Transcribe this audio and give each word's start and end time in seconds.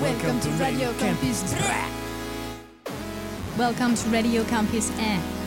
Welcome 0.00 0.38
to 0.38 0.48
Radio 0.50 0.92
Campus. 0.94 1.42
Welcome 3.58 3.96
to 3.96 4.08
Radio 4.10 4.44
Campus 4.44 4.96
Air. 5.00 5.37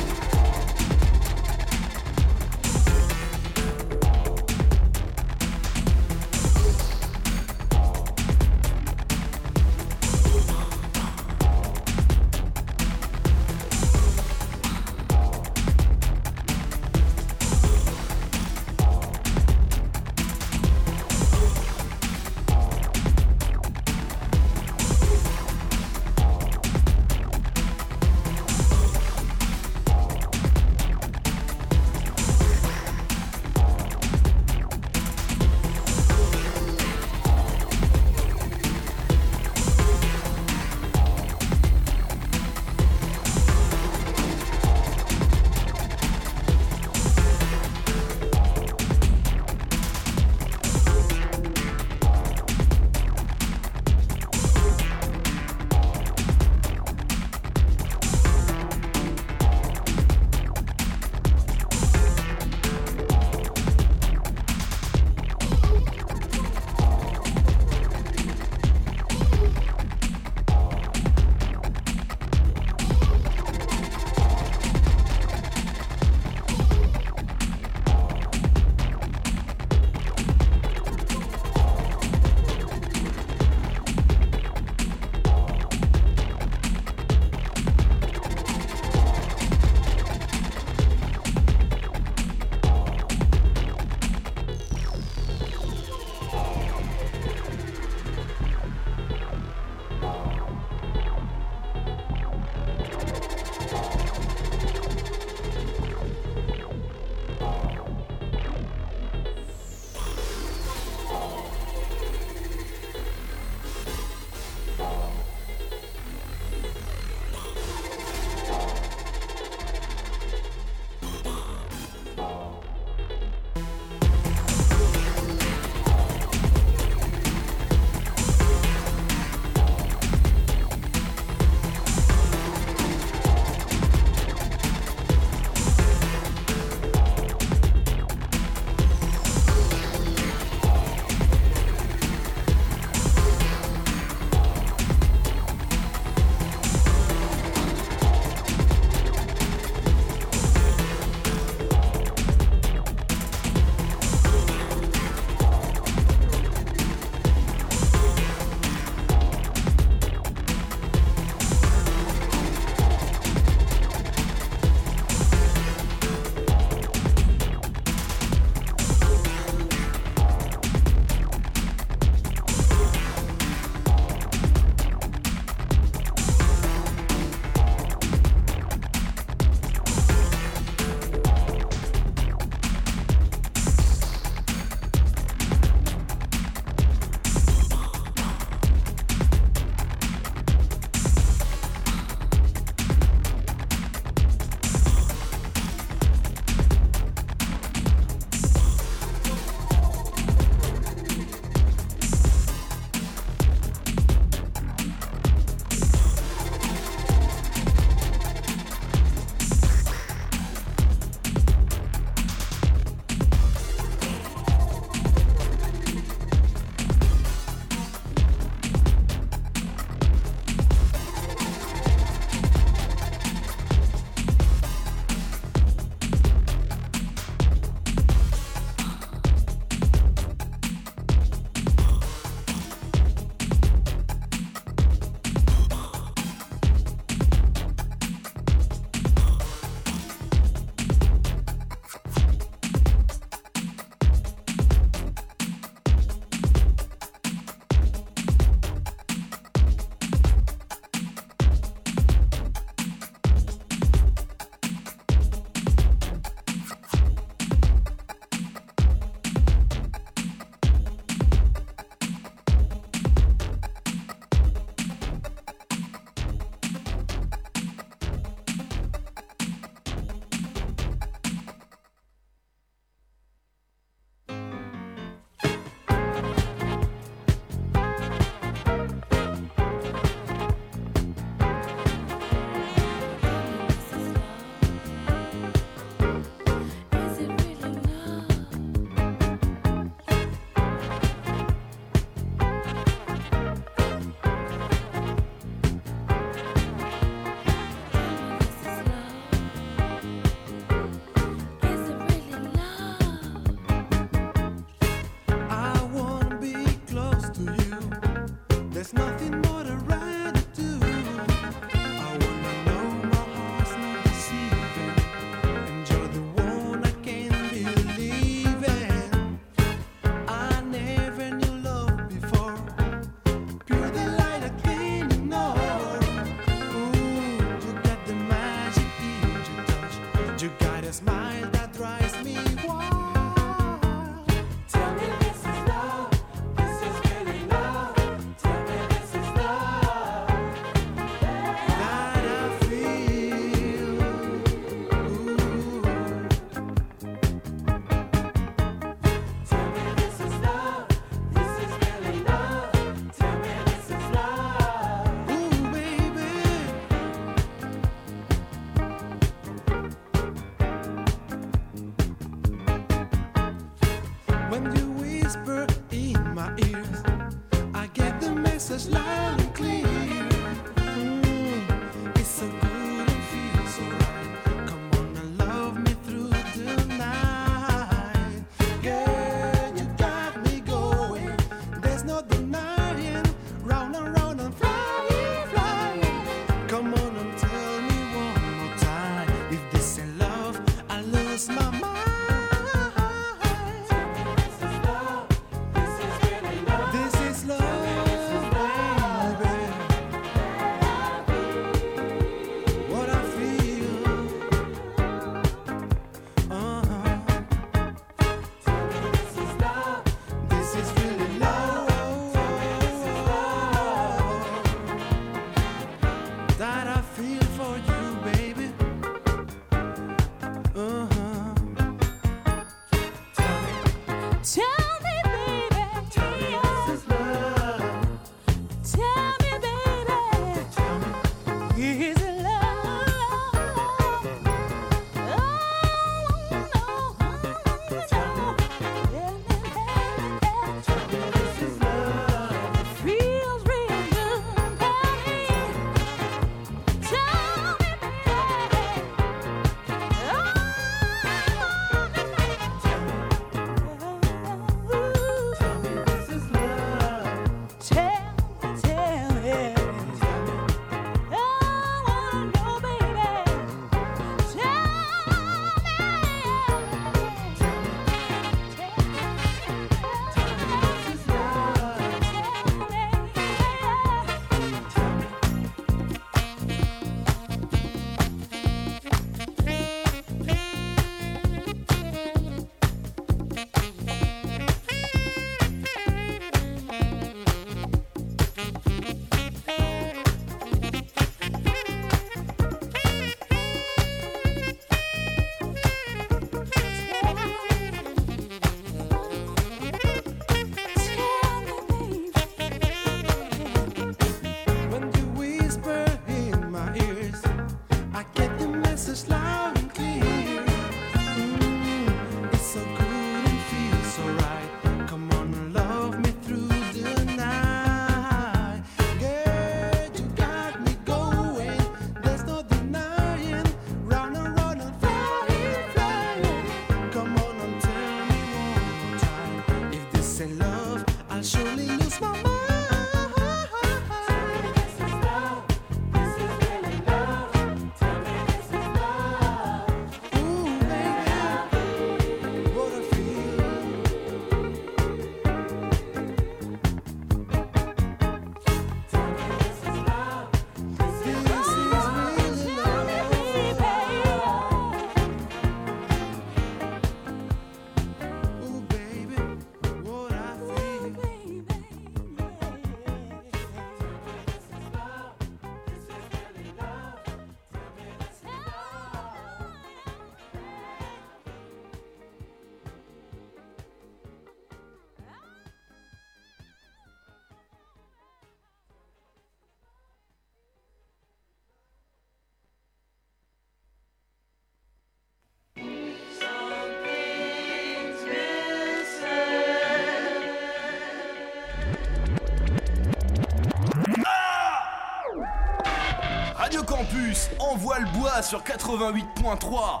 Envoie 597.59 597.99
le 597.99 598.07
bois 598.17 598.41
sur 598.41 598.61
88.3. 598.61 600.00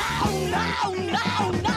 No, 0.00 0.94
no, 0.94 1.50
no, 1.50 1.69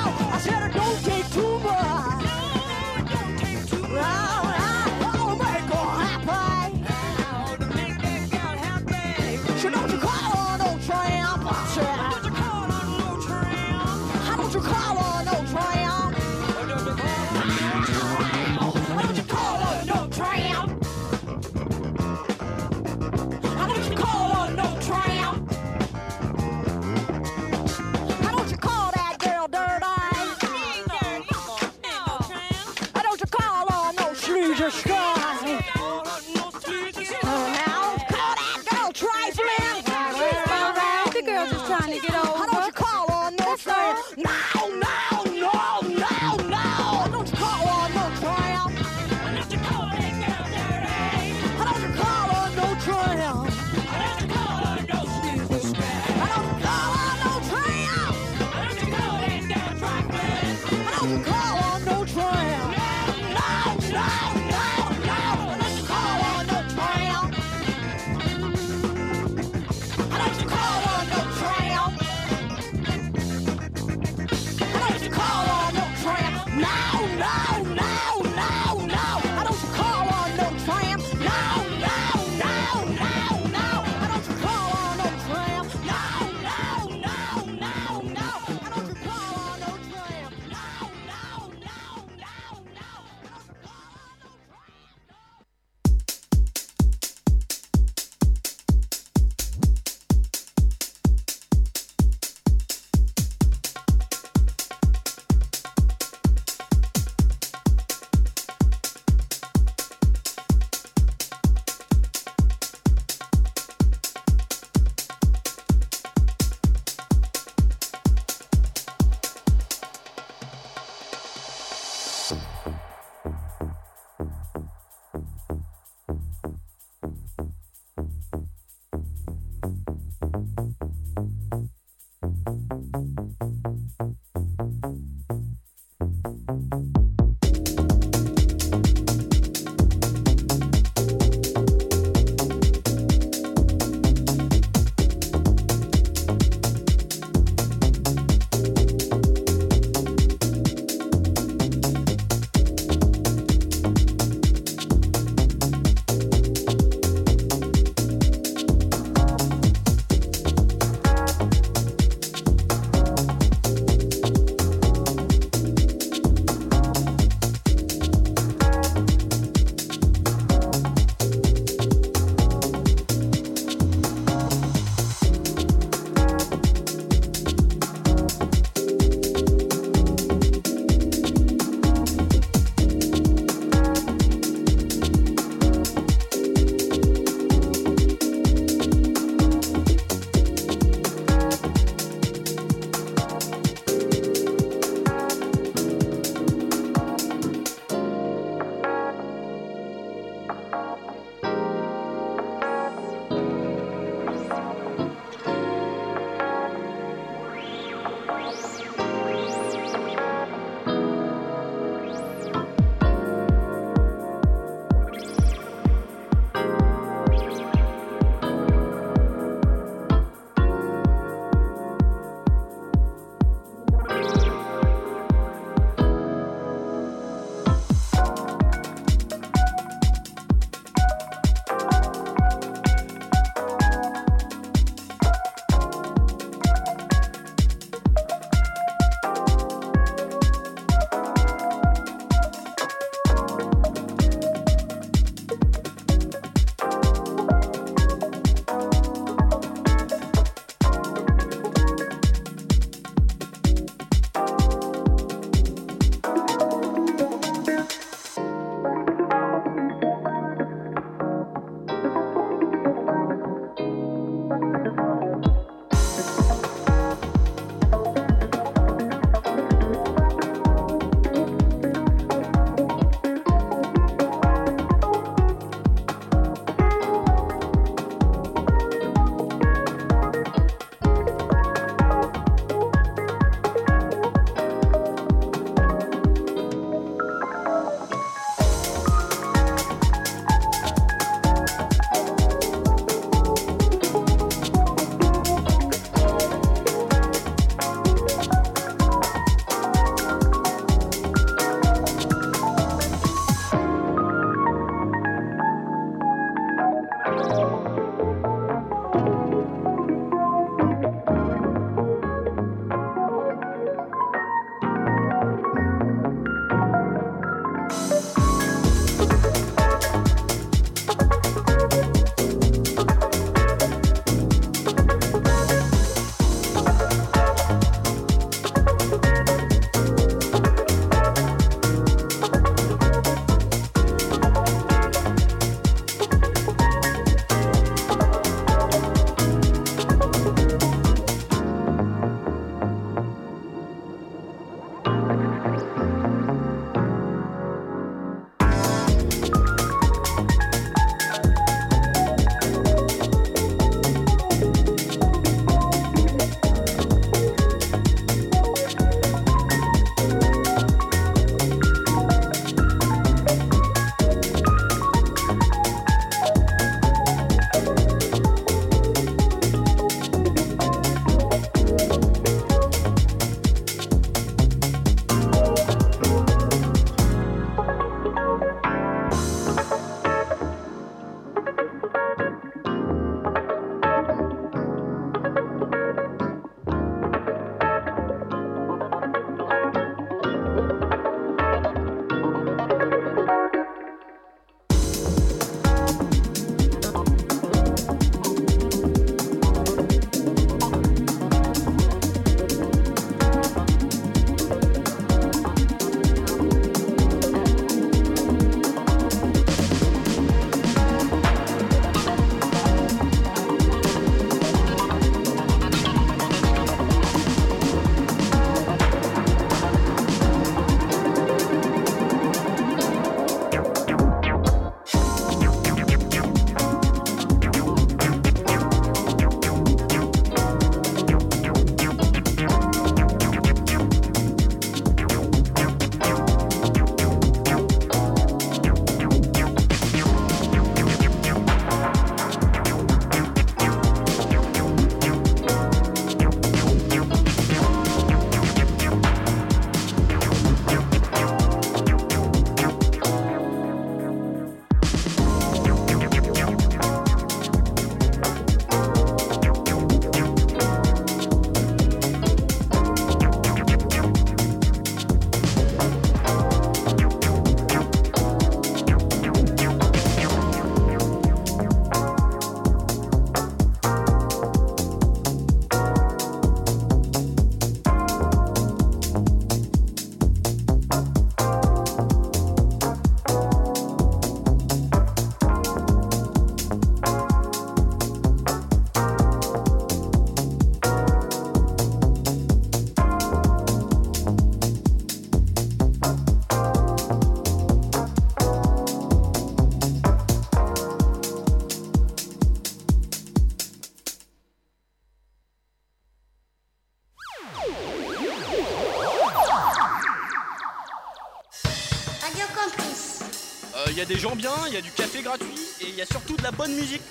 gens 514.44 514.56
bien, 514.58 514.72
il 514.88 514.94
y 514.94 514.98
a 514.98 515.02
du 515.02 515.10
café 515.12 515.42
gratuit 515.42 515.80
et 516.02 516.08
il 516.10 516.16
y 516.16 516.22
a 516.22 516.26
surtout 516.26 516.58
de 516.58 516.64
la 516.64 516.72
bonne 516.72 516.94
musique. 516.94 517.22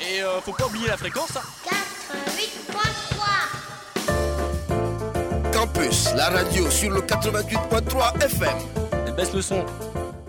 Et 0.00 0.22
euh, 0.22 0.40
faut 0.40 0.52
pas 0.54 0.64
oublier 0.64 0.86
la 0.88 0.96
fréquence. 0.96 1.36
hein. 1.36 1.42
88.3 2.72 5.52
Campus, 5.52 6.08
la 6.14 6.30
radio 6.30 6.70
sur 6.70 6.90
le 6.90 7.02
88.3 7.02 8.24
FM. 8.24 8.56
Et 9.06 9.10
baisse 9.12 9.34
le 9.34 9.42
son. 9.42 9.62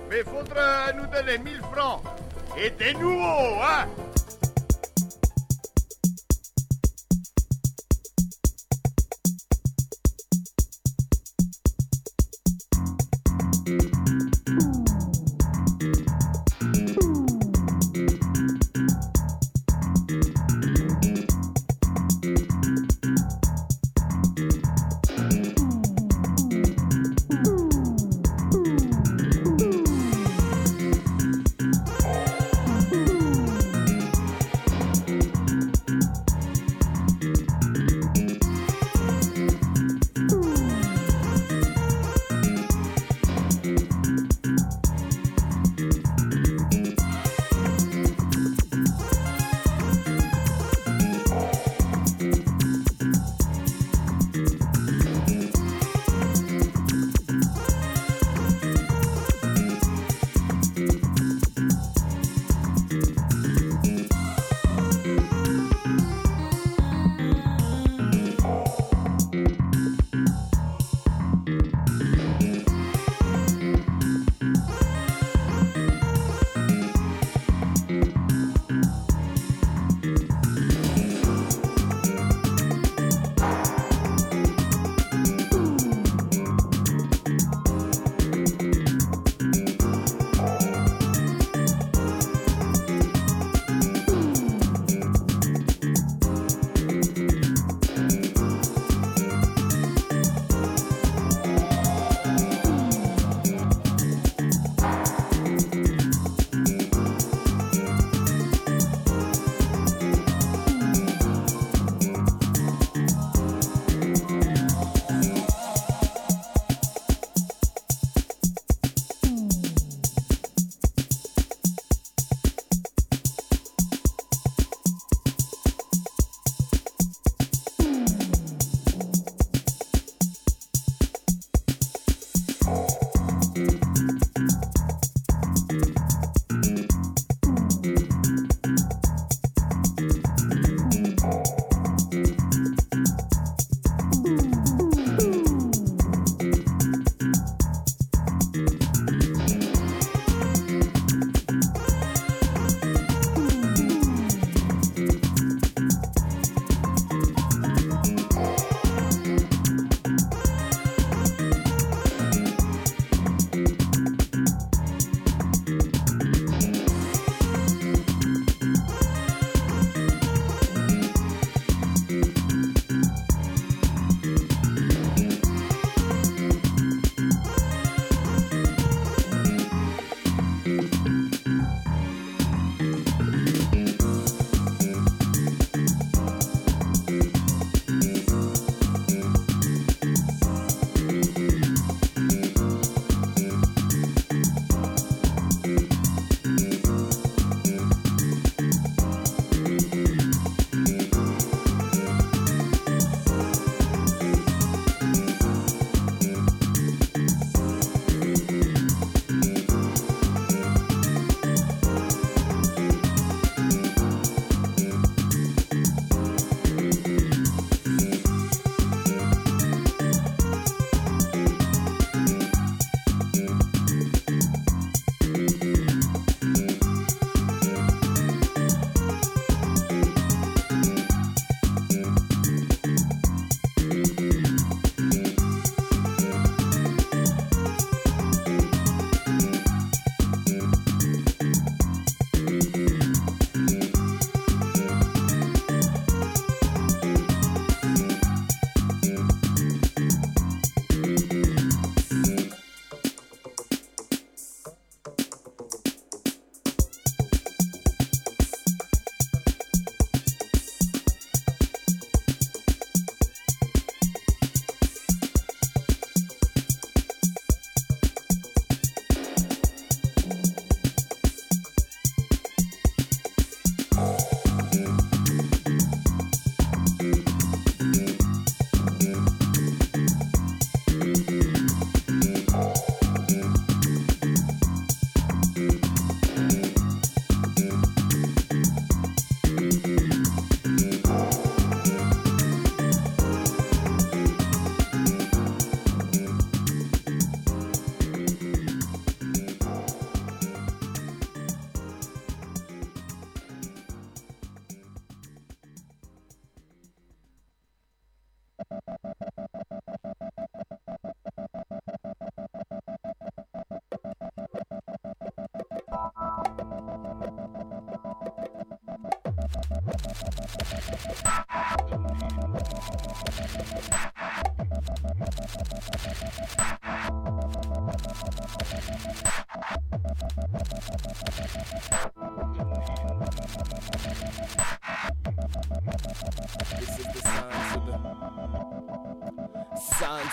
Mais 0.09 0.23
faudra 0.25 0.91
nous 0.93 1.07
donner 1.07 1.37
1000 1.37 1.61
francs. 1.73 2.01
Et 2.57 2.69
des 2.71 2.93
nouveaux, 2.95 3.61
hein 3.63 3.87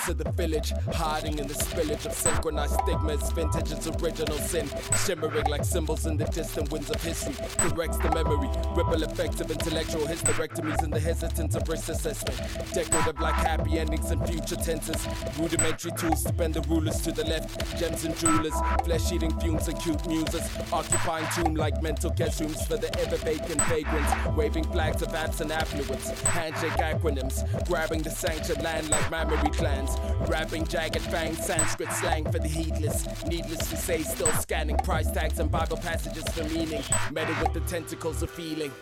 signs 0.07 0.21
of 0.21 0.25
the 0.25 0.31
village, 0.33 0.73
hiding 0.93 1.39
in 1.39 1.47
the 1.47 1.55
spillage 1.55 2.07
of 2.07 2.13
synchronized 2.13 2.75
stigmas. 2.83 3.31
Vintage 3.33 3.73
is 3.73 3.87
original 3.89 4.39
sin, 4.39 4.69
shimmering 5.05 5.47
like 5.47 5.65
symbols 5.65 6.07
in 6.07 6.17
the 6.17 6.25
distant 6.27 6.71
winds 6.71 6.91
of 6.91 7.03
history. 7.03 7.35
Corrects 7.59 7.99
the 7.99 8.11
memory, 8.11 8.49
ripple 8.77 9.03
effects 9.03 9.41
of 9.41 9.51
intellectual 9.51 10.07
hysterectomies 10.07 10.83
and 10.83 10.93
the 10.93 11.01
hesitance 11.01 11.55
of 11.55 11.69
risk 11.69 11.89
assessment. 11.89 12.39
Decorative 12.73 13.21
like 13.21 13.35
happy 13.35 13.79
endings 13.79 14.11
and 14.11 14.27
future 14.27 14.57
tenses. 14.57 15.07
Rudimentary 15.39 15.93
tools 15.93 16.23
to 16.25 16.33
bend 16.33 16.55
the 16.55 16.63
rulers 16.63 17.01
to 17.03 17.13
the 17.13 17.25
left. 17.25 17.79
Gems 17.79 18.05
and 18.05 18.17
jewelers, 18.17 18.55
flesh 18.85 19.13
eating 19.13 19.39
fumes 19.41 19.69
and 19.69 19.81
cute 19.81 20.07
muses. 20.07 20.49
Occupying 20.73 21.27
tomb 21.35 21.55
like 21.55 21.83
mental 21.83 22.11
guest 22.11 22.41
rooms 22.41 22.65
for 22.67 22.77
the 22.77 22.93
ever 23.01 23.17
vacant 23.17 23.63
vagrants. 23.63 24.13
Waving 24.37 24.65
flags 24.65 25.03
of 25.03 25.15
absent 25.15 25.51
affluence. 25.51 26.11
Handshake 26.23 26.73
acronyms, 26.73 27.37
grabbing 27.67 28.03
the 28.03 28.11
sanctioned 28.11 28.63
land 28.63 28.89
like 28.91 29.11
mammary 29.11 29.51
glands. 29.51 29.96
Rapping 30.29 30.67
jagged 30.67 31.03
fangs, 31.03 31.45
Sanskrit 31.45 31.93
slang 31.93 32.25
for 32.25 32.39
the 32.39 32.49
heedless. 32.49 33.07
Needless 33.27 33.71
to 33.71 33.77
say, 33.77 34.03
still 34.03 34.33
scanning 34.33 34.77
price 34.79 35.11
tags 35.11 35.39
and 35.39 35.51
Bible 35.51 35.77
passages 35.77 36.25
for 36.29 36.45
meaning. 36.45 36.83
Meddle 37.13 37.37
with 37.43 37.53
the 37.53 37.61
tentacles 37.61 38.23
of 38.23 38.31
feeling. 38.31 38.73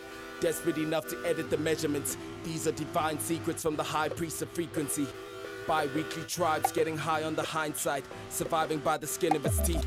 Desperate 0.41 0.77
enough 0.77 1.07
to 1.07 1.17
edit 1.25 1.49
the 1.49 1.57
measurements. 1.57 2.17
These 2.43 2.67
are 2.67 2.71
divine 2.71 3.19
secrets 3.19 3.61
from 3.61 3.75
the 3.75 3.83
high 3.83 4.09
priest 4.09 4.41
of 4.41 4.49
frequency. 4.49 5.07
Bi 5.67 5.87
weekly 5.95 6.23
tribes 6.27 6.71
getting 6.71 6.95
high 6.95 7.23
on 7.23 7.33
the 7.33 7.41
hindsight, 7.41 8.05
surviving 8.29 8.77
by 8.79 8.97
the 8.97 9.07
skin 9.07 9.35
of 9.35 9.43
its 9.45 9.59
teeth. 9.59 9.83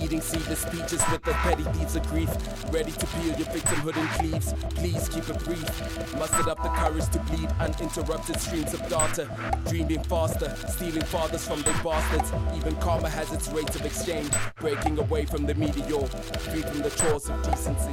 Eating 0.00 0.20
seedless 0.20 0.64
peaches 0.64 1.02
with 1.10 1.22
the 1.24 1.32
petty 1.32 1.62
thieves 1.62 1.94
of 1.94 2.06
grief. 2.06 2.30
Ready 2.72 2.92
to 2.92 3.06
peel 3.06 3.36
your 3.36 3.46
victimhood 3.48 3.96
in 3.96 4.06
cleaves. 4.18 4.54
Please 4.74 5.08
keep 5.10 5.28
it 5.28 5.38
brief. 5.44 6.16
Mustered 6.16 6.48
up 6.48 6.62
the 6.62 6.70
courage 6.70 7.06
to 7.10 7.18
bleed 7.20 7.50
uninterrupted 7.58 8.40
streams 8.40 8.72
of 8.72 8.80
data. 8.88 9.28
Dreaming 9.68 10.02
faster, 10.04 10.54
stealing 10.68 11.04
fathers 11.04 11.46
from 11.46 11.60
their 11.62 11.74
bastards. 11.82 12.32
Even 12.56 12.74
karma 12.76 13.10
has 13.10 13.30
its 13.32 13.48
rates 13.48 13.76
of 13.76 13.84
exchange. 13.84 14.30
Breaking 14.56 14.98
away 14.98 15.26
from 15.26 15.44
the 15.44 15.54
meteor, 15.54 16.06
free 16.06 16.62
from 16.62 16.78
the 16.78 16.90
chores 16.90 17.28
of 17.28 17.42
decency. 17.42 17.92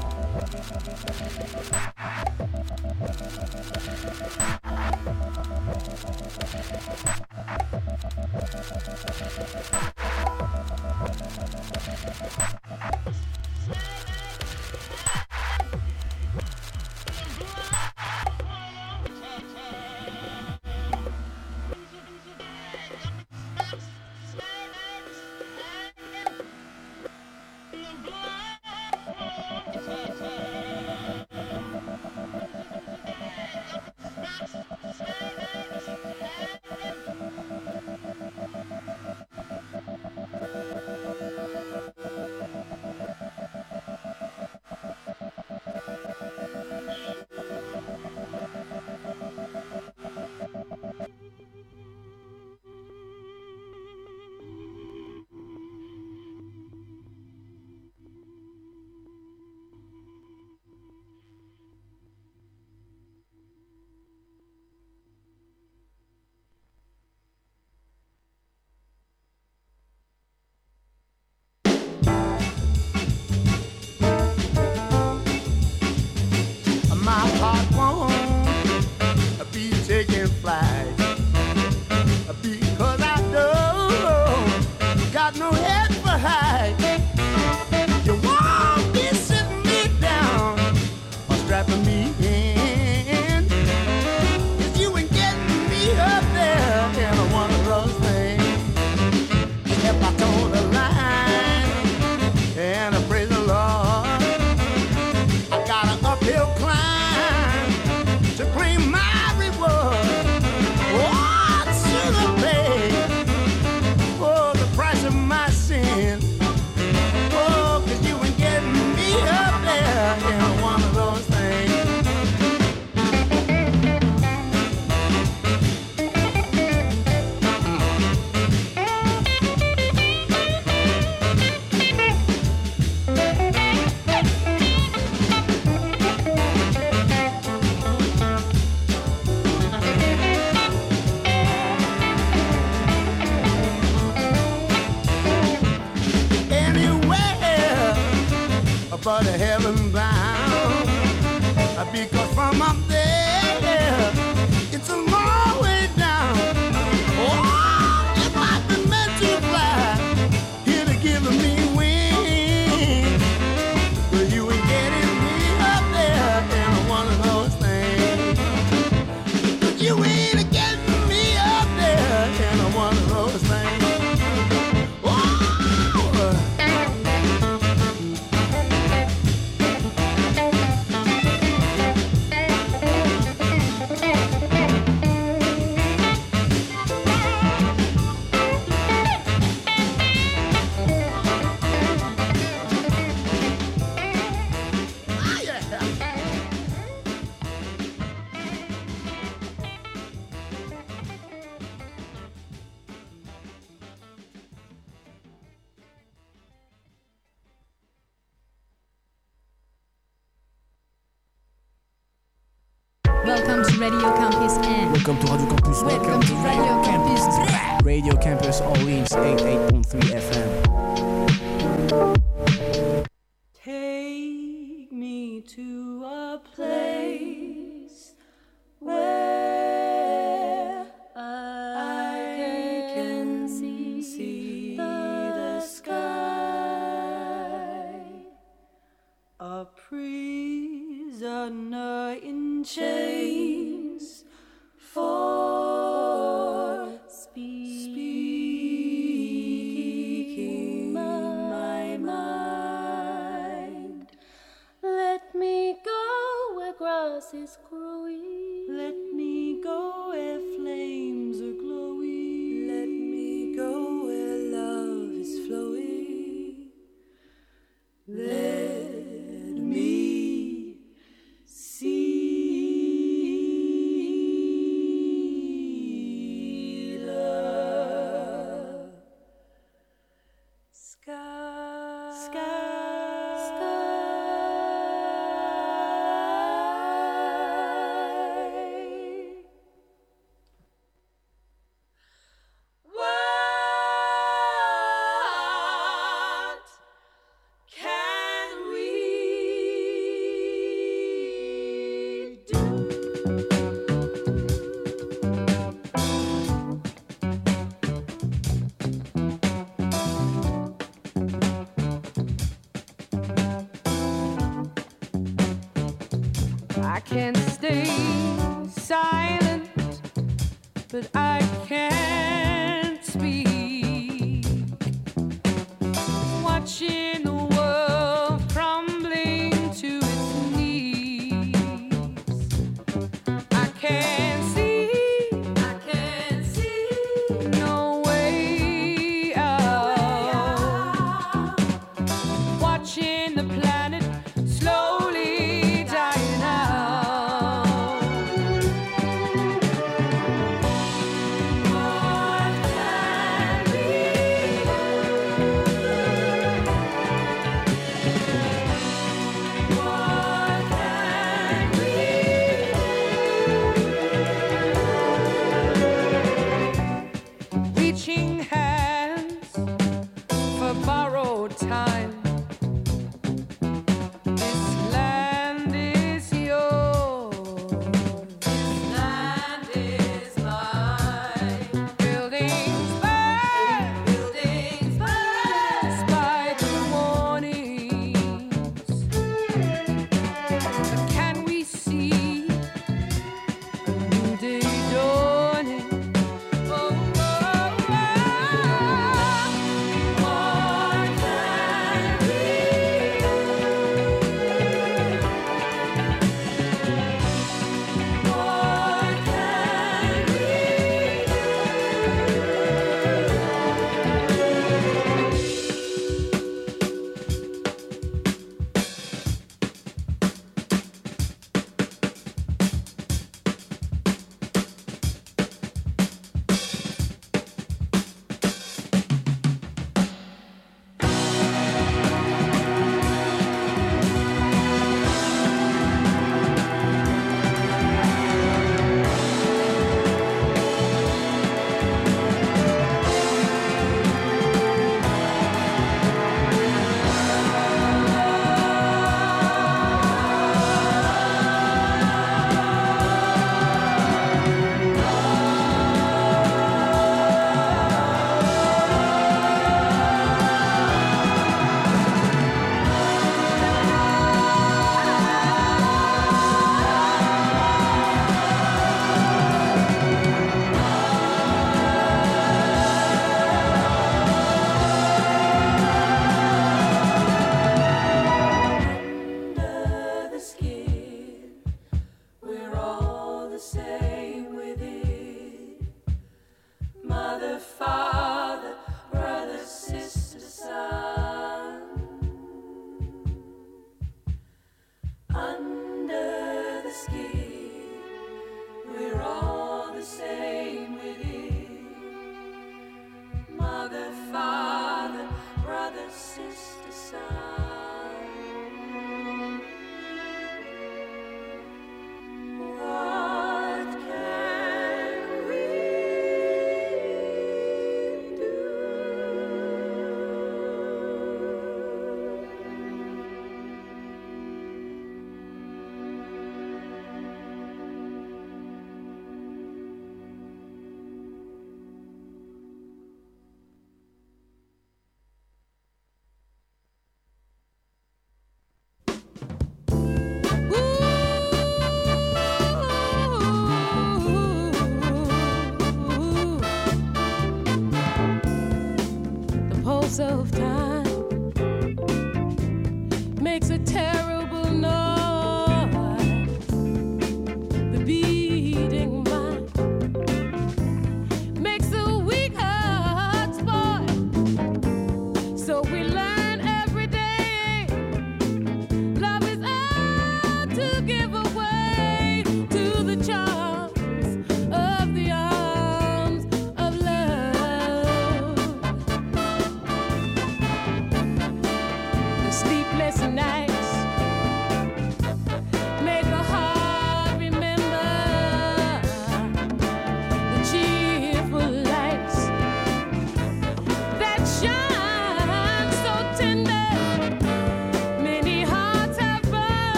Thank. 8.40 9.27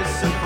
listen. 0.00 0.39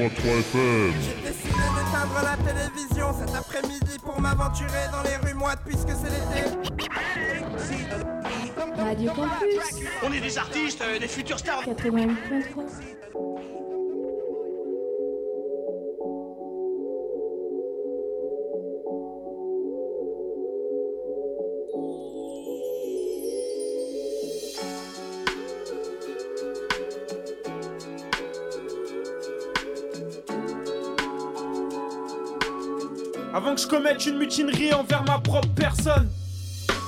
FM. 0.00 0.92
J'ai 1.00 1.28
décidé 1.28 1.50
d'éteindre 1.50 2.20
la 2.22 2.36
télévision 2.36 3.12
cet 3.18 3.34
après-midi 3.34 3.98
pour 4.04 4.20
m'aventurer 4.20 4.86
dans 4.92 5.02
les 5.02 5.16
rues 5.16 5.34
moites 5.34 5.60
puisque 5.64 5.90
c'est 5.90 6.10
l'été. 6.10 6.48
Radio 8.76 9.10
Campus. 9.12 9.82
On 10.04 10.12
est 10.12 10.20
des 10.20 10.38
artistes, 10.38 10.82
euh, 10.82 10.98
des 10.98 11.08
futurs 11.08 11.38
stars. 11.38 11.64
88.3. 11.64 12.97
Commette 33.78 34.06
une 34.06 34.18
mutinerie 34.18 34.74
envers 34.74 35.04
ma 35.04 35.20
propre 35.20 35.46
personne. 35.54 36.10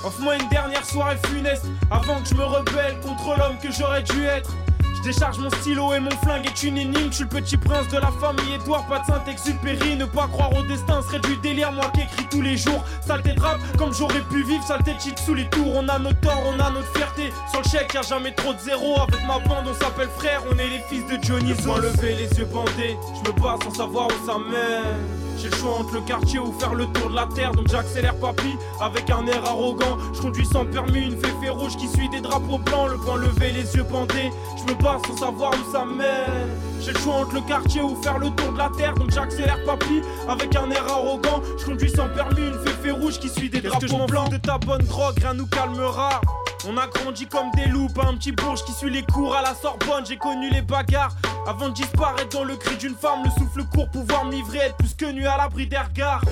Offre-moi 0.04 0.34
une 0.34 0.48
dernière 0.48 0.84
soirée 0.84 1.16
funeste 1.28 1.66
avant 1.88 2.20
que 2.20 2.28
je 2.28 2.34
me 2.34 2.42
rebelle 2.42 2.98
contre 3.00 3.38
l'homme 3.38 3.58
que 3.62 3.70
j'aurais 3.70 4.02
dû 4.02 4.24
être. 4.24 4.50
Je 4.96 5.02
décharge 5.02 5.38
mon 5.38 5.50
stylo 5.50 5.94
et 5.94 6.00
mon 6.00 6.10
flingue 6.10 6.46
est 6.46 6.62
une 6.64 6.78
énigme. 6.78 7.10
Je 7.12 7.14
suis 7.14 7.22
le 7.22 7.28
petit 7.28 7.56
prince 7.56 7.86
de 7.90 7.98
la 7.98 8.10
famille 8.10 8.54
Édouard, 8.56 8.88
pas 8.88 8.98
de 8.98 9.04
Saint-Exupéry. 9.04 9.94
Ne 9.94 10.06
pas 10.06 10.26
croire 10.26 10.52
au 10.52 10.64
destin 10.64 11.00
serait 11.02 11.20
du 11.20 11.36
délire, 11.36 11.70
moi 11.70 11.92
qui 11.94 12.00
écris 12.00 12.26
tous 12.28 12.42
les 12.42 12.56
jours. 12.56 12.82
Saleté 13.06 13.34
de 13.34 13.40
rap, 13.40 13.60
comme 13.78 13.94
j'aurais 13.94 14.22
pu 14.22 14.42
vivre, 14.42 14.64
saleté 14.66 14.94
de 14.94 15.18
sous 15.20 15.34
les 15.34 15.48
tours. 15.50 15.72
On 15.72 15.88
a 15.88 15.96
nos 16.00 16.12
torts, 16.14 16.42
on 16.44 16.58
a 16.58 16.70
notre 16.70 16.92
fierté. 16.96 17.32
Sur 17.52 17.62
le 17.62 17.68
chèque, 17.68 17.94
y'a 17.94 18.02
jamais 18.02 18.32
trop 18.32 18.52
de 18.52 18.58
zéro. 18.58 18.96
Avec 19.00 19.24
ma 19.28 19.38
bande, 19.38 19.68
on 19.68 19.74
s'appelle 19.74 20.10
frère, 20.18 20.42
on 20.52 20.58
est 20.58 20.68
les 20.68 20.80
fils 20.88 21.06
de 21.06 21.24
Johnny 21.24 21.54
Zo. 21.54 21.76
lever 21.76 22.16
les 22.16 22.36
yeux 22.36 22.46
bandés, 22.46 22.98
je 23.14 23.30
me 23.30 23.40
bats 23.40 23.56
sans 23.62 23.74
savoir 23.74 24.08
où 24.08 24.26
ça 24.26 24.38
mène. 24.38 25.29
J'ai 25.40 25.48
le 25.48 25.56
choix 25.56 25.78
entre 25.78 25.94
le 25.94 26.00
quartier 26.02 26.38
ou 26.38 26.52
faire 26.52 26.74
le 26.74 26.84
tour 26.86 27.08
de 27.08 27.16
la 27.16 27.26
terre. 27.34 27.52
Donc 27.52 27.68
j'accélère 27.68 28.14
papy 28.16 28.56
avec 28.78 29.08
un 29.08 29.26
air 29.26 29.42
arrogant. 29.44 29.96
Je 30.12 30.20
conduis 30.20 30.44
sans 30.44 30.66
permis 30.66 31.06
une 31.06 31.16
féfé 31.16 31.48
rouge 31.48 31.76
qui 31.78 31.88
suit 31.88 32.10
des 32.10 32.20
drapeaux 32.20 32.58
blancs 32.58 32.90
Le 32.90 32.98
poing 32.98 33.16
levé, 33.16 33.52
les 33.52 33.74
yeux 33.74 33.84
bandés. 33.84 34.30
Je 34.58 34.70
me 34.70 34.78
bats 34.82 34.98
sans 35.06 35.16
savoir 35.16 35.52
où 35.52 35.72
ça 35.72 35.86
mène. 35.86 36.50
J'ai 36.80 36.92
le 36.92 36.98
choix 36.98 37.14
entre 37.14 37.34
le 37.36 37.40
quartier 37.40 37.80
ou 37.80 37.96
faire 38.02 38.18
le 38.18 38.28
tour 38.30 38.52
de 38.52 38.58
la 38.58 38.70
terre. 38.76 38.94
Donc 38.94 39.10
j'accélère 39.12 39.64
papy 39.64 40.02
avec 40.28 40.54
un 40.56 40.70
air 40.70 40.84
arrogant. 40.86 41.40
Je 41.58 41.64
conduis 41.64 41.90
sans 41.90 42.08
permis 42.10 42.48
une 42.48 42.58
féfé 42.62 42.90
rouge 42.90 43.18
qui 43.18 43.30
suit 43.30 43.48
des 43.48 43.62
drapeaux 43.62 44.06
blancs. 44.06 44.30
de 44.30 44.36
ta 44.36 44.58
bonne 44.58 44.82
drogue, 44.82 45.16
rien 45.20 45.32
nous 45.32 45.46
calmera 45.46 46.20
on 46.68 46.76
a 46.76 46.86
grandi 46.86 47.26
comme 47.26 47.50
des 47.52 47.66
loups, 47.66 47.88
un 48.06 48.14
petit 48.14 48.32
bourge 48.32 48.64
qui 48.64 48.72
suit 48.72 48.90
les 48.90 49.02
cours 49.02 49.34
à 49.34 49.42
la 49.42 49.54
Sorbonne. 49.54 50.04
J'ai 50.06 50.16
connu 50.16 50.50
les 50.50 50.62
bagarres 50.62 51.14
avant 51.46 51.68
de 51.68 51.74
disparaître 51.74 52.36
dans 52.36 52.44
le 52.44 52.56
cri 52.56 52.76
d'une 52.76 52.94
femme. 52.94 53.24
Le 53.24 53.30
souffle 53.30 53.64
court, 53.64 53.88
pouvoir 53.90 54.24
me 54.24 54.32
livrer, 54.32 54.58
être 54.58 54.76
plus 54.76 54.94
que 54.94 55.06
nu 55.06 55.26
à 55.26 55.36
l'abri 55.36 55.66
des 55.66 55.78
regards. 55.78 56.22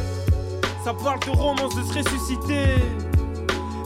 Ça 0.85 0.95
parle 0.95 1.21
de 1.21 1.31
romance, 1.31 1.75
de 1.75 1.83
se 1.83 1.99
ressusciter. 1.99 3.18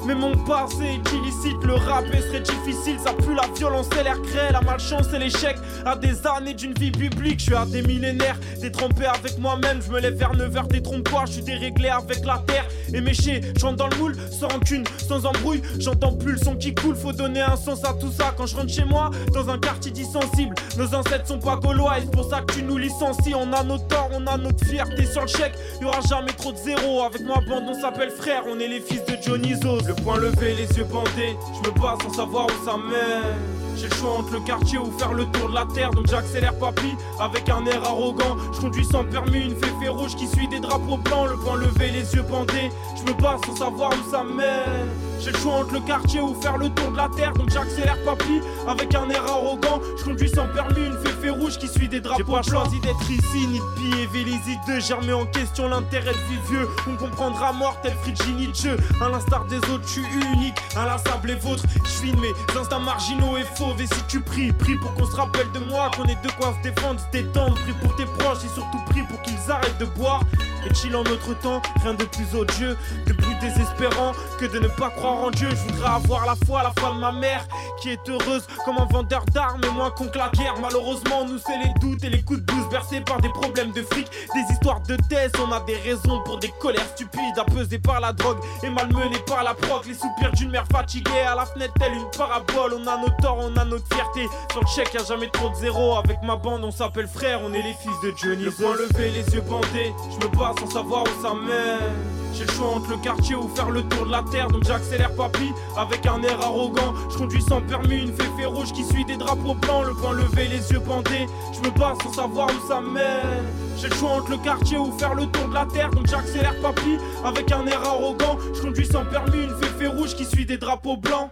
Mais 0.04 0.14
mon 0.14 0.36
passé 0.44 0.82
est 0.82 1.12
illicite, 1.12 1.62
le 1.64 1.74
rap 1.74 2.04
serait 2.06 2.40
difficile, 2.40 2.98
ça 2.98 3.12
pue 3.12 3.34
la 3.34 3.46
violence 3.56 3.86
et 3.98 4.02
l'air 4.02 4.20
créé, 4.22 4.50
la 4.50 4.60
malchance 4.60 5.06
et 5.14 5.18
l'échec. 5.18 5.56
À 5.86 5.94
des 5.94 6.26
années 6.26 6.54
d'une 6.54 6.74
vie 6.74 6.90
publique, 6.90 7.38
je 7.38 7.44
suis 7.44 7.54
à 7.54 7.64
des 7.64 7.82
millénaires, 7.82 8.36
détrompé 8.60 9.06
avec 9.06 9.38
moi-même, 9.38 9.80
je 9.80 9.90
me 9.92 10.00
lève 10.00 10.14
vers 10.14 10.32
9h 10.32 10.68
détrompe-toi, 10.68 11.24
je 11.26 11.32
suis 11.32 11.42
déréglé 11.42 11.88
avec 11.88 12.24
la 12.24 12.42
terre. 12.46 12.66
Et 12.92 13.00
méché, 13.00 13.40
j'entre 13.58 13.76
dans 13.76 13.88
le 13.88 13.96
moule, 13.96 14.16
sans 14.30 14.48
rancune, 14.48 14.84
sans 14.98 15.24
embrouille, 15.24 15.62
j'entends 15.78 16.12
plus 16.12 16.32
le 16.32 16.38
son 16.38 16.56
qui 16.56 16.74
coule, 16.74 16.96
faut 16.96 17.12
donner 17.12 17.40
un 17.40 17.56
sens 17.56 17.84
à 17.84 17.94
tout 17.94 18.10
ça. 18.10 18.34
Quand 18.36 18.46
je 18.46 18.56
rentre 18.56 18.72
chez 18.72 18.84
moi, 18.84 19.10
dans 19.32 19.48
un 19.50 19.58
quartier 19.58 19.92
dissensible, 19.92 20.54
nos 20.76 20.94
ancêtres 20.94 21.28
sont 21.28 21.38
pas 21.38 21.56
gaulois, 21.56 21.94
c'est 22.00 22.10
pour 22.10 22.28
ça 22.28 22.40
que 22.40 22.54
tu 22.54 22.62
nous 22.62 22.76
licencies. 22.76 23.34
On 23.34 23.52
a 23.52 23.62
nos 23.62 23.78
torts, 23.78 24.10
on 24.12 24.26
a 24.26 24.36
notre 24.36 24.64
fierté 24.66 25.06
sur 25.06 25.22
le 25.22 25.28
chèque, 25.28 25.54
y 25.80 25.84
aura 25.84 26.00
jamais 26.08 26.32
trop 26.32 26.52
de 26.52 26.58
zéro. 26.58 27.02
Avec 27.02 27.22
ma 27.22 27.36
bande, 27.36 27.64
on 27.68 27.80
s'appelle 27.80 28.10
frère, 28.10 28.42
on 28.48 28.58
est 28.58 28.68
les 28.68 28.80
fils 28.80 29.04
de 29.04 29.16
Johnny 29.22 29.54
Zos. 29.54 29.91
Le 29.94 30.02
point 30.04 30.16
levé, 30.16 30.54
les 30.54 30.78
yeux 30.78 30.84
bandés, 30.84 31.36
je 31.52 31.68
me 31.68 31.78
bats 31.78 31.98
sans 32.02 32.14
savoir 32.14 32.46
où 32.46 32.64
ça 32.64 32.78
mène. 32.78 33.61
J'ai 33.76 33.88
le 33.88 33.94
choix 33.94 34.18
entre 34.18 34.32
le 34.32 34.40
quartier 34.40 34.78
ou 34.78 34.90
faire 34.98 35.12
le 35.12 35.24
tour 35.26 35.48
de 35.48 35.54
la 35.54 35.66
terre, 35.74 35.90
donc 35.90 36.06
j'accélère 36.08 36.56
papy 36.58 36.94
avec 37.20 37.48
un 37.48 37.64
air 37.66 37.82
arrogant. 37.84 38.36
Je 38.52 38.60
conduis 38.60 38.84
sans 38.84 39.04
permis 39.04 39.40
une 39.40 39.56
féfé 39.56 39.88
rouge 39.88 40.14
qui 40.16 40.26
suit 40.26 40.48
des 40.48 40.60
drapeaux 40.60 40.96
blancs, 40.96 41.28
le 41.30 41.36
point 41.36 41.56
levé, 41.56 41.90
les 41.90 42.14
yeux 42.14 42.22
bandés. 42.22 42.70
Je 42.96 43.02
me 43.10 43.20
bats 43.20 43.38
sans 43.46 43.56
savoir 43.56 43.90
où 43.90 44.10
ça 44.10 44.22
mène. 44.22 44.88
J'ai 45.20 45.30
le 45.30 45.38
choix 45.38 45.54
entre 45.54 45.74
le 45.74 45.80
quartier 45.80 46.20
ou 46.20 46.34
faire 46.40 46.58
le 46.58 46.68
tour 46.70 46.90
de 46.90 46.96
la 46.96 47.08
terre, 47.16 47.32
donc 47.32 47.50
j'accélère 47.50 47.96
papy 48.04 48.40
avec 48.66 48.94
un 48.94 49.08
air 49.08 49.24
arrogant. 49.24 49.80
Je 49.98 50.04
conduis 50.04 50.28
sans 50.28 50.48
permis 50.48 50.86
une 50.86 50.98
féfé 50.98 51.30
rouge 51.30 51.58
qui 51.58 51.68
suit 51.68 51.88
des 51.88 52.00
drapeaux 52.00 52.24
blancs. 52.24 52.42
J'ai 52.44 52.50
pas 52.50 52.58
choisi 52.58 52.80
d'être 52.80 53.10
ici, 53.10 53.46
ni 53.46 53.58
de 53.58 53.64
piller 53.76 54.06
Vélizy 54.06 54.58
2. 54.66 54.80
J'ai 54.80 54.94
remis 54.94 55.12
en 55.12 55.26
question 55.26 55.68
l'intérêt 55.68 56.12
de 56.12 56.18
vivre 56.28 56.42
vieux. 56.50 56.68
On 56.90 56.96
comprendra 56.96 57.52
mort 57.52 57.76
tel 57.82 57.94
Fridji 58.02 58.32
Nietzsche. 58.32 58.70
À 59.00 59.08
l'instar 59.08 59.44
des 59.44 59.58
autres, 59.58 59.84
je 59.86 59.92
suis 59.92 60.06
unique, 60.34 60.56
inlassable 60.76 61.30
et 61.30 61.36
vôtre. 61.36 61.62
Je 61.84 61.90
suis 61.90 62.10
de 62.10 62.20
mes 62.20 62.32
instincts 62.58 62.80
marginaux 62.80 63.36
et 63.36 63.44
fauves. 63.56 63.61
Et 63.78 63.86
si 63.86 64.02
tu 64.08 64.20
pries, 64.20 64.52
prie 64.52 64.76
pour 64.76 64.92
qu'on 64.94 65.06
se 65.06 65.14
rappelle 65.14 65.46
de 65.52 65.60
moi, 65.60 65.88
qu'on 65.96 66.04
ait 66.04 66.18
de 66.22 66.30
quoi 66.32 66.52
se 66.58 66.68
défendre, 66.68 67.00
se 67.00 67.10
détendre. 67.12 67.54
Prie 67.54 67.72
pour 67.80 67.94
tes 67.94 68.06
proches 68.06 68.44
et 68.44 68.48
surtout 68.48 68.78
prie 68.90 69.02
pour 69.02 69.22
qu'ils 69.22 69.50
arrêtent 69.50 69.78
de 69.78 69.84
boire. 69.84 70.20
Et 70.64 70.74
chill 70.74 70.94
en 70.94 71.02
notre 71.02 71.38
temps, 71.40 71.60
rien 71.82 71.94
de 71.94 72.04
plus 72.04 72.34
odieux, 72.36 72.76
de 73.06 73.12
plus 73.12 73.34
désespérant 73.40 74.12
que 74.38 74.46
de 74.46 74.58
ne 74.58 74.68
pas 74.68 74.90
croire 74.90 75.24
en 75.24 75.30
Dieu. 75.30 75.48
Je 75.50 75.72
voudrais 75.72 75.90
avoir 75.90 76.26
la 76.26 76.36
foi, 76.46 76.62
la 76.62 76.72
foi 76.78 76.94
de 76.94 77.00
ma 77.00 77.12
mère, 77.12 77.46
qui 77.80 77.90
est 77.90 78.08
heureuse 78.08 78.46
comme 78.64 78.78
un 78.78 78.86
vendeur 78.86 79.24
d'armes 79.26 79.60
moins 79.74 79.90
con 79.90 80.06
que 80.06 80.18
la 80.18 80.28
guerre. 80.30 80.54
Malheureusement, 80.60 81.24
nous 81.26 81.38
c'est 81.38 81.58
les 81.58 81.72
doutes 81.80 82.04
et 82.04 82.10
les 82.10 82.22
coups 82.22 82.40
de 82.40 82.44
blues 82.44 82.68
bercés 82.70 83.00
par 83.00 83.20
des 83.20 83.28
problèmes 83.30 83.72
de 83.72 83.82
fric, 83.82 84.08
des 84.34 84.52
histoires 84.52 84.80
de 84.82 84.96
thèse. 85.08 85.32
On 85.44 85.50
a 85.52 85.60
des 85.60 85.76
raisons 85.76 86.22
pour 86.24 86.38
des 86.38 86.52
colères 86.60 86.86
stupides, 86.94 87.38
apeusées 87.38 87.78
par 87.78 88.00
la 88.00 88.12
drogue 88.12 88.38
et 88.62 88.70
malmenées 88.70 89.18
par 89.26 89.42
la 89.42 89.54
proc. 89.54 89.86
Les 89.86 89.94
soupirs 89.94 90.32
d'une 90.32 90.50
mère 90.50 90.66
fatiguée 90.70 91.22
à 91.26 91.34
la 91.34 91.46
fenêtre, 91.46 91.74
telle 91.78 91.94
une 91.94 92.10
parabole. 92.16 92.74
On 92.74 92.86
a 92.86 92.98
nos 92.98 93.10
torts, 93.20 93.38
on 93.40 93.56
a 93.56 93.64
notre 93.64 93.86
fierté. 93.94 94.28
Sur 94.52 94.60
le 94.60 94.66
chèque, 94.66 94.94
y 94.94 94.98
a 94.98 95.04
jamais 95.04 95.28
trop 95.28 95.48
de 95.48 95.54
zéro. 95.56 95.96
Avec 95.96 96.22
ma 96.22 96.36
bande, 96.36 96.62
on 96.64 96.70
s'appelle 96.70 97.08
frère, 97.08 97.40
on 97.42 97.52
est 97.52 97.62
les 97.62 97.74
fils 97.74 97.98
de 98.02 98.12
Johnny. 98.16 98.44
Le 98.44 98.50
point 98.52 98.74
levé, 98.74 99.10
les 99.10 99.34
yeux 99.34 99.40
bandés, 99.42 99.92
je 100.10 100.26
me 100.26 100.36
bats 100.36 100.51
sans 100.58 100.70
savoir 100.70 101.04
où 101.04 101.22
ça 101.22 101.34
mène. 101.34 102.22
J'ai 102.34 102.44
le 102.44 102.52
choix 102.52 102.68
entre 102.68 102.90
le 102.90 102.96
quartier 102.96 103.34
ou 103.34 103.48
faire 103.48 103.70
le 103.70 103.82
tour 103.82 104.06
de 104.06 104.10
la 104.10 104.22
terre, 104.30 104.48
donc 104.48 104.64
j'accélère 104.64 105.14
papy 105.14 105.52
avec 105.76 106.06
un 106.06 106.22
air 106.22 106.40
arrogant. 106.40 106.94
Je 107.10 107.18
conduis 107.18 107.42
sans 107.42 107.60
permis 107.60 108.02
une 108.02 108.12
féfé 108.14 108.46
rouge 108.46 108.72
qui 108.72 108.84
suit 108.84 109.04
des 109.04 109.16
drapeaux 109.16 109.54
blancs, 109.54 109.84
le 109.86 109.94
point 109.94 110.12
levé, 110.12 110.48
les 110.48 110.72
yeux 110.72 110.80
bandés. 110.80 111.26
Je 111.52 111.60
me 111.60 111.78
bats 111.78 111.94
sans 112.02 112.12
savoir 112.12 112.48
où 112.48 112.68
ça 112.68 112.80
mène. 112.80 113.44
J'ai 113.76 113.88
le 113.88 113.94
choix 113.94 114.10
entre 114.10 114.30
le 114.30 114.38
quartier 114.38 114.78
ou 114.78 114.90
faire 114.98 115.14
le 115.14 115.26
tour 115.26 115.48
de 115.48 115.54
la 115.54 115.66
terre, 115.66 115.90
donc 115.90 116.06
j'accélère 116.06 116.58
papy 116.62 116.96
avec 117.24 117.52
un 117.52 117.66
air 117.66 117.82
arrogant. 117.84 118.38
Je 118.54 118.62
conduis 118.62 118.86
sans 118.86 119.04
permis 119.04 119.44
une 119.44 119.56
féfé 119.60 119.88
rouge 119.88 120.14
qui 120.14 120.24
suit 120.24 120.46
des 120.46 120.56
drapeaux 120.56 120.96
blancs. 120.96 121.30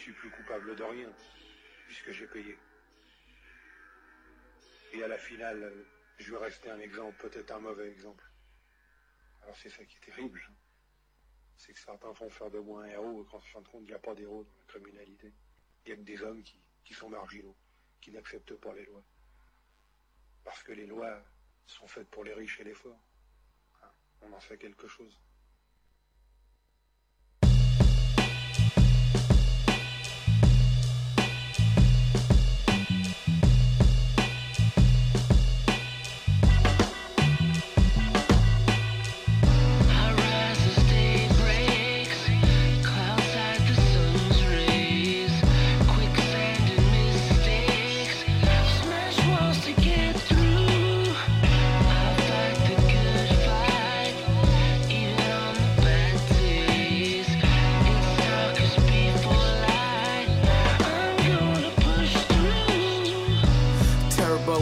Suis 0.00 0.12
plus 0.12 0.30
coupable 0.30 0.74
de 0.76 0.82
rien, 0.82 1.12
puisque 1.86 2.10
j'ai 2.12 2.26
payé. 2.26 2.58
Et 4.92 5.02
à 5.02 5.08
la 5.08 5.18
finale, 5.18 5.72
je 6.18 6.32
vais 6.32 6.38
rester 6.38 6.70
un 6.70 6.80
exemple, 6.80 7.16
peut-être 7.28 7.50
un 7.52 7.60
mauvais 7.60 7.88
exemple. 7.90 8.24
Alors 9.42 9.56
c'est 9.56 9.70
ça 9.70 9.84
qui 9.84 9.96
est 9.96 10.00
terrible. 10.00 10.42
hein. 10.48 10.54
C'est 11.56 11.72
que 11.74 11.78
certains 11.78 12.14
font 12.14 12.30
faire 12.30 12.50
de 12.50 12.58
moi 12.58 12.84
un 12.84 12.86
héros, 12.86 13.22
et 13.22 13.26
qu'en 13.30 13.40
fin 13.40 13.60
de 13.60 13.68
compte, 13.68 13.82
il 13.82 13.88
n'y 13.88 13.94
a 13.94 13.98
pas 13.98 14.14
d'héros 14.14 14.44
dans 14.44 14.50
la 14.58 14.64
criminalité. 14.66 15.32
Il 15.84 15.88
n'y 15.88 15.92
a 15.92 15.96
que 15.96 16.02
des 16.02 16.22
hommes 16.22 16.42
qui, 16.42 16.58
qui 16.84 16.94
sont 16.94 17.10
marginaux, 17.10 17.56
qui 18.00 18.10
n'acceptent 18.10 18.54
pas 18.54 18.72
les 18.74 18.86
lois. 18.86 19.04
Parce 20.44 20.62
que 20.62 20.72
les 20.72 20.86
lois 20.86 21.22
sont 21.66 21.86
faites 21.86 22.08
pour 22.08 22.24
les 22.24 22.32
riches 22.32 22.58
et 22.60 22.64
les 22.64 22.74
forts. 22.74 23.00
Hein, 23.82 23.90
On 24.22 24.32
en 24.32 24.40
fait 24.40 24.56
quelque 24.56 24.88
chose. 24.88 25.20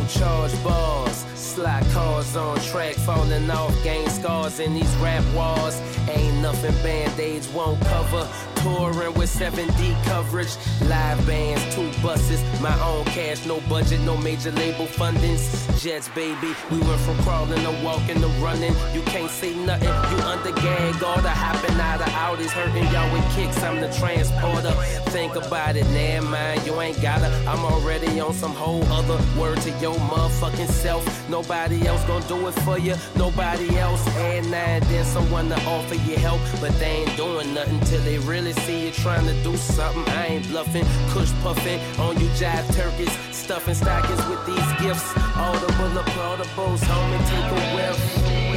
Charge 0.09 0.65
bars. 0.65 1.25
Slide 1.35 1.85
cars 1.93 2.37
on 2.37 2.59
track, 2.61 2.95
falling 2.95 3.51
off, 3.51 3.75
gain 3.85 4.09
scars 4.09 4.59
in 4.61 4.75
these 4.75 4.95
rap 4.97 5.25
wars. 5.35 5.81
Ain't 6.09 6.41
nothing 6.41 6.75
band-aids 6.83 7.49
won't 7.49 7.81
cover. 7.83 8.27
Touring 8.63 9.15
with 9.15 9.31
7D 9.31 10.05
coverage, 10.05 10.57
live 10.89 11.25
bands, 11.27 11.63
two 11.75 11.91
buses, 12.03 12.43
my 12.61 12.75
own 12.83 13.05
cash, 13.07 13.47
no 13.47 13.61
budget, 13.69 14.01
no 14.01 14.17
major 14.17 14.51
label 14.53 14.87
fundings. 14.87 15.47
Jets, 15.81 16.09
baby, 16.09 16.55
we 16.71 16.79
went 16.81 17.01
from 17.03 17.17
crawling 17.19 17.63
to 17.63 17.85
walking 17.85 18.21
to 18.21 18.27
running. 18.43 18.75
You 18.93 19.03
can't 19.03 19.31
say 19.31 19.55
nothing, 19.55 19.89
you 19.89 20.25
under 20.25 20.53
gag, 20.61 21.03
all 21.05 21.21
the 21.21 21.31
hopping 21.31 21.79
out 21.79 22.01
of 22.01 22.09
Audis, 22.09 22.51
hurting 22.51 22.85
y'all 22.93 23.13
with 23.13 23.25
kicks. 23.37 23.63
I'm 23.63 23.81
the 23.81 23.93
transporter. 23.93 24.73
Think 25.11 25.37
about 25.37 25.77
it, 25.77 25.87
never 25.91 26.27
mind, 26.27 26.67
you 26.67 26.81
ain't 26.81 27.01
gotta. 27.01 27.29
I'm 27.47 27.65
already 27.65 28.19
on 28.19 28.35
some 28.35 28.55
whole 28.55 28.83
other 28.87 29.19
word 29.39 29.61
to 29.63 29.71
your 29.79 29.95
motherfucking 29.95 30.69
self. 30.69 31.05
Nobody 31.29 31.87
else 31.87 32.05
gonna 32.05 32.27
do 32.27 32.49
it 32.49 32.53
for 32.63 32.79
you, 32.79 32.97
nobody 33.15 33.79
else. 33.79 34.07
And 34.17 34.51
now 34.51 34.81
then 34.81 35.05
someone 35.05 35.49
to 35.51 35.61
offer 35.67 35.95
you 35.95 36.17
help, 36.17 36.41
but 36.61 36.73
they 36.81 37.05
ain't 37.05 37.17
doing 37.17 37.55
nothing 37.55 37.81
till 37.81 38.01
they 38.03 38.19
really 38.49 38.61
see 38.63 38.87
you 38.87 38.93
trying 38.93 39.27
to 39.27 39.35
do 39.43 39.57
something. 39.57 40.05
I 40.15 40.27
ain't 40.27 40.49
bluffing, 40.49 40.85
kush 41.11 41.33
puffing 41.43 41.81
on 41.99 42.19
you 42.21 42.29
jive 42.29 42.67
turkeys, 42.75 43.13
stuffing 43.35 43.75
stockings 43.75 44.25
with 44.29 44.45
these 44.47 44.73
gifts. 44.81 45.13
Audible 45.37 46.03
applaudables, 46.03 46.81
homie, 46.81 47.29
take 47.29 47.53
a 47.53 47.77
whiff. 47.77 48.48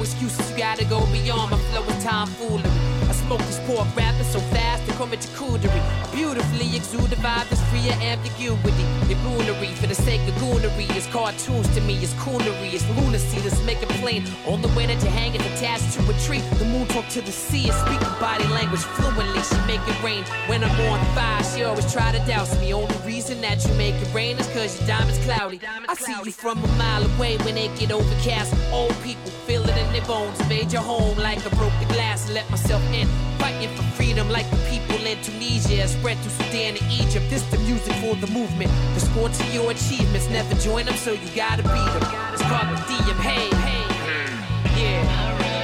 Excuses. 0.00 0.50
You 0.50 0.56
gotta 0.56 0.84
go 0.84 1.04
beyond. 1.06 1.50
My 1.50 1.58
flow 1.70 1.84
is 1.84 2.04
tomfoolery. 2.04 2.70
I 3.08 3.12
smoke 3.12 3.40
this 3.40 3.60
pork 3.66 3.86
rapping 3.96 4.26
so 4.26 4.40
fast 4.54 4.86
they 4.86 4.92
into 5.12 5.28
cootery. 5.28 5.82
I 6.04 6.08
beautifully 6.14 6.76
exude 6.76 7.10
the 7.10 7.16
vibe 7.16 7.48
free 7.70 7.88
of 7.88 8.00
ambiguity. 8.02 8.84
The 9.06 9.14
goonery 9.22 9.72
for 9.74 9.86
the 9.86 9.94
sake 9.94 10.20
of 10.28 10.34
goonery 10.42 10.94
is 10.96 11.06
cartoons 11.06 11.68
to 11.74 11.80
me. 11.82 11.94
It's 12.02 12.12
coonery, 12.14 12.74
it's 12.74 12.86
lunacy. 12.98 13.40
Let's 13.42 13.62
make 13.62 13.80
it 13.82 13.88
plain. 14.02 14.24
On 14.46 14.60
the 14.60 14.68
way 14.68 14.86
that 14.86 15.02
you 15.02 15.10
hang 15.10 15.34
is 15.34 15.46
attached 15.52 15.94
to 15.94 16.00
a 16.10 16.14
tree. 16.26 16.42
The 16.58 16.64
moon 16.64 16.86
talk 16.88 17.08
to 17.08 17.20
the 17.22 17.32
sea 17.32 17.70
and 17.70 17.78
speak 17.84 18.00
body 18.20 18.46
language 18.48 18.82
fluently. 18.98 19.42
She 19.42 19.58
make 19.66 19.84
it 19.86 20.02
rain 20.02 20.24
when 20.48 20.64
I'm 20.64 20.80
on 20.90 21.00
fire. 21.14 21.42
She 21.44 21.62
always 21.62 21.90
try 21.92 22.12
to 22.12 22.18
douse 22.26 22.58
me. 22.60 22.74
Only 22.74 22.96
reason 23.06 23.40
that 23.40 23.64
you 23.64 23.72
make 23.74 23.94
it 23.94 24.12
rain 24.12 24.38
is 24.38 24.46
cause 24.48 24.78
your 24.78 24.88
diamond's 24.88 25.22
cloudy. 25.24 25.60
I 25.88 25.94
see 25.94 26.14
you 26.24 26.32
from 26.32 26.62
a 26.62 26.68
mile 26.76 27.04
away 27.14 27.38
when 27.38 27.56
it 27.56 27.70
get 27.78 27.92
overcast. 27.92 28.54
Old 28.72 28.96
people 29.02 29.30
feel 29.46 29.62
it 29.62 29.76
in 29.76 29.92
their 29.92 30.06
bones. 30.06 30.38
Made 30.48 30.72
your 30.72 30.82
home 30.82 31.16
like 31.18 31.38
I 31.46 31.50
broke 31.50 31.72
glass 31.88 32.26
and 32.26 32.34
let 32.34 32.48
myself 32.50 32.82
in. 32.92 33.08
Fighting 33.40 33.74
for 33.74 33.82
freedom 33.96 34.28
like 34.28 34.48
the 34.50 34.56
people 34.68 35.04
in 35.06 35.20
Tunisia. 35.22 35.88
Spread 35.88 36.18
through 36.18 36.44
Sudan 36.44 36.76
and 36.76 36.92
Egypt. 36.92 37.24
This 37.30 37.42
the 37.50 37.58
music 37.58 37.94
for 37.94 38.14
the 38.16 38.26
movement. 38.28 38.70
The 38.94 39.00
score 39.00 39.28
to 39.28 39.44
your 39.52 39.70
achievements. 39.70 40.28
Never 40.28 40.54
join 40.56 40.86
them, 40.86 40.96
so 40.96 41.12
you 41.12 41.28
gotta 41.34 41.62
beat 41.62 41.92
them. 41.96 42.04
It's 42.32 42.42
the 42.42 42.46
DM. 42.46 43.16
Hey, 43.20 43.48
hey, 43.66 44.82
yeah. 44.82 45.59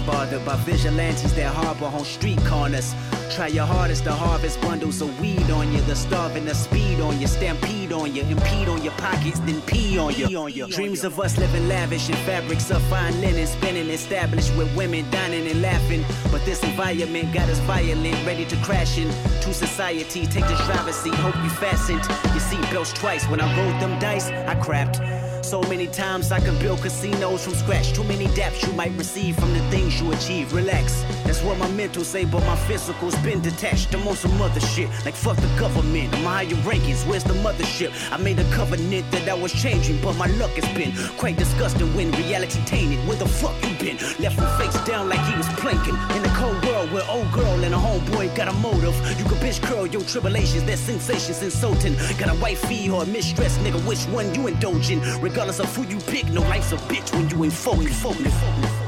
Bothered 0.00 0.44
by 0.44 0.56
vigilantes 0.56 1.34
that 1.34 1.54
harbor 1.54 1.86
on 1.86 2.04
street 2.04 2.38
corners. 2.46 2.94
Try 3.34 3.48
your 3.48 3.66
hardest 3.66 4.04
to 4.04 4.12
harvest 4.12 4.60
bundles 4.60 5.00
of 5.00 5.18
weed 5.20 5.50
on 5.50 5.72
you. 5.72 5.80
The 5.82 5.96
starving, 5.96 6.44
the 6.44 6.54
speed 6.54 7.00
on 7.00 7.20
you, 7.20 7.26
stampede 7.26 7.92
on 7.92 8.14
you, 8.14 8.22
impede 8.22 8.68
on 8.68 8.82
your 8.82 8.92
pockets, 8.94 9.38
then 9.40 9.60
pee 9.62 9.98
on 9.98 10.14
you. 10.14 10.68
Dreams 10.68 11.04
of 11.04 11.18
us 11.18 11.38
living 11.38 11.66
lavish 11.68 12.08
in 12.08 12.16
fabrics 12.26 12.70
of 12.70 12.82
fine 12.84 13.20
linen, 13.20 13.46
spinning 13.46 13.88
established 13.88 14.54
with 14.56 14.74
women 14.76 15.10
dining 15.10 15.46
and 15.48 15.62
laughing. 15.62 16.04
But 16.30 16.44
this 16.44 16.62
environment 16.62 17.32
got 17.32 17.48
us 17.48 17.58
violent, 17.60 18.26
ready 18.26 18.44
to 18.46 18.56
crash 18.56 18.98
into 18.98 19.54
society. 19.54 20.26
Take 20.26 20.46
the 20.46 20.56
driver's 20.66 20.96
seat, 20.96 21.14
hope 21.14 21.36
you 21.42 21.50
fastened 21.50 22.02
your 22.32 22.44
seatbelts 22.50 22.94
twice. 22.94 23.26
When 23.28 23.40
I 23.40 23.48
rolled 23.56 23.80
them 23.80 23.98
dice, 23.98 24.28
I 24.28 24.54
crapped. 24.56 25.21
So 25.42 25.60
many 25.62 25.86
times 25.88 26.30
I 26.32 26.40
can 26.40 26.56
build 26.58 26.80
casinos 26.80 27.44
from 27.44 27.54
scratch. 27.54 27.92
Too 27.92 28.04
many 28.04 28.26
daps 28.28 28.66
you 28.66 28.72
might 28.72 28.92
receive 28.96 29.36
from 29.36 29.52
the 29.52 29.60
things 29.70 30.00
you 30.00 30.10
achieve. 30.12 30.52
Relax, 30.54 31.02
that's 31.24 31.42
what 31.42 31.58
my 31.58 31.68
mental 31.72 32.04
say, 32.04 32.24
but 32.24 32.40
my 32.46 32.56
physical's 32.56 33.16
been 33.16 33.42
detached. 33.42 33.92
I'm 33.94 34.06
on 34.06 34.16
some 34.16 34.40
other 34.40 34.60
shit, 34.60 34.88
like 35.04 35.14
fuck 35.14 35.36
the 35.36 35.48
government. 35.58 36.14
I'm 36.14 36.24
higher 36.24 36.46
rankings, 36.64 37.06
where's 37.06 37.24
the 37.24 37.34
mothership? 37.34 37.92
I 38.12 38.16
made 38.18 38.38
a 38.38 38.50
covenant 38.52 39.10
that 39.10 39.28
I 39.28 39.34
was 39.34 39.52
changing, 39.52 40.00
but 40.00 40.16
my 40.16 40.26
luck 40.38 40.52
has 40.52 40.68
been 40.76 40.92
quite 41.18 41.36
disgusting 41.36 41.94
when 41.96 42.12
reality 42.12 42.60
tainted. 42.64 43.06
Where 43.06 43.16
the 43.16 43.28
fuck 43.28 43.54
you 43.68 43.76
been? 43.78 43.96
Left 44.20 44.38
him 44.38 44.48
face 44.58 44.78
down 44.86 45.08
like 45.08 45.20
he 45.26 45.36
was 45.36 45.48
planking. 45.60 45.96
In 46.16 46.24
a 46.24 46.32
cold 46.36 46.64
world 46.64 46.92
where 46.92 47.04
old 47.10 47.30
girl 47.32 47.64
and 47.64 47.74
a 47.74 47.78
homeboy 47.78 48.34
got 48.36 48.48
a 48.48 48.52
motive. 48.54 48.96
You 49.18 49.24
can 49.24 49.38
bitch 49.38 49.60
curl 49.62 49.86
your 49.86 50.02
tribulations, 50.02 50.64
their 50.64 50.76
sensations 50.76 51.42
insulting. 51.42 51.94
Got 52.16 52.30
a 52.30 52.40
wifey 52.40 52.88
or 52.88 53.02
a 53.02 53.06
mistress, 53.06 53.58
nigga, 53.58 53.84
which 53.86 54.04
one 54.06 54.32
you 54.34 54.46
indulging? 54.46 55.00
Regardless 55.32 55.60
of 55.60 55.74
who 55.74 55.84
you 55.84 55.98
pick, 55.98 56.28
no 56.28 56.42
life's 56.42 56.72
a 56.72 56.76
bitch 56.76 57.10
when 57.14 57.26
you 57.30 57.44
ain't 57.44 57.54
focused. 57.54 58.02
Focus, 58.02 58.81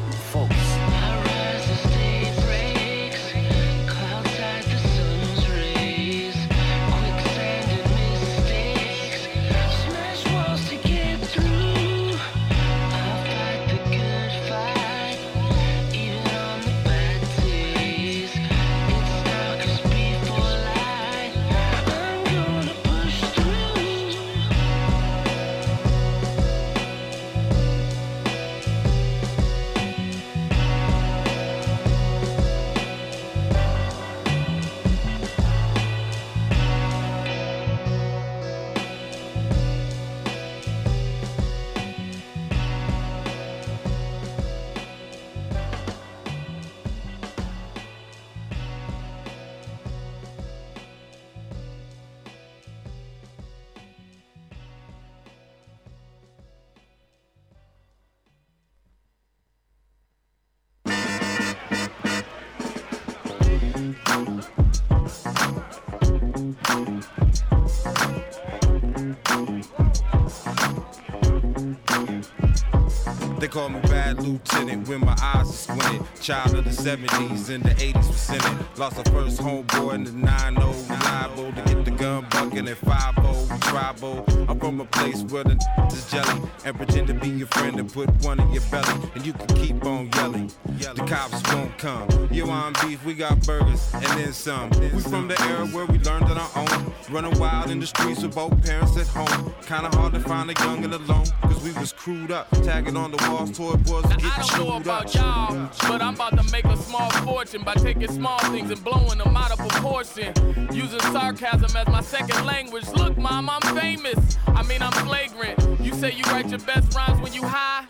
bad 74.05 74.23
lieutenant 74.23 74.87
when 74.89 75.01
my 75.01 75.17
eyes 75.23 75.49
are 75.49 75.53
squinted. 75.53 76.03
Child 76.21 76.57
of 76.57 76.65
the 76.65 76.71
70s 76.71 77.49
and 77.49 77.65
the 77.65 77.71
80s 77.71 78.09
was 78.09 78.29
in 78.29 78.37
it. 78.37 78.79
Lost 78.79 78.99
a 78.99 79.11
first 79.11 79.41
homeboy 79.41 79.95
in 79.95 80.05
the 80.05 80.13
9 80.13 80.57
0 80.57 80.97
liable 81.05 81.53
to 81.53 81.63
get 81.63 81.85
the 81.85 81.91
gun 81.91 82.27
bucking 82.31 82.69
at 82.69 82.77
5 82.79 83.15
0 83.15 83.59
tribal. 83.63 84.25
I'm 84.49 84.59
from 84.61 84.81
a 84.81 84.85
place 84.85 85.23
where 85.23 85.45
the 85.45 85.57
is 85.89 86.11
jelly 86.11 86.43
and 86.65 86.77
pretend 86.77 87.07
to 87.09 87.15
be 87.15 87.29
your 87.29 87.47
friend 87.49 87.79
and 87.81 87.93
put 87.93 88.11
one 88.23 88.41
in 88.41 88.51
your 88.53 88.63
belly. 88.71 89.11
And 89.15 89.25
you 89.25 89.33
can 89.33 89.47
keep 89.57 89.85
on 89.85 90.11
yelling. 90.17 90.53
The 90.79 91.05
cops 91.07 91.41
won't 91.53 91.77
come. 91.79 92.09
You 92.31 92.47
want 92.47 92.81
beef, 92.83 93.05
we 93.05 93.15
got 93.15 93.41
burgers 93.47 93.91
and 93.95 94.05
then 94.05 94.33
some. 94.33 94.71
We 94.71 95.01
from 95.01 95.29
the 95.29 95.41
era 95.43 95.67
where 95.69 95.87
we 95.87 95.99
learned 95.99 96.27
on 96.27 96.39
our 96.39 96.51
own. 96.57 96.93
Running 97.11 97.39
wild 97.39 97.71
in 97.71 97.81
the 97.81 97.87
streets 97.87 98.23
with 98.23 98.35
both 98.35 98.55
parents 98.65 98.97
at 98.97 99.07
home. 99.07 99.55
Kinda 99.67 99.89
hard 99.97 100.13
to 100.15 100.21
find 100.21 100.51
a 100.51 100.55
young 100.65 100.85
and 100.85 100.95
alone. 100.95 101.27
Cause 101.43 101.63
we 101.63 101.73
was 101.73 101.93
crewed 101.93 102.31
up. 102.31 102.51
Tagging 102.63 102.97
on 102.97 103.11
the 103.11 103.31
walls, 103.31 103.57
toy 103.57 103.77
boys 103.95 104.11
Now, 104.11 104.17
I 104.23 104.47
don't 104.47 104.67
know 104.67 104.77
about 104.77 105.15
y'all, 105.15 105.71
but 105.89 106.03
I'm 106.03 106.15
about 106.15 106.37
to 106.39 106.53
make 106.53 106.65
a 106.65 106.77
small 106.77 107.11
fortune 107.11 107.63
by 107.63 107.75
taking 107.75 108.09
small 108.09 108.39
things 108.51 108.71
and 108.71 108.83
blowing 108.83 109.19
them 109.19 109.37
out 109.37 109.53
of 109.53 109.59
proportion. 109.59 110.33
Using 110.73 111.01
sarcasm 111.01 111.77
as 111.77 111.87
my 111.89 112.01
second 112.01 112.45
language. 112.45 112.89
Look, 112.91 113.17
mom, 113.17 113.51
I'm 113.51 113.63
famous. 113.77 114.39
I 114.47 114.63
mean, 114.65 114.83
I'm 114.83 114.93
flagrant. 114.93 115.81
You 115.81 115.93
say 115.95 116.13
you 116.13 116.25
write 116.25 116.49
your 116.49 116.61
best 116.61 116.95
rhymes 116.95 117.21
when 117.21 117.33
you 117.33 117.43
high. 117.43 117.87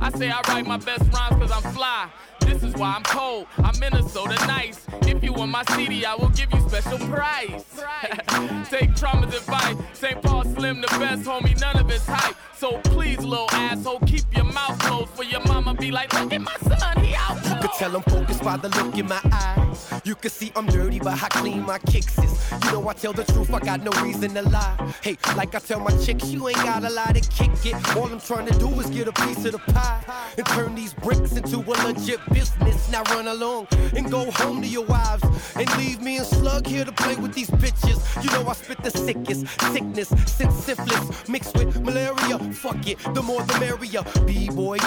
I 0.00 0.10
say 0.18 0.30
I 0.30 0.40
write 0.48 0.66
my 0.66 0.78
best 0.78 1.02
rhymes 1.12 1.36
cause 1.36 1.52
I'm 1.52 1.72
fly. 1.72 2.10
This 2.40 2.62
is 2.62 2.74
why 2.74 2.94
I'm 2.94 3.02
cold. 3.02 3.46
I'm 3.58 3.78
Minnesota 3.80 4.34
nice. 4.46 4.86
If 5.02 5.22
you 5.22 5.32
want 5.32 5.50
my 5.50 5.64
CD, 5.74 6.04
I 6.04 6.14
will 6.14 6.28
give 6.30 6.52
you 6.52 6.60
special 6.68 6.98
price. 7.08 7.64
Take 8.70 8.94
trauma's 8.94 9.34
advice. 9.34 9.76
St. 9.94 10.22
Paul 10.22 10.44
Slim 10.44 10.80
the 10.80 10.86
best, 10.86 11.22
homie. 11.24 11.60
None 11.60 11.78
of 11.78 11.90
it's 11.90 12.06
hype. 12.06 12.36
So 12.56 12.78
please, 12.84 13.18
little 13.18 13.50
asshole, 13.50 14.00
keep 14.00 14.24
your 14.34 14.44
mouth 14.44 14.78
closed 14.78 15.10
for 15.10 15.24
your 15.24 15.44
mama 15.46 15.74
be 15.74 15.90
like, 15.90 16.12
look 16.12 16.32
at 16.32 16.40
my 16.40 16.56
son, 16.56 17.04
he 17.04 17.14
out. 17.14 17.36
You 17.44 17.56
could 17.60 17.72
tell 17.72 17.96
I'm 17.96 18.02
focused 18.02 18.42
by 18.42 18.56
the 18.56 18.68
look 18.68 18.96
in 18.96 19.06
my 19.06 19.20
eyes. 19.32 19.92
You 20.04 20.14
can 20.14 20.30
see 20.30 20.52
I'm 20.56 20.66
dirty 20.66 20.98
by 20.98 21.12
how 21.12 21.28
clean 21.28 21.62
my 21.62 21.78
kicks 21.78 22.18
is. 22.18 22.52
You 22.64 22.72
know 22.72 22.88
I 22.88 22.92
tell 22.94 23.12
the 23.12 23.24
truth, 23.24 23.52
I 23.52 23.60
got 23.60 23.82
no 23.82 23.90
reason 24.02 24.34
to 24.34 24.42
lie. 24.42 24.94
Hey, 25.02 25.16
like 25.36 25.54
I 25.54 25.58
tell 25.58 25.80
my 25.80 25.90
chicks, 25.98 26.28
you 26.28 26.48
ain't 26.48 26.56
got 26.58 26.84
a 26.84 26.90
lot 26.90 27.14
to 27.14 27.20
kick 27.20 27.50
it. 27.66 27.96
All 27.96 28.06
I'm 28.06 28.20
trying 28.20 28.46
to 28.46 28.58
do 28.58 28.68
is 28.80 28.86
get 28.90 29.08
a 29.08 29.12
piece 29.12 29.44
of 29.44 29.52
the 29.52 29.58
pie 29.58 30.02
and 30.36 30.46
turn 30.46 30.74
these 30.74 30.94
bricks 30.94 31.32
into 31.36 31.58
a 31.58 31.74
legit 31.84 32.20
business. 32.32 32.90
Now 32.90 33.02
run 33.14 33.28
along 33.28 33.68
and 33.96 34.10
go 34.10 34.30
home 34.30 34.62
to 34.62 34.68
your 34.68 34.84
wives 34.84 35.24
and 35.56 35.68
leave 35.78 36.00
me 36.00 36.18
and 36.18 36.26
Slug 36.26 36.66
here 36.66 36.84
to 36.84 36.92
play 36.92 37.16
with 37.16 37.34
these 37.34 37.50
bitches. 37.50 37.98
You 38.22 38.30
know 38.30 38.48
I 38.48 38.52
spit 38.52 38.82
the 38.82 38.90
sickest 38.90 39.46
sickness 39.72 40.08
since 40.26 40.54
syphilis 40.54 41.28
mixed 41.28 41.56
with 41.56 41.80
malaria. 41.80 42.38
Fuck 42.52 42.86
it, 42.86 42.98
the 43.14 43.22
more 43.22 43.42
the 43.42 43.58
merrier. 43.58 44.02
B-boy, 44.26 44.78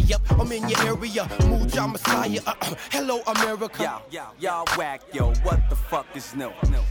D-boy, 0.00 0.08
yep, 0.08 0.20
I'm 0.40 0.52
in 0.52 0.68
your 0.68 0.80
area. 0.86 1.24
Muja 1.40 1.90
Messiah, 1.90 2.40
uh, 2.46 2.54
hello 2.90 3.22
America. 3.26 4.02
Yo, 4.10 4.20
yo, 4.20 4.24
y'all 4.38 4.66
whack, 4.76 5.02
yo, 5.12 5.32
what 5.42 5.68
the 5.68 5.76
fuck 5.76 6.06
is 6.14 6.34
new? 6.34 6.50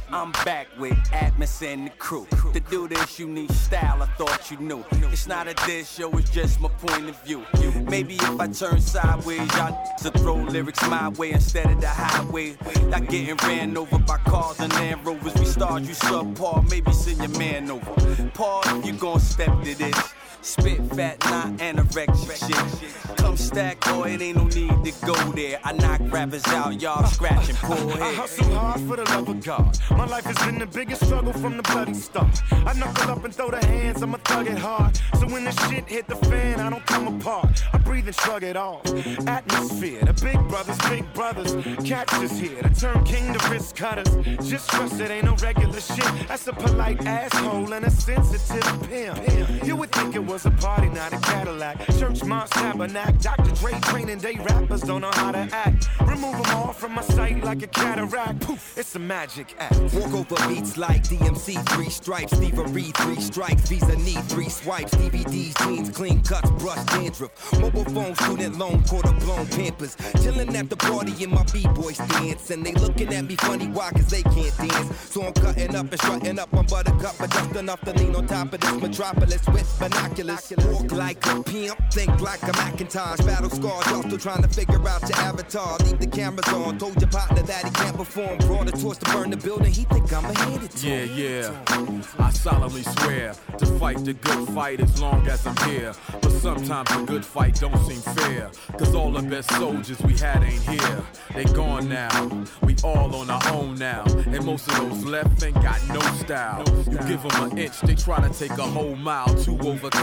I'm 0.09 0.31
back 0.43 0.67
with 0.77 0.93
Atmos 1.11 1.61
and 1.65 1.87
the 1.87 1.91
crew. 1.91 2.27
To 2.53 2.59
do 2.59 2.87
this, 2.87 3.19
you 3.19 3.27
need 3.27 3.51
style, 3.51 4.03
I 4.03 4.07
thought 4.17 4.51
you 4.51 4.57
knew. 4.57 4.83
It's 5.11 5.27
not 5.27 5.47
a 5.47 5.53
dish, 5.65 5.99
yo, 5.99 6.09
it's 6.11 6.29
just 6.29 6.59
my 6.59 6.69
point 6.69 7.09
of 7.09 7.23
view. 7.23 7.45
Maybe 7.87 8.15
if 8.15 8.39
I 8.39 8.47
turn 8.47 8.81
sideways, 8.81 9.39
y'all 9.55 9.77
to 9.99 10.11
throw 10.11 10.35
lyrics 10.35 10.81
my 10.87 11.09
way 11.09 11.31
instead 11.31 11.69
of 11.71 11.81
the 11.81 11.87
highway. 11.87 12.57
Y'all 12.89 12.99
getting 13.01 13.35
ran 13.37 13.77
over 13.77 13.99
by 13.99 14.17
cars 14.17 14.59
and 14.59 14.71
Land 14.73 15.05
Rovers. 15.05 15.33
We 15.35 15.45
start 15.45 15.83
you 15.83 15.93
subpar, 15.93 16.69
maybe 16.69 16.91
send 16.93 17.19
your 17.19 17.39
man 17.39 17.71
over. 17.71 18.29
Paul, 18.33 18.61
if 18.65 18.85
you 18.85 18.93
gon' 18.93 19.19
step 19.19 19.63
to 19.63 19.75
this. 19.75 20.13
Spit 20.41 20.81
fat, 20.93 21.19
not 21.25 21.47
anorexic 21.57 22.47
shit. 22.47 23.17
Come 23.17 23.35
stack, 23.35 23.81
boy, 23.81 24.11
it 24.11 24.21
ain't 24.21 24.37
no 24.37 24.45
need 24.45 24.85
to 24.93 25.05
go 25.05 25.13
there. 25.33 25.59
I 25.63 25.73
knock 25.73 25.99
rappers 26.05 26.47
out, 26.47 26.81
y'all 26.81 27.05
scratch 27.07 27.49
and 27.49 27.57
pull 27.59 27.91
I 27.91 27.97
heads. 27.97 28.17
hustle 28.17 28.55
hard 28.55 28.81
for 28.81 28.95
the 28.95 29.03
love 29.03 29.27
of 29.27 29.43
God. 29.43 29.77
My 29.91 30.05
life 30.05 30.23
has 30.25 30.37
been 30.45 30.57
the 30.57 30.65
biggest 30.65 31.05
struggle 31.05 31.33
from 31.33 31.57
the 31.57 31.63
bloody 31.63 31.93
start. 31.93 32.41
I 32.51 32.73
knuckle 32.73 33.11
up 33.11 33.23
and 33.25 33.35
throw 33.35 33.51
the 33.51 33.63
hands, 33.65 34.01
I'ma 34.01 34.17
thug 34.23 34.47
it 34.47 34.57
hard. 34.57 34.97
So 35.19 35.27
when 35.27 35.43
the 35.43 35.51
shit 35.67 35.87
hit 35.89 36.07
the 36.07 36.15
fan, 36.15 36.59
I 36.61 36.69
don't 36.69 36.85
come 36.85 37.07
apart. 37.19 37.61
I 37.73 37.77
breathe 37.77 38.07
and 38.07 38.15
shrug 38.15 38.43
it 38.43 38.55
off. 38.55 38.85
Atmosphere, 39.27 40.05
the 40.05 40.13
big 40.13 40.39
brothers, 40.47 40.77
big 40.89 41.13
brothers. 41.13 41.53
Cats 41.85 42.13
is 42.21 42.39
here 42.39 42.61
to 42.61 42.69
turn 42.73 43.03
king 43.03 43.33
to 43.33 43.49
wrist 43.49 43.75
cutters. 43.75 44.09
Just 44.49 44.69
trust 44.69 44.99
it 45.01 45.11
ain't 45.11 45.25
no 45.25 45.35
regular 45.35 45.81
shit. 45.81 46.27
That's 46.29 46.47
a 46.47 46.53
polite 46.53 47.05
asshole 47.05 47.73
and 47.73 47.85
a 47.85 47.91
sensitive 47.91 48.89
pimp. 48.89 49.65
You 49.67 49.75
would 49.75 49.91
think 49.91 50.15
it 50.15 50.28
was 50.29 50.45
a 50.45 50.51
party, 50.51 50.87
not 50.89 51.11
a 51.11 51.17
Cadillac. 51.17 51.83
Church, 51.97 52.23
mosque, 52.23 52.53
tabernacle. 52.53 53.13
Dr. 53.19 53.51
Dre 53.55 53.73
training 53.81 54.19
day 54.19 54.35
rappers 54.35 54.81
don't 54.81 55.01
know 55.01 55.11
how 55.13 55.31
to 55.31 55.39
act. 55.39 55.87
Remove 56.01 56.43
them 56.43 56.55
all 56.55 56.71
from 56.71 56.93
my 56.93 57.01
sight 57.01 57.43
like 57.43 57.63
a 57.63 57.67
cataract. 57.67 58.39
Poof, 58.41 58.77
it's 58.77 58.95
a 58.95 58.99
magic 58.99 59.55
act. 59.57 59.79
Walk 59.93 60.13
over 60.13 60.47
beats 60.47 60.77
like 60.77 61.03
DMC, 61.03 61.67
three 61.69 61.89
stripes. 61.89 62.37
Steve 62.37 62.59
Reed, 62.75 62.95
three 62.97 63.19
strikes. 63.19 63.67
Visa 63.69 63.95
need 63.97 64.23
three 64.25 64.49
swipes. 64.49 64.93
DVDs, 64.93 65.57
jeans, 65.65 65.89
clean 65.89 66.21
cuts, 66.21 66.51
brush 66.61 66.83
dandruff. 66.85 67.31
Mobile 67.59 67.85
phone, 67.85 68.15
student 68.15 68.59
loan, 68.59 68.83
quarter 68.83 69.13
blown 69.13 69.47
pampers. 69.47 69.97
Chilling 70.21 70.55
at 70.55 70.69
the 70.69 70.77
party 70.77 71.23
in 71.23 71.31
my 71.31 71.43
B-boy 71.51 71.93
stance. 71.93 72.51
And 72.51 72.63
they 72.63 72.73
looking 72.73 73.11
at 73.15 73.25
me 73.25 73.35
funny, 73.37 73.67
why? 73.67 73.89
Cause 73.91 74.07
they 74.07 74.21
can't 74.21 74.55
dance. 74.57 74.95
So 75.09 75.23
I'm 75.23 75.33
cutting 75.33 75.75
up 75.75 75.91
and 75.91 75.99
strutting 75.99 76.37
up 76.37 76.53
on 76.53 76.67
buttercup, 76.67 77.15
but 77.17 77.31
just 77.31 77.55
enough 77.55 77.81
to 77.81 77.93
lean 77.93 78.15
on 78.15 78.27
top 78.27 78.53
of 78.53 78.59
this 78.59 78.79
metropolis 78.79 79.47
with 79.47 79.67
binoculars. 79.79 80.18
Walk 80.19 80.91
like 80.91 81.25
a 81.27 81.41
pimp, 81.43 81.79
think 81.93 82.19
like 82.19 82.43
a 82.43 82.47
Macintosh. 82.47 83.19
Battle 83.19 83.49
scars, 83.49 83.85
y'all 83.89 84.03
still 84.03 84.17
trying 84.17 84.41
to 84.41 84.49
figure 84.49 84.85
out 84.85 85.01
your 85.07 85.17
avatar. 85.19 85.77
Leave 85.85 85.99
the 85.99 86.07
cameras 86.07 86.47
on. 86.49 86.77
Told 86.77 86.99
your 86.99 87.09
partner 87.09 87.41
that 87.43 87.63
he 87.63 87.71
can't 87.71 87.95
perform. 87.95 88.37
Brought 88.39 88.67
a 88.67 88.71
torch 88.71 88.97
to 88.99 89.05
burn 89.13 89.29
the 89.29 89.37
building. 89.37 89.71
He 89.71 89.85
think 89.85 90.11
I'ma 90.11 90.33
hit 90.51 90.63
it 90.63 90.71
to 90.71 90.87
Yeah, 90.87 91.03
yeah. 91.03 92.05
I 92.19 92.31
solemnly 92.31 92.83
swear 92.83 93.33
to 93.59 93.65
fight 93.79 94.03
the 94.03 94.13
good 94.13 94.49
fight 94.49 94.81
as 94.81 95.01
long 95.01 95.25
as 95.27 95.47
I'm 95.47 95.55
here. 95.69 95.93
But 96.21 96.31
sometimes 96.31 96.91
a 96.91 97.05
good 97.05 97.23
fight 97.23 97.55
don't 97.55 97.77
seem 97.87 98.01
fair. 98.15 98.51
Cause 98.77 98.93
all 98.93 99.11
the 99.11 99.21
best 99.21 99.49
soldiers 99.51 100.01
we 100.01 100.17
had 100.17 100.43
ain't 100.43 100.63
here. 100.63 101.03
They 101.33 101.45
gone 101.45 101.87
now. 101.87 102.45
We 102.63 102.75
all 102.83 103.15
on 103.15 103.29
our 103.29 103.53
own 103.53 103.75
now. 103.75 104.03
And 104.25 104.45
most 104.45 104.67
of 104.67 104.75
those 104.79 105.05
left 105.05 105.41
ain't 105.43 105.55
got 105.61 105.79
no 105.87 106.01
style. 106.17 106.63
You 106.91 106.97
give 107.07 107.23
them 107.23 107.51
an 107.51 107.57
inch, 107.57 107.79
they 107.81 107.95
try 107.95 108.19
to 108.27 108.33
take 108.37 108.57
a 108.57 108.63
whole 108.63 108.97
mile. 108.97 109.33
Too 109.35 109.55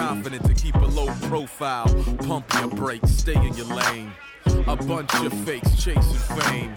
overconfident 0.07 0.45
to 0.47 0.55
keep 0.55 0.75
a 0.77 0.87
low 0.87 1.07
profile. 1.23 1.87
Pump 2.19 2.53
your 2.55 2.69
brakes, 2.69 3.11
stay 3.11 3.35
in 3.35 3.55
your 3.55 3.67
lane. 3.67 4.13
A 4.69 4.77
bunch 4.77 5.13
of 5.15 5.33
fakes 5.45 5.83
chasing 5.83 6.39
fame. 6.39 6.73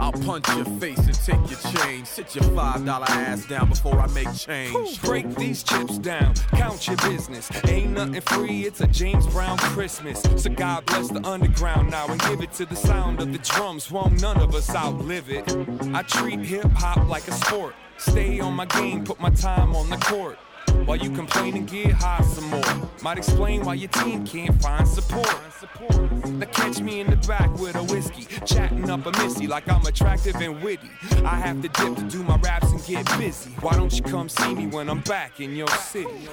I'll 0.00 0.12
punch 0.12 0.48
your 0.56 0.64
face 0.64 0.98
and 0.98 1.14
take 1.14 1.50
your 1.50 1.74
change. 1.74 2.06
Sit 2.06 2.34
your 2.34 2.44
five 2.54 2.84
dollar 2.86 3.06
ass 3.08 3.46
down 3.46 3.68
before 3.68 4.00
I 4.00 4.06
make 4.08 4.34
change. 4.34 5.00
Break 5.02 5.34
these 5.34 5.62
chips 5.62 5.98
down, 5.98 6.34
count 6.54 6.86
your 6.86 6.96
business. 6.96 7.50
Ain't 7.68 7.92
nothing 7.92 8.20
free, 8.22 8.64
it's 8.64 8.80
a 8.80 8.86
James 8.86 9.26
Brown 9.26 9.58
Christmas. 9.58 10.22
So 10.36 10.50
God 10.50 10.86
bless 10.86 11.08
the 11.10 11.24
underground 11.26 11.90
now 11.90 12.06
and 12.06 12.20
give 12.22 12.40
it 12.40 12.52
to 12.52 12.64
the 12.64 12.76
sound 12.76 13.20
of 13.20 13.32
the 13.32 13.38
drums. 13.38 13.90
Won't 13.90 14.20
none 14.22 14.38
of 14.38 14.54
us 14.54 14.74
outlive 14.74 15.30
it. 15.30 15.44
I 15.94 16.02
treat 16.02 16.40
hip 16.40 16.70
hop 16.72 17.06
like 17.08 17.28
a 17.28 17.32
sport. 17.32 17.74
Stay 17.98 18.40
on 18.40 18.54
my 18.54 18.64
game, 18.64 19.04
put 19.04 19.20
my 19.20 19.30
time 19.30 19.76
on 19.76 19.90
the 19.90 19.98
court. 19.98 20.38
While 20.86 20.96
you 20.98 21.10
complain 21.10 21.56
and 21.56 21.68
get 21.68 21.92
high 21.92 22.22
some 22.22 22.50
more. 22.50 22.90
Might 23.02 23.18
explain 23.18 23.64
why 23.64 23.74
your 23.74 23.90
team 23.90 24.26
can't 24.26 24.60
find 24.60 24.86
support. 24.86 25.28
Now 26.26 26.46
catch 26.46 26.80
me 26.80 27.00
in 27.00 27.10
the 27.10 27.16
back 27.28 27.52
with 27.58 27.76
a 27.76 27.82
whiskey, 27.82 28.26
chatting 28.44 28.88
up 28.90 29.06
a 29.06 29.12
missy 29.22 29.46
like 29.46 29.68
I'm 29.68 29.84
attractive 29.86 30.36
and 30.36 30.62
witty. 30.62 30.90
I 31.24 31.36
have 31.36 31.62
to 31.62 31.68
dip 31.68 31.96
to 31.96 32.04
do 32.04 32.22
my 32.22 32.36
raps 32.38 32.70
and 32.72 32.84
get 32.84 33.06
busy. 33.18 33.50
Why 33.60 33.76
don't 33.76 33.92
you 33.92 34.02
come 34.02 34.28
see 34.28 34.54
me 34.54 34.66
when 34.66 34.88
I'm 34.88 35.00
back 35.00 35.40
in 35.40 35.54
your 35.54 35.68
city? 35.68 36.28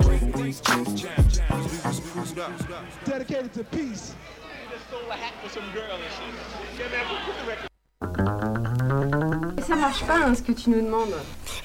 Dedicated 3.06 3.54
to 3.54 3.64
peace. 3.64 4.14
Ça 9.68 9.76
marche 9.76 10.04
pas 10.06 10.26
hein, 10.26 10.36
ce 10.36 10.42
que 10.42 10.52
tu 10.52 10.70
nous 10.70 10.82
demandes. 10.82 11.14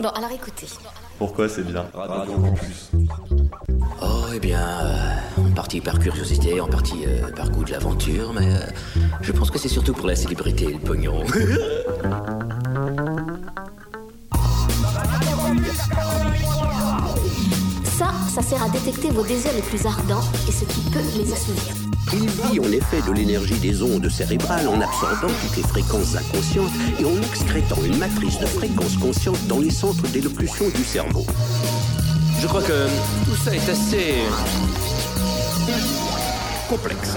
Bon, 0.01 0.09
alors 0.09 0.33
écoutez. 0.33 0.67
Pourquoi 1.19 1.49
c'est 1.49 1.63
bien 1.63 1.87
Radio 1.95 2.33
Campus. 2.35 2.91
Oh, 4.03 4.27
eh 4.35 4.41
bien, 4.41 4.61
euh, 4.61 5.41
en 5.41 5.51
partie 5.55 5.81
par 5.81 5.99
curiosité, 5.99 6.61
en 6.61 6.67
partie 6.67 7.05
euh, 7.07 7.31
par 7.31 7.51
goût 7.51 7.65
de 7.65 7.71
l'aventure, 7.71 8.33
mais 8.33 8.53
euh, 8.55 8.61
je 9.21 9.33
pense 9.33 9.51
que 9.51 9.59
c'est 9.59 9.69
surtout 9.69 9.93
pour 9.93 10.07
la 10.07 10.17
célébrité 10.17 10.65
et 10.65 10.73
le 10.73 10.79
pognon. 10.79 11.23
Ça, 17.85 18.11
ça 18.35 18.43
sert 18.43 18.63
à 18.63 18.69
détecter 18.71 19.11
vos 19.11 19.23
désirs 19.23 19.53
les 19.55 19.63
plus 19.63 19.87
ardents 19.87 20.25
et 20.49 20.53
ce 20.53 20.65
qui 20.65 20.81
peut 20.91 20.99
les 21.17 21.33
assouvir. 21.33 21.92
Il 22.13 22.29
vit 22.29 22.61
en 22.61 22.73
effet 22.73 23.01
de 23.07 23.13
l'énergie 23.13 23.59
des 23.59 23.83
ondes 23.83 24.09
cérébrales 24.09 24.69
en 24.69 24.81
absorbant 24.81 25.33
toutes 25.43 25.57
les 25.57 25.63
fréquences 25.63 26.17
inconscientes 26.17 26.73
et 26.99 27.05
en 27.05 27.17
excrétant 27.17 27.83
une 27.85 27.99
matrice 27.99 28.39
de 28.39 28.47
fréquences 28.47 28.97
conscientes 28.97 29.47
dans 29.49 29.61
les 29.61 29.71
centres 29.71 30.07
d'élocution 30.09 30.69
du 30.69 30.85
cerveau. 30.85 31.27
Je 32.41 32.47
crois 32.47 32.63
que 32.63 32.89
tout 33.25 33.37
ça 33.37 33.55
est 33.55 33.69
assez 33.69 34.15
complexe. 36.69 37.17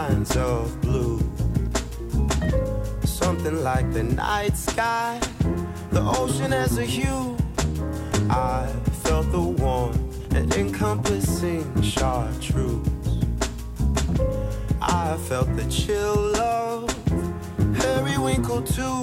Kinds 0.00 0.34
of 0.36 0.80
blue. 0.80 1.18
Something 3.04 3.62
like 3.62 3.92
the 3.92 4.02
night 4.02 4.56
sky, 4.56 5.20
the 5.90 6.02
ocean 6.20 6.52
as 6.54 6.78
a 6.78 6.86
hue. 6.96 7.36
I 8.30 8.66
felt 9.04 9.30
the 9.30 9.46
warm 9.62 9.96
and 10.36 10.48
encompassing 10.54 11.66
chartreuse. 11.82 12.88
I 14.80 15.18
felt 15.28 15.54
the 15.54 15.66
chill 15.68 16.34
of 16.36 16.88
periwinkle 17.78 18.62
too. 18.62 19.00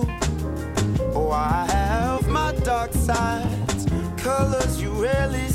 Oh, 1.17 1.29
I 1.31 1.67
have 1.75 2.27
my 2.27 2.53
dark 2.71 2.91
sides, 2.93 3.85
colors 4.17 4.81
you 4.81 4.91
rarely 5.07 5.46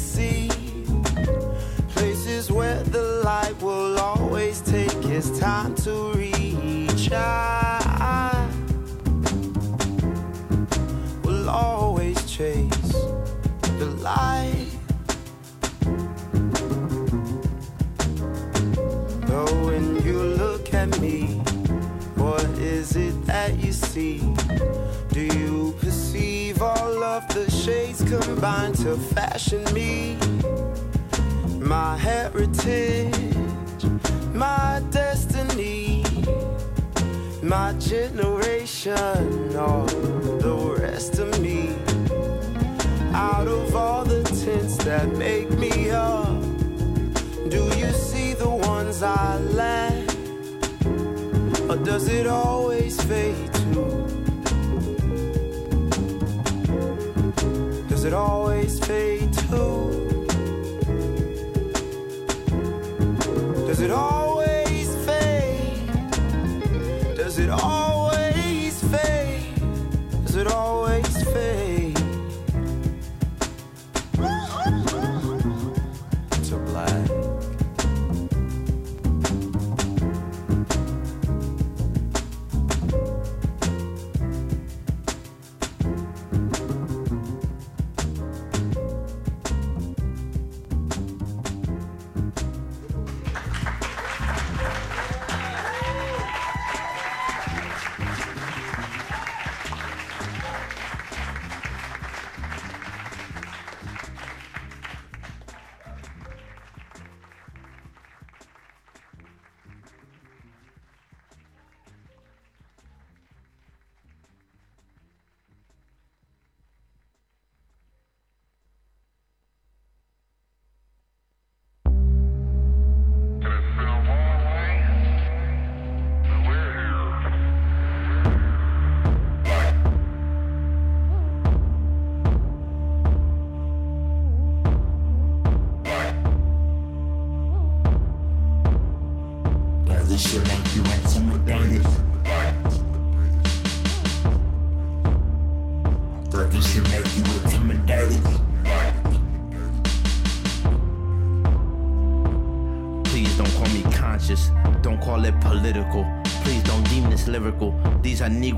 combined 28.43 28.75
to 28.75 28.97
fashion 28.97 29.63
me? 29.73 30.17
My 31.61 31.97
heritage, 31.97 33.15
my 34.35 34.83
destiny, 34.91 36.05
my 37.41 37.73
generation, 37.75 39.57
all 39.57 39.87
the 39.87 40.77
rest 40.81 41.21
of 41.21 41.41
me. 41.41 41.77
Out 43.15 43.47
of 43.47 43.77
all 43.77 44.05
the 44.05 44.25
tints 44.25 44.77
that 44.79 45.07
make 45.17 45.49
me 45.51 45.91
up, 45.91 46.43
do 47.49 47.63
you 47.79 47.93
see 47.93 48.35
the 48.35 48.51
ones 48.51 49.05
I 49.05 49.39
lack? 49.39 50.03
Or 51.71 51.77
does 51.77 52.09
it 52.09 52.27
always 52.27 53.01
fade 53.05 53.42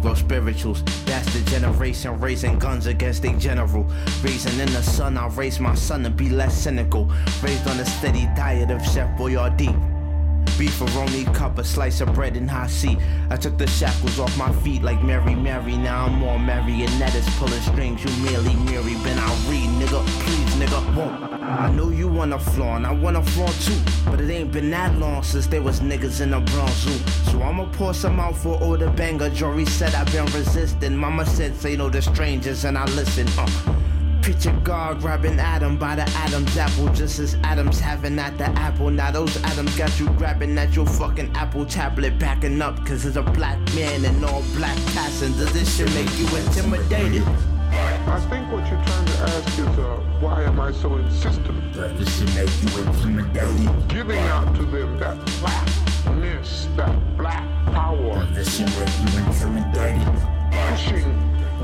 Negro 0.04 0.16
spirituals. 0.16 0.82
That's 1.06 1.32
the 1.32 1.50
generation 1.50 2.20
raising 2.20 2.58
guns 2.58 2.86
against 2.86 3.24
a 3.24 3.32
general. 3.38 3.84
Raising 4.22 4.60
in 4.60 4.70
the 4.72 4.82
sun, 4.82 5.16
I 5.16 5.28
raise 5.28 5.58
my 5.58 5.74
son 5.74 6.02
to 6.04 6.10
be 6.10 6.28
less 6.28 6.54
cynical. 6.54 7.10
Raised 7.42 7.66
on 7.66 7.80
a 7.80 7.86
steady 7.86 8.26
diet 8.36 8.70
of 8.70 8.84
Chef 8.84 9.08
Boyardee. 9.18 9.93
Beefaroni 10.58 11.32
cup, 11.34 11.58
a 11.58 11.64
slice 11.64 12.00
of 12.00 12.14
bread 12.14 12.36
and 12.36 12.48
hot 12.48 12.70
seat. 12.70 12.98
I 13.30 13.36
took 13.36 13.58
the 13.58 13.66
shackles 13.66 14.18
off 14.20 14.36
my 14.38 14.52
feet 14.62 14.82
like 14.82 15.02
Mary 15.02 15.34
Mary. 15.34 15.76
Now 15.76 16.06
I'm 16.06 16.14
more 16.18 16.38
marionettes 16.38 17.28
pulling 17.38 17.60
strings. 17.60 18.04
You 18.04 18.10
merely 18.24 18.94
been 19.02 19.18
I 19.18 19.28
read, 19.48 19.68
nigga. 19.80 20.04
Please, 20.24 20.54
nigga, 20.54 20.96
won't. 20.96 21.32
I 21.42 21.70
know 21.72 21.90
you 21.90 22.08
wanna 22.08 22.38
flaw, 22.38 22.76
and 22.76 22.86
I 22.86 22.92
wanna 22.92 23.22
flaw 23.22 23.48
too. 23.66 23.80
But 24.06 24.20
it 24.20 24.30
ain't 24.30 24.52
been 24.52 24.70
that 24.70 24.96
long 24.98 25.22
since 25.22 25.46
there 25.46 25.62
was 25.62 25.80
niggas 25.80 26.20
in 26.20 26.30
the 26.30 26.40
Bronx 26.40 26.72
Zoo. 26.72 26.98
So 27.30 27.42
I'ma 27.42 27.66
pour 27.72 27.92
some 27.92 28.20
out 28.20 28.36
for 28.36 28.76
the 28.76 28.90
banger. 28.90 29.30
Jory 29.30 29.64
said 29.66 29.94
I've 29.94 30.10
been 30.12 30.26
resisting. 30.26 30.96
Mama 30.96 31.26
said 31.26 31.54
say 31.56 31.76
no 31.76 31.90
to 31.90 32.00
strangers, 32.00 32.64
and 32.64 32.78
I 32.78 32.84
listen. 32.86 33.26
Uh. 33.38 33.83
Picture 34.24 34.58
God 34.64 35.02
grabbing 35.02 35.38
Adam 35.38 35.76
by 35.76 35.96
the 35.96 36.08
Adam's 36.16 36.56
apple, 36.56 36.88
just 36.94 37.18
as 37.18 37.34
Adam's 37.44 37.78
having 37.78 38.18
at 38.18 38.38
the 38.38 38.46
apple. 38.58 38.88
Now 38.88 39.10
those 39.10 39.36
Adams 39.44 39.76
got 39.76 40.00
you 40.00 40.08
grabbing 40.16 40.56
at 40.56 40.74
your 40.74 40.86
fucking 40.86 41.30
Apple 41.36 41.66
tablet, 41.66 42.18
backing 42.18 42.62
up, 42.62 42.74
cause 42.86 43.02
there's 43.02 43.18
a 43.18 43.22
black 43.22 43.58
man 43.74 44.02
and 44.02 44.24
all 44.24 44.42
black 44.54 44.78
passing. 44.94 45.32
Does 45.32 45.52
this 45.52 45.76
shit 45.76 45.92
make 45.92 46.10
you 46.18 46.26
intimidated? 46.38 47.22
I 48.08 48.18
think 48.30 48.50
what 48.50 48.66
you're 48.66 48.82
trying 48.82 49.04
to 49.04 49.12
ask 49.12 49.58
is, 49.58 49.78
uh, 49.78 50.00
why 50.20 50.42
am 50.44 50.58
I 50.58 50.72
so 50.72 50.96
insistent? 50.96 51.74
But 51.74 51.98
this 51.98 52.18
should 52.18 52.34
make 52.34 52.48
you 52.62 52.82
intimidated. 52.82 53.88
Giving 53.88 54.20
out 54.20 54.56
to 54.56 54.62
them 54.64 54.98
that 55.00 55.18
blackness, 55.40 56.66
that 56.76 57.18
black 57.18 57.46
power. 57.66 58.14
But 58.14 58.34
this 58.34 58.56
should 58.56 58.72
make 58.78 59.12
you 59.12 59.18
intimidated. 59.18 60.14
Pushing 60.70 61.12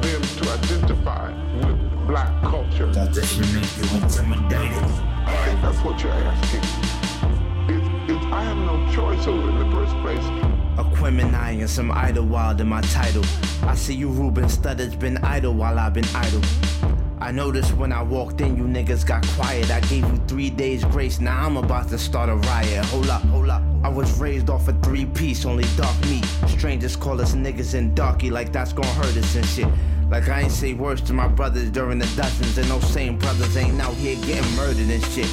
them 0.02 0.20
to 0.20 0.50
identify 0.50 1.32
with 1.66 1.89
black 2.10 2.42
culture. 2.42 2.86
But 2.92 3.14
this 3.14 3.30
should 3.32 3.54
make 3.54 3.76
you 3.76 3.84
intimidated. 3.96 4.82
I 5.26 5.44
think 5.44 5.62
that's 5.62 5.78
what 5.84 6.02
you're 6.02 6.10
asking. 6.10 6.64
It, 7.68 8.10
it, 8.10 8.32
I 8.32 8.42
have 8.42 8.56
no 8.56 8.76
choice 8.92 9.28
over 9.28 9.48
in 9.48 9.58
the 9.60 9.70
first 9.76 9.94
place. 10.02 10.24
Aquemini 10.76 11.60
and 11.60 11.70
some 11.70 11.92
Idlewild 11.92 12.60
in 12.60 12.68
my 12.68 12.80
title. 12.80 13.22
I 13.62 13.76
see 13.76 13.94
you 13.94 14.08
Ruben 14.08 14.46
Studdard's 14.46 14.96
been 14.96 15.18
idle 15.18 15.54
while 15.54 15.78
I've 15.78 15.94
been 15.94 16.08
idle. 16.12 16.42
I 17.20 17.30
noticed 17.30 17.76
when 17.76 17.92
I 17.92 18.02
walked 18.02 18.40
in, 18.40 18.56
you 18.56 18.64
niggas 18.64 19.06
got 19.06 19.24
quiet. 19.36 19.70
I 19.70 19.78
gave 19.80 20.04
you 20.10 20.20
three 20.26 20.50
days 20.50 20.82
grace, 20.84 21.20
now 21.20 21.46
I'm 21.46 21.58
about 21.58 21.90
to 21.90 21.98
start 21.98 22.28
a 22.28 22.34
riot. 22.34 22.84
Hold 22.86 23.10
up, 23.10 23.22
hold 23.26 23.50
up. 23.50 23.62
I 23.84 23.88
was 23.88 24.18
raised 24.18 24.50
off 24.50 24.66
a 24.66 24.72
three 24.80 25.04
piece, 25.04 25.44
only 25.44 25.64
dark 25.76 25.96
meat. 26.06 26.24
Strangers 26.48 26.96
call 26.96 27.20
us 27.20 27.34
niggas 27.34 27.74
and 27.74 27.94
darky, 27.94 28.30
like 28.30 28.52
that's 28.52 28.72
gonna 28.72 28.88
hurt 28.94 29.16
us 29.16 29.36
and 29.36 29.46
shit. 29.46 29.68
Like 30.10 30.28
I 30.28 30.40
ain't 30.40 30.50
say 30.50 30.74
words 30.74 31.00
to 31.02 31.12
my 31.12 31.28
brothers 31.28 31.70
during 31.70 32.00
the 32.00 32.06
dozens, 32.16 32.58
and 32.58 32.66
those 32.66 32.88
same 32.92 33.16
brothers 33.16 33.56
ain't 33.56 33.80
out 33.80 33.94
here 33.94 34.16
getting 34.26 34.56
murdered 34.56 34.90
and 34.90 35.04
shit. 35.06 35.26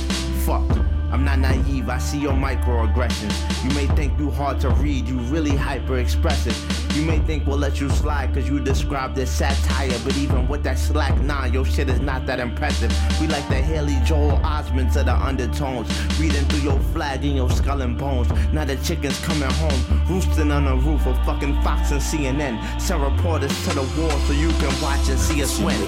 Fuck. 0.45 0.96
I'm 1.11 1.23
not 1.23 1.39
naive, 1.39 1.89
I 1.89 1.99
see 1.99 2.19
your 2.19 2.33
microaggressions. 2.33 3.63
You 3.63 3.73
may 3.75 3.87
think 3.95 4.17
you 4.19 4.29
hard 4.29 4.59
to 4.61 4.69
read, 4.71 5.07
you 5.07 5.17
really 5.19 5.55
hyper 5.55 5.99
expressive. 5.99 6.55
You 6.95 7.05
may 7.05 7.19
think 7.19 7.45
we'll 7.45 7.57
let 7.57 7.79
you 7.79 7.89
slide 7.89 8.33
cause 8.33 8.49
you 8.49 8.59
described 8.59 9.17
as 9.19 9.29
satire, 9.29 9.97
but 10.03 10.17
even 10.17 10.47
with 10.47 10.63
that 10.63 10.77
slack, 10.77 11.17
nah, 11.21 11.45
your 11.45 11.63
shit 11.63 11.89
is 11.89 12.01
not 12.01 12.25
that 12.25 12.39
impressive. 12.39 12.91
We 13.21 13.27
like 13.27 13.47
the 13.47 13.55
Haley 13.55 13.97
Joel 14.03 14.39
Osment 14.39 14.93
to 14.93 15.03
the 15.03 15.13
undertones, 15.13 15.87
reading 16.19 16.43
through 16.45 16.61
your 16.61 16.79
flag 16.91 17.23
in 17.23 17.35
your 17.35 17.49
skull 17.51 17.81
and 17.81 17.97
bones. 17.97 18.29
Now 18.51 18.65
the 18.65 18.75
chicken's 18.77 19.19
coming 19.23 19.49
home, 19.49 20.07
roosting 20.09 20.51
on 20.51 20.65
the 20.65 20.75
roof 20.75 21.05
of 21.05 21.17
fucking 21.25 21.61
Fox 21.61 21.91
and 21.91 22.01
CNN. 22.01 22.81
Send 22.81 23.01
reporters 23.01 23.55
to 23.67 23.75
the 23.75 23.83
wall 23.99 24.19
so 24.21 24.33
you 24.33 24.49
can 24.49 24.81
watch 24.81 25.07
and 25.09 25.19
see 25.19 25.41
us 25.41 25.59
win. 25.59 25.79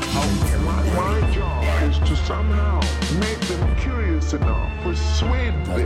My 0.96 1.32
job 1.34 1.84
is 1.90 1.98
to 2.08 2.16
somehow 2.16 2.80
make 3.20 3.40
them 3.40 3.69
curious 4.30 4.34
enough, 4.34 4.84
persuade 4.84 5.54
them 5.66 5.86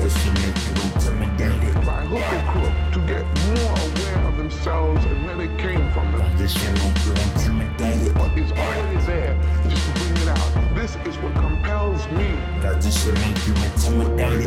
by 1.86 2.02
hook 2.06 2.34
or 2.34 2.42
crook 2.52 2.74
to 2.94 3.00
get 3.08 3.24
more 3.48 3.78
aware 3.80 4.20
of 4.28 4.36
themselves 4.38 5.06
and 5.06 5.26
where 5.26 5.38
they 5.38 5.48
came 5.58 5.92
from. 5.92 6.12
What 6.14 6.38
is 8.38 8.52
already 8.52 8.98
there, 9.06 9.38
just 9.70 9.86
to 9.86 9.92
bring 10.00 10.18
it 10.18 10.28
out. 10.28 10.76
This 10.76 10.96
is 11.08 11.18
what 11.18 11.34
compels 11.36 12.06
me 12.12 12.36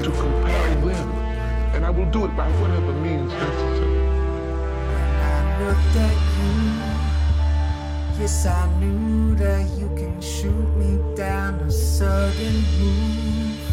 to 0.02 0.10
compel 0.10 0.81
them. 0.86 1.10
And 1.74 1.85
I 1.85 1.90
will 1.90 2.10
do 2.10 2.24
it 2.24 2.36
by 2.36 2.48
whatever 2.60 2.93
means 2.93 3.32
necessary. 3.32 4.01
I 5.23 5.62
looked 5.62 5.97
at 5.97 6.16
you. 6.36 6.52
Yes, 8.20 8.47
I 8.47 8.68
knew 8.78 9.35
that 9.36 9.68
you 9.78 9.89
can 9.97 10.20
shoot 10.20 10.77
me 10.77 10.98
down. 11.14 11.60
A 11.60 11.70
sudden 11.70 12.64
move 12.78 13.65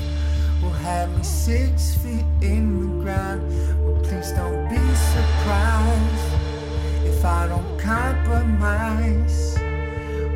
have 0.81 1.09
me 1.15 1.23
six 1.23 1.95
feet 1.97 2.25
in 2.41 2.79
the 2.79 3.03
ground. 3.03 3.41
Well, 3.83 4.01
please 4.03 4.31
don't 4.31 4.69
be 4.69 4.83
surprised 5.15 6.33
if 7.05 7.23
I 7.25 7.47
don't 7.47 7.79
compromise. 7.79 9.57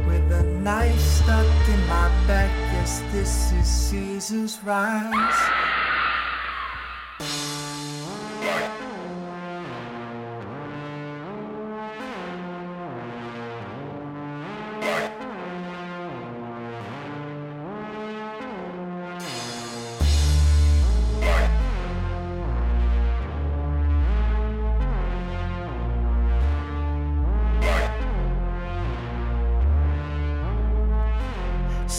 With 0.07 0.31
a 0.31 0.43
knife 0.43 0.99
stuck 0.99 1.69
in 1.69 1.80
my 1.88 2.09
back, 2.27 2.51
yes, 2.73 3.01
this 3.11 3.51
is 3.51 3.68
Caesar's 3.68 4.59
rise. 4.64 5.68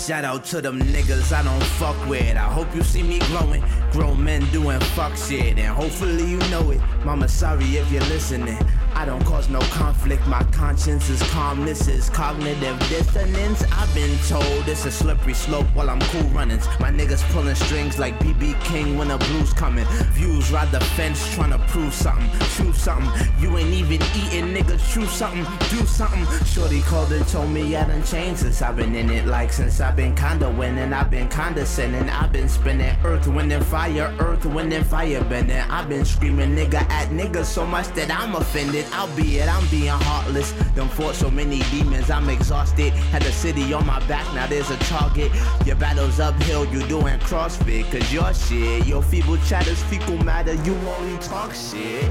Shout 0.08 0.24
out 0.24 0.42
to 0.46 0.62
them 0.62 0.80
niggas 0.80 1.34
I 1.34 1.42
don't 1.42 1.62
fuck 1.62 2.08
with. 2.08 2.34
I 2.34 2.50
hope 2.50 2.74
you 2.74 2.82
see 2.82 3.02
me 3.02 3.18
glowing. 3.28 3.62
Grown 3.92 4.24
men 4.24 4.42
doing 4.52 4.80
fuck 4.96 5.14
shit, 5.14 5.58
and 5.58 5.66
hopefully 5.66 6.24
you 6.24 6.38
know 6.48 6.70
it. 6.70 6.80
Mama, 7.04 7.28
sorry 7.28 7.76
if 7.76 7.92
you're 7.92 8.00
listening. 8.04 8.56
I 8.98 9.04
don't 9.04 9.24
cause 9.24 9.48
no 9.48 9.60
conflict. 9.60 10.26
My 10.26 10.42
conscience 10.50 11.08
is 11.08 11.22
calm. 11.30 11.64
This 11.64 11.86
is 11.86 12.10
cognitive 12.10 12.76
dissonance. 12.88 13.62
I've 13.70 13.94
been 13.94 14.18
told 14.26 14.66
it's 14.66 14.86
a 14.86 14.90
slippery 14.90 15.34
slope 15.34 15.68
while 15.72 15.88
I'm 15.88 16.00
cool 16.00 16.28
runnings. 16.30 16.66
My 16.80 16.90
niggas 16.90 17.22
pulling 17.30 17.54
strings 17.54 18.00
like 18.00 18.18
BB 18.18 18.60
King 18.64 18.98
when 18.98 19.06
the 19.06 19.18
blues 19.18 19.52
coming. 19.52 19.86
Views 20.14 20.50
ride 20.50 20.72
the 20.72 20.80
fence 20.80 21.32
trying 21.32 21.52
to 21.52 21.58
prove 21.68 21.94
something. 21.94 22.28
True 22.56 22.72
something. 22.72 23.08
You 23.38 23.56
ain't 23.56 23.72
even 23.72 24.02
eating, 24.16 24.52
nigga. 24.52 24.76
True 24.92 25.06
something. 25.06 25.46
Do 25.70 25.86
something. 25.86 26.26
Shorty 26.44 26.80
called 26.80 27.12
and 27.12 27.26
told 27.28 27.50
me 27.50 27.76
I 27.76 27.86
done 27.86 28.02
changed 28.02 28.40
since 28.40 28.62
I've 28.62 28.74
been 28.74 28.96
in 28.96 29.10
it. 29.10 29.26
Like 29.26 29.52
since 29.52 29.80
I've 29.80 29.94
been 29.94 30.16
kinda 30.16 30.50
winning. 30.50 30.92
I've 30.92 31.08
been 31.08 31.28
condescending. 31.28 32.10
I've 32.10 32.32
been 32.32 32.48
spinning 32.48 32.96
earth, 33.04 33.28
wind, 33.28 33.52
and 33.52 33.64
fire. 33.64 34.12
Earth, 34.18 34.44
wind, 34.44 34.72
and 34.72 34.84
fire 34.84 35.22
bending. 35.22 35.56
I've 35.70 35.88
been 35.88 36.04
screaming 36.04 36.56
nigga 36.56 36.82
at 36.90 37.10
niggas 37.10 37.44
so 37.44 37.64
much 37.64 37.86
that 37.94 38.10
I'm 38.10 38.34
offended. 38.34 38.87
Albeit 38.92 39.48
I'm 39.48 39.66
being 39.68 39.88
heartless. 39.88 40.52
Done 40.74 40.88
fought 40.88 41.14
so 41.14 41.30
many 41.30 41.60
demons, 41.70 42.10
I'm 42.10 42.28
exhausted. 42.28 42.92
Had 43.12 43.22
the 43.22 43.32
city 43.32 43.72
on 43.72 43.86
my 43.86 44.00
back, 44.06 44.26
now 44.34 44.46
there's 44.46 44.70
a 44.70 44.76
target. 44.78 45.32
Your 45.66 45.76
battle's 45.76 46.20
uphill, 46.20 46.64
you 46.66 46.86
doing 46.86 47.18
CrossFit. 47.20 47.90
Cause 47.90 48.12
your 48.12 48.32
shit, 48.34 48.86
your 48.86 49.02
feeble 49.02 49.38
chatter's 49.46 49.82
fecal 49.84 50.18
matter, 50.24 50.54
you 50.54 50.74
only 50.74 51.18
talk 51.18 51.52
shit. 51.54 52.10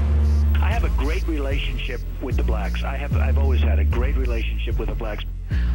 I 0.60 0.70
have 0.70 0.84
a 0.84 0.90
great 1.02 1.26
relationship 1.28 2.00
with 2.20 2.36
the 2.36 2.42
blacks. 2.42 2.82
I 2.82 2.96
have 2.96 3.16
I've 3.16 3.38
always 3.38 3.60
had 3.60 3.78
a 3.78 3.84
great 3.84 4.16
relationship 4.16 4.78
with 4.78 4.88
the 4.88 4.94
blacks. 4.94 5.24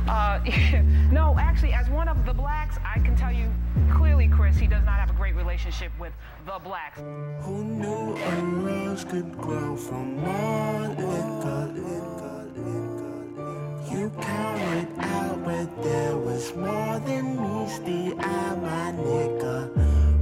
Uh, 0.07 0.39
no, 1.11 1.35
actually, 1.39 1.73
as 1.73 1.89
one 1.89 2.07
of 2.07 2.25
the 2.25 2.34
blacks, 2.34 2.77
I 2.84 2.99
can 2.99 3.15
tell 3.15 3.31
you 3.31 3.49
clearly, 3.91 4.27
Chris, 4.27 4.57
he 4.57 4.67
does 4.67 4.84
not 4.84 4.99
have 4.99 5.09
a 5.09 5.13
great 5.13 5.35
relationship 5.35 5.91
with 5.99 6.13
the 6.45 6.59
blacks. 6.63 6.99
Who 7.41 7.63
knew 7.63 8.15
a 8.15 8.41
rose 8.63 9.05
could 9.05 9.38
grow 9.38 9.75
from 9.75 10.17
more 10.17 10.88
liquor? 10.89 11.71
liquor, 11.73 12.45
liquor? 12.55 13.93
You 13.95 14.09
counted 14.21 14.88
out, 14.99 15.45
but 15.45 15.84
there 15.84 16.17
was 16.17 16.55
more 16.55 16.99
than 16.99 17.38
meets 17.41 17.80
the 17.80 18.15
eye, 18.19 18.55
my 18.55 18.91
nigga. 19.01 19.73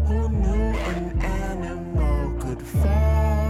Who 0.07 0.29
knew 0.29 0.77
an 0.91 1.21
animal 1.21 2.39
could 2.39 2.61
fall 2.61 3.40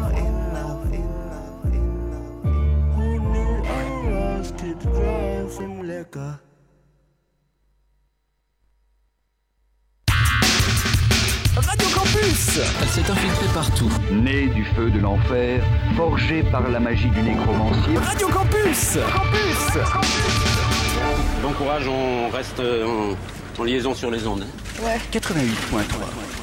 liquor? 5.84 6.40
Radio 11.56 11.88
Campus 11.94 12.60
Elle 12.82 12.88
s'est 12.88 13.12
infiltrée 13.12 13.48
partout. 13.54 13.90
Né 14.12 14.48
du 14.48 14.64
feu 14.66 14.90
de 14.90 15.00
l'enfer, 15.00 15.64
forgé 15.96 16.44
par 16.44 16.68
la 16.70 16.80
magie 16.80 17.10
du 17.10 17.22
nécromancier. 17.22 17.98
Radio 17.98 18.28
Campus 18.30 18.98
Campus 19.14 19.78
Bon 21.42 21.52
courage, 21.54 21.88
on 21.88 22.30
reste 22.30 22.60
en, 22.60 23.62
en 23.62 23.64
liaison 23.64 23.94
sur 23.94 24.10
les 24.12 24.26
ondes. 24.26 24.44
hein. 24.44 24.84
Ouais. 24.84 25.00
88.3. 25.12 26.41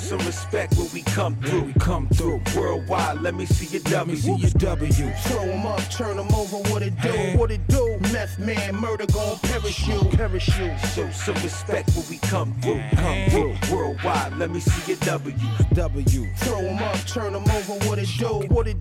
some 0.00 0.18
respect 0.26 0.76
when 0.76 0.88
we 0.92 1.02
come 1.02 1.36
through. 1.36 1.62
We 1.62 1.72
come 1.74 2.08
through 2.08 2.40
worldwide. 2.56 3.20
Let 3.20 3.34
me 3.34 3.46
see 3.46 3.66
your 3.66 3.82
W. 3.84 4.16
See 4.16 4.34
your 4.34 4.50
W. 4.50 4.90
Throw 4.90 5.42
'em 5.42 5.66
up, 5.66 5.80
turn 5.90 6.18
'em 6.18 6.32
over, 6.34 6.56
what 6.70 6.82
it 6.82 6.94
do? 7.00 7.12
What 7.38 7.50
it 7.50 7.66
do? 7.68 7.98
Meth 8.12 8.38
man, 8.38 8.76
murder 8.76 9.06
gon' 9.06 9.38
perish 9.40 9.86
you. 9.86 10.00
Perish 10.16 10.48
you. 10.58 10.72
Show 10.94 11.10
some 11.10 11.34
respect 11.42 11.90
when 11.94 12.04
we 12.08 12.18
come 12.18 12.54
through. 12.62 12.82
Come 12.96 13.30
through 13.30 13.54
worldwide. 13.70 14.36
Let 14.38 14.50
me 14.50 14.60
see 14.60 14.92
your 14.92 15.00
W. 15.04 15.36
W. 15.74 16.26
Throw 16.36 16.58
'em 16.58 16.82
up, 16.82 16.96
turn 17.06 17.34
'em 17.34 17.44
over, 17.50 17.74
what 17.86 17.98
it 17.98 18.08
do? 18.18 18.46
What 18.48 18.66
it 18.66 18.79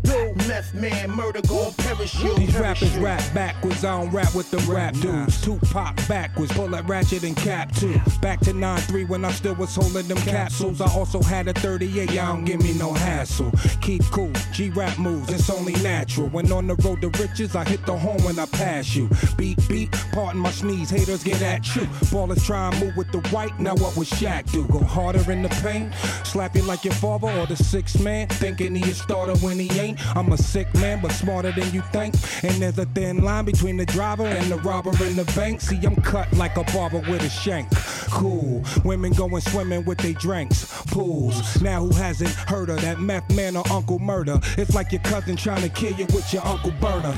do? 0.59 0.59
Meth 0.59 0.73
man, 0.73 1.11
murder 1.11 1.41
gon' 1.47 1.73
perish 1.73 2.19
you. 2.21 2.35
These 2.35 2.55
rappers 2.57 2.95
rap 2.97 3.21
backwards, 3.33 3.83
I 3.83 3.99
don't 3.99 4.11
rap 4.11 4.33
with 4.35 4.49
the 4.51 4.57
rap 4.71 4.93
dudes. 4.95 5.41
Tupac 5.41 5.95
backwards, 6.07 6.51
pull 6.53 6.67
that 6.69 6.87
ratchet 6.87 7.23
and 7.23 7.35
cap 7.35 7.73
too. 7.75 7.99
Back 8.21 8.39
to 8.41 8.51
9-3 8.51 9.07
when 9.07 9.25
I 9.25 9.31
still 9.31 9.55
was 9.55 9.75
holding 9.75 10.07
them 10.07 10.17
capsules. 10.17 10.81
I 10.81 10.91
also 10.91 11.21
had 11.21 11.47
a 11.47 11.53
38, 11.53 12.11
y'all 12.11 12.35
don't 12.35 12.45
give 12.45 12.61
me 12.61 12.73
no 12.73 12.93
hassle. 12.93 13.51
Keep 13.81 14.03
cool, 14.05 14.31
G-rap 14.53 14.97
moves, 14.97 15.31
it's 15.31 15.49
only 15.49 15.73
natural. 15.83 16.27
When 16.27 16.51
on 16.51 16.67
the 16.67 16.75
road 16.75 17.01
to 17.01 17.09
riches, 17.21 17.55
I 17.55 17.63
hit 17.63 17.85
the 17.85 17.97
horn 17.97 18.21
when 18.23 18.39
I 18.39 18.45
pass 18.45 18.95
you. 18.95 19.09
Beat, 19.37 19.59
beat, 19.67 19.91
pardon 20.11 20.41
my 20.41 20.51
sneeze, 20.51 20.89
haters 20.89 21.23
get 21.23 21.41
at 21.41 21.75
you. 21.75 21.83
Ballers 22.11 22.45
try 22.45 22.69
and 22.69 22.79
move 22.79 22.97
with 22.97 23.11
the 23.11 23.19
white, 23.29 23.59
now 23.59 23.75
what 23.75 23.95
would 23.95 24.07
Shaq 24.07 24.51
do? 24.51 24.65
Go 24.67 24.79
harder 24.79 25.31
in 25.31 25.41
the 25.41 25.49
paint, 25.49 25.93
slap 26.29 26.55
you 26.55 26.61
like 26.63 26.85
your 26.85 26.93
father 26.93 27.27
or 27.27 27.45
the 27.47 27.55
sixth 27.55 28.01
man, 28.01 28.27
thinking 28.27 28.75
he 28.75 28.91
a 28.91 28.93
starter 28.93 29.35
when 29.37 29.57
he 29.59 29.69
ain't. 29.79 29.99
I'm 30.15 30.31
a 30.31 30.37
sick 30.37 30.73
man, 30.75 31.01
but 31.01 31.11
smarter 31.11 31.51
than 31.51 31.71
you 31.73 31.81
think. 31.91 32.15
And 32.43 32.61
there's 32.61 32.77
a 32.77 32.85
thin 32.85 33.23
line 33.23 33.45
between 33.45 33.77
the 33.77 33.85
driver 33.85 34.25
and 34.25 34.51
the 34.51 34.57
robber 34.57 34.91
in 35.05 35.15
the 35.15 35.25
bank. 35.35 35.61
See, 35.61 35.79
I'm 35.83 35.95
cut 35.95 36.31
like 36.33 36.57
a 36.57 36.63
barber 36.65 36.99
with 36.99 37.23
a 37.23 37.29
shank. 37.29 37.67
Cool, 38.11 38.63
women 38.83 39.13
going 39.13 39.41
swimming 39.41 39.85
with 39.85 39.97
their 39.99 40.13
drinks. 40.13 40.65
Pools, 40.87 41.61
now 41.61 41.81
who 41.85 41.93
hasn't 41.95 42.31
heard 42.31 42.69
of 42.69 42.81
that 42.81 42.99
meth 42.99 43.29
man 43.35 43.55
or 43.55 43.63
Uncle 43.71 43.99
Murder? 43.99 44.39
It's 44.57 44.73
like 44.75 44.91
your 44.91 45.01
cousin 45.01 45.35
trying 45.35 45.61
to 45.61 45.69
kill 45.69 45.93
you 45.93 46.05
with 46.07 46.31
your 46.33 46.45
Uncle 46.45 46.71
Berta. 46.79 47.13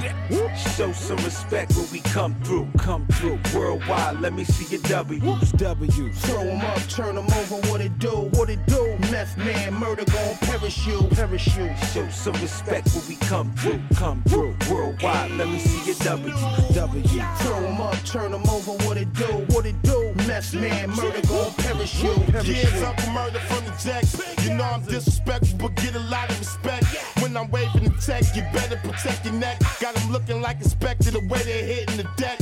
Show 0.76 0.92
some 0.94 1.18
respect 1.18 1.76
when 1.76 1.90
we 1.92 2.00
come 2.02 2.36
through. 2.44 2.68
Come 2.78 3.06
through 3.08 3.40
worldwide. 3.54 4.20
Let 4.20 4.34
me 4.34 4.44
see 4.44 4.66
your 4.76 4.82
W's. 4.84 5.52
W's. 5.52 5.92
W. 5.92 6.14
Throw 6.14 6.42
'em 6.42 6.62
up, 6.62 6.80
turn 6.88 7.18
'em 7.18 7.26
over, 7.26 7.56
what 7.70 7.82
it 7.82 7.98
do? 8.00 8.30
What 8.34 8.50
it 8.50 8.66
do? 8.68 8.91
Meth 9.12 9.38
man, 9.38 9.74
murder 9.74 10.06
gon' 10.06 10.38
perish 10.38 10.88
you. 10.88 11.02
Perish 11.12 11.58
you. 11.58 11.70
Show 11.94 12.08
some 12.10 12.34
respect 12.42 12.88
when 12.96 13.06
we 13.10 13.16
come 13.18 13.54
through. 13.56 13.82
Come 13.96 14.24
through 14.24 14.56
worldwide. 14.72 15.32
Let 15.32 15.50
me 15.50 15.60
see 15.60 15.92
your 15.92 16.00
W. 16.00 16.34
W. 16.74 17.04
Throw 17.40 17.58
'em 17.58 17.82
up, 17.82 17.96
turn 18.06 18.34
'em 18.34 18.48
over, 18.50 18.72
what 18.86 18.96
it 18.96 19.12
do? 19.12 19.46
What 19.50 19.66
it 19.66 19.76
do? 19.84 20.14
Meth 20.28 20.54
man, 20.54 20.92
murder 20.92 21.22
gon' 21.28 21.54
perish 21.56 22.02
you. 22.02 22.14
Perish 22.32 22.48
Years. 22.48 22.84
Uncle 22.84 23.12
Murder 23.12 23.40
from 23.50 23.66
the 23.66 23.74
jacks. 23.84 24.16
You 24.46 24.54
know 24.54 24.64
I'm 24.64 24.82
disrespectful, 24.84 25.58
but 25.58 25.76
get 25.76 25.94
a 25.96 26.00
lot 26.00 26.30
of 26.32 26.40
respect. 26.40 26.86
When 27.20 27.36
I'm 27.36 27.52
waving 27.52 27.84
the 27.84 27.90
tech, 28.02 28.24
you 28.34 28.44
better 28.54 28.78
protect 28.78 29.26
your 29.26 29.34
neck. 29.34 29.60
Got 29.82 29.98
'em 30.00 30.10
looking 30.14 30.42
like 30.42 30.62
Inspector 30.62 31.12
the 31.12 31.20
way 31.20 31.44
they're 31.44 31.66
hitting 31.66 31.98
the 31.98 32.08
deck. 32.16 32.40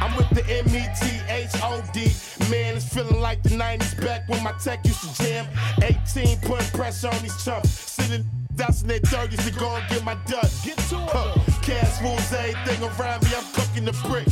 I'm 0.00 0.16
with 0.16 0.30
the 0.30 0.44
M-E-T-H-O-D. 0.48 2.12
Man, 2.50 2.76
it's 2.76 2.88
feeling 2.92 3.20
like 3.20 3.42
the 3.42 3.50
90s 3.50 4.04
back 4.04 4.28
when 4.28 4.42
my 4.42 4.52
tech 4.62 4.84
used 4.84 5.00
to 5.02 5.22
jam. 5.22 5.46
18, 5.82 6.38
putting 6.40 6.66
pressure 6.68 7.08
on 7.08 7.22
these 7.22 7.44
chumps. 7.44 7.70
Sitting 7.70 8.24
that's 8.54 8.82
in 8.82 8.88
their 8.88 9.00
30s 9.00 9.44
to 9.44 9.58
go 9.58 9.76
and 9.76 9.88
get 9.88 10.04
my 10.04 10.16
dust. 10.26 10.64
Get 10.64 10.78
to 10.90 10.96
it. 10.96 11.62
Cash 11.62 12.02
rules 12.02 12.32
everything 12.32 12.82
around 12.82 13.22
me. 13.22 13.30
I'm 13.36 13.44
cooking 13.52 13.84
the 13.84 13.92
brick. 14.08 14.28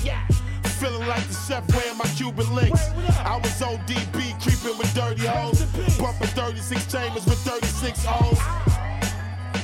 Feeling 0.81 1.07
like 1.07 1.27
the 1.29 1.35
chef 1.35 1.65
wearing 1.75 1.97
my 1.97 2.05
Cuban 2.17 2.55
links. 2.55 2.91
I 3.25 3.37
was 3.43 3.51
ODB 3.61 4.43
creeping 4.43 4.77
with 4.79 4.93
dirty 4.95 5.27
hoes. 5.27 5.63
Bumping 5.99 6.29
36 6.29 6.93
chambers 6.93 7.25
with 7.25 7.39
36 7.39 8.05
O's. 8.07 8.39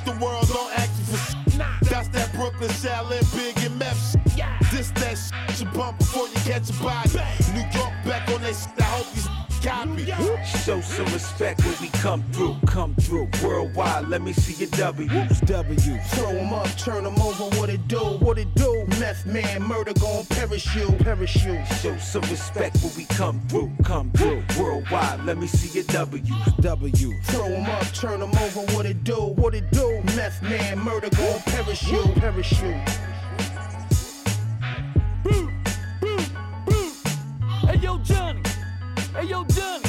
The 0.04 0.12
world 0.24 0.48
don't 0.48 0.72
ask 0.78 0.90
you 0.98 1.16
for 1.16 1.41
That's 1.82 2.08
that 2.08 2.32
Brooklyn 2.32 2.70
Shaolin 2.70 3.24
Big 3.36 3.56
and 3.64 3.78
Meth 3.78 4.16
shit. 4.36 4.44
This 4.70 4.90
that 4.92 5.16
shit 5.18 5.60
you 5.60 5.66
bump 5.72 5.98
before 5.98 6.28
you 6.28 6.34
catch 6.44 6.70
a 6.70 6.72
body. 6.82 7.10
New 7.52 7.60
York 7.78 7.92
back 8.04 8.28
on 8.30 8.40
that 8.42 8.54
shit. 8.54 8.80
I 8.80 8.84
hope 8.84 9.06
you 9.14 9.41
copy. 9.62 10.12
Show 10.64 10.80
some 10.80 11.06
respect 11.06 11.64
when 11.64 11.74
we 11.80 11.88
come 11.88 12.22
through. 12.32 12.56
Come 12.66 12.94
through 12.96 13.28
worldwide. 13.42 14.08
Let 14.08 14.22
me 14.22 14.32
see 14.32 14.64
your 14.64 14.70
W. 14.70 15.08
W. 15.46 15.98
Throw 16.14 16.30
'em 16.30 16.52
up, 16.52 16.68
turn 16.76 17.06
'em 17.06 17.20
over, 17.20 17.44
what 17.56 17.68
it 17.70 17.86
do? 17.88 18.18
What 18.20 18.38
it 18.38 18.54
do? 18.54 18.86
Meth 18.98 19.24
man, 19.26 19.62
murder 19.62 19.92
gon' 19.94 20.24
perish 20.26 20.74
you. 20.74 20.90
Perish 21.00 21.44
you. 21.44 21.58
Show 21.80 21.96
some 21.98 22.22
respect 22.22 22.76
when 22.82 22.92
we 22.96 23.04
come 23.04 23.40
through. 23.48 23.70
Come 23.84 24.10
through 24.12 24.42
worldwide. 24.58 25.24
Let 25.24 25.38
me 25.38 25.46
see 25.46 25.68
your 25.78 25.84
W. 25.84 26.34
W. 26.60 27.12
Throw 27.24 27.46
'em 27.46 27.66
up, 27.66 27.86
turn 27.92 28.22
'em 28.22 28.34
over, 28.44 28.60
what 28.74 28.86
it 28.86 29.04
do? 29.04 29.20
What 29.36 29.54
it 29.54 29.70
do? 29.70 30.02
Meth 30.16 30.42
man, 30.42 30.78
murder 30.78 31.10
gon' 31.10 31.40
perish 31.46 31.82
you. 31.88 32.02
Perish 32.16 32.52
you. 32.62 32.74
Hey 37.66 37.78
yo, 37.78 37.98
Johnny. 37.98 38.41
Hey 39.14 39.24
yo, 39.24 39.44
Johnny. 39.44 39.84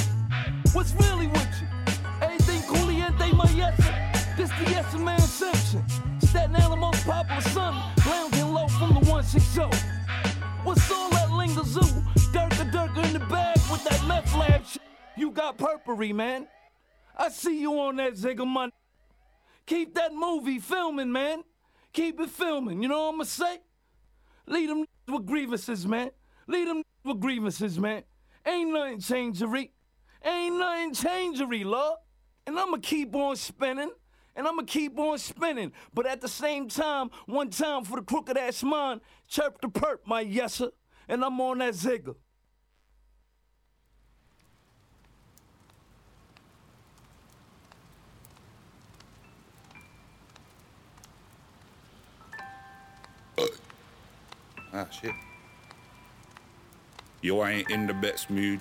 What's 0.73 0.93
really 0.95 1.27
with 1.27 1.47
you? 1.61 1.67
Everything 2.21 2.61
caliente, 2.63 3.31
mayessa. 3.31 4.35
This 4.35 4.49
the 4.49 4.69
yes 4.69 4.93
man 4.95 5.17
section. 5.21 5.81
Staten 6.19 6.53
Island 6.57 6.81
most 6.81 7.05
popular 7.05 7.39
son. 7.39 7.73
Lounging 8.05 8.53
low 8.53 8.67
from 8.67 8.89
the 8.89 8.99
160. 8.99 9.61
What's 10.65 10.91
all 10.91 11.09
that 11.11 11.31
linger 11.31 11.63
zoo? 11.63 11.79
Durka 12.33 12.69
Durka 12.69 13.05
in 13.05 13.13
the 13.13 13.19
bag 13.19 13.57
with 13.71 13.81
that 13.85 14.05
meth 14.05 14.35
lab. 14.35 14.61
You 15.15 15.31
got 15.31 15.57
purpery, 15.57 16.13
man. 16.13 16.45
I 17.15 17.29
see 17.29 17.61
you 17.61 17.79
on 17.79 17.95
that 17.95 18.15
Zigga 18.15 18.45
money. 18.45 18.73
Keep 19.65 19.95
that 19.95 20.13
movie 20.13 20.59
filming, 20.59 21.13
man. 21.13 21.43
Keep 21.93 22.19
it 22.19 22.29
filming. 22.29 22.83
You 22.83 22.89
know 22.89 23.03
what 23.03 23.09
I'm 23.11 23.15
gonna 23.19 23.25
say? 23.25 23.59
Lead 24.47 24.69
them 24.69 24.85
with 25.07 25.25
grievances, 25.25 25.87
man. 25.87 26.11
Lead 26.45 26.67
them 26.67 26.83
with 27.05 27.21
grievances, 27.21 27.79
man. 27.79 28.03
Ain't 28.45 28.71
nothing 28.71 28.99
changery. 28.99 29.71
Ain't 30.23 30.57
nothing 30.57 30.93
changery, 30.93 31.63
love. 31.63 31.97
And 32.45 32.59
I'ma 32.59 32.77
keep 32.81 33.15
on 33.15 33.35
spinning. 33.35 33.91
And 34.35 34.47
I'ma 34.47 34.63
keep 34.65 34.97
on 34.97 35.17
spinning. 35.17 35.71
But 35.93 36.07
at 36.07 36.21
the 36.21 36.27
same 36.27 36.67
time, 36.67 37.09
one 37.25 37.49
time 37.49 37.83
for 37.83 37.97
the 37.97 38.05
crooked 38.05 38.37
ass 38.37 38.63
mind, 38.63 39.01
chirp 39.27 39.61
the 39.61 39.67
perp, 39.67 39.99
my 40.05 40.23
yesser. 40.25 40.71
And 41.07 41.23
I'm 41.23 41.39
on 41.39 41.59
that 41.59 41.73
zigger. 41.73 42.15
Ah, 54.75 54.89
shit. 54.89 55.13
Yo, 57.23 57.39
I 57.39 57.51
ain't 57.51 57.69
in 57.69 57.87
the 57.87 57.93
best 57.93 58.29
mood. 58.29 58.59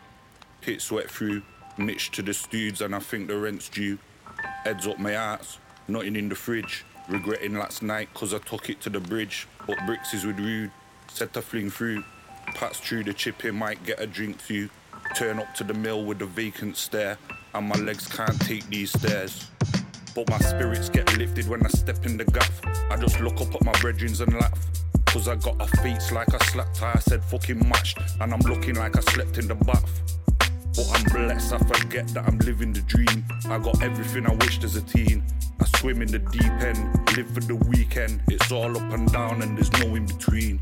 Pit 0.61 0.81
sweat 0.81 1.11
through, 1.11 1.43
Mitch 1.79 2.13
to 2.13 2.23
the 2.23 2.33
studs, 2.33 2.81
and 2.81 2.95
I 2.95 3.01
think 3.01 3.27
the 3.27 3.37
rent's 3.37 3.69
due. 3.69 3.99
Heads 4.63 4.87
up 4.87 5.01
my 5.01 5.15
ass, 5.15 5.59
nothing 5.89 6.15
in 6.15 6.29
the 6.29 6.37
fridge. 6.37 6.85
Regretting 7.09 7.55
last 7.55 7.83
night, 7.83 8.15
cause 8.15 8.33
I 8.33 8.39
took 8.39 8.71
it 8.71 8.81
to 8.83 8.91
the 8.91 9.01
bridge. 9.01 9.49
But 9.67 9.85
bricks 9.85 10.15
is 10.15 10.25
with 10.25 10.39
rude, 10.39 10.71
set 11.09 11.33
to 11.33 11.43
fling 11.43 11.71
through. 11.71 12.05
Pass 12.55 12.79
through 12.79 13.03
the 13.03 13.13
chipping, 13.13 13.57
might 13.57 13.83
get 13.85 13.99
a 13.99 14.07
drink 14.07 14.39
too. 14.47 14.71
Turn 15.17 15.41
up 15.41 15.53
to 15.57 15.65
the 15.65 15.75
mill 15.75 16.05
with 16.05 16.23
a 16.23 16.27
vacant 16.27 16.77
stare, 16.77 17.19
and 17.55 17.67
my 17.67 17.75
legs 17.81 18.07
can't 18.07 18.41
take 18.43 18.65
these 18.69 18.93
stairs. 18.93 19.51
But 20.15 20.31
my 20.31 20.39
spirits 20.39 20.89
get 20.89 21.19
lifted 21.19 21.49
when 21.49 21.67
I 21.67 21.69
step 21.69 22.07
in 22.07 22.17
the 22.17 22.27
gaff. 22.27 22.61
I 22.93 22.97
just 22.97 23.19
look 23.19 23.41
up 23.41 23.53
at 23.57 23.65
my 23.65 23.73
brethrens 23.73 24.21
and 24.21 24.33
laugh. 24.35 24.92
Cause 25.13 25.29
I 25.29 25.37
got 25.37 25.61
a 25.61 25.67
face 25.83 26.11
like 26.11 26.33
I 26.33 26.39
her, 26.55 26.93
I 26.95 26.99
said 26.99 27.23
fucking 27.23 27.69
matched, 27.69 27.99
and 28.19 28.33
I'm 28.33 28.41
looking 28.41 28.77
like 28.77 28.97
I 28.97 29.01
slept 29.01 29.37
in 29.37 29.47
the 29.47 29.55
bath. 29.55 30.01
But 30.75 30.89
I'm 30.91 31.05
blessed, 31.05 31.53
I 31.53 31.59
forget 31.59 32.09
that 32.15 32.25
I'm 32.27 32.39
living 32.39 32.73
the 32.73 32.81
dream. 32.81 33.23
I 33.45 33.59
got 33.59 33.83
everything 33.83 34.27
I 34.27 34.33
wished 34.33 34.65
as 34.65 34.77
a 34.77 34.81
teen. 34.81 35.23
I 35.61 35.67
swim 35.77 36.01
in 36.01 36.11
the 36.11 36.19
deep 36.19 36.51
end, 36.63 37.15
live 37.15 37.29
for 37.29 37.41
the 37.41 37.57
weekend. 37.69 38.23
It's 38.29 38.51
all 38.51 38.75
up 38.75 38.91
and 38.91 39.13
down, 39.13 39.43
and 39.43 39.55
there's 39.55 39.71
no 39.73 39.95
in 39.97 40.07
between. 40.07 40.59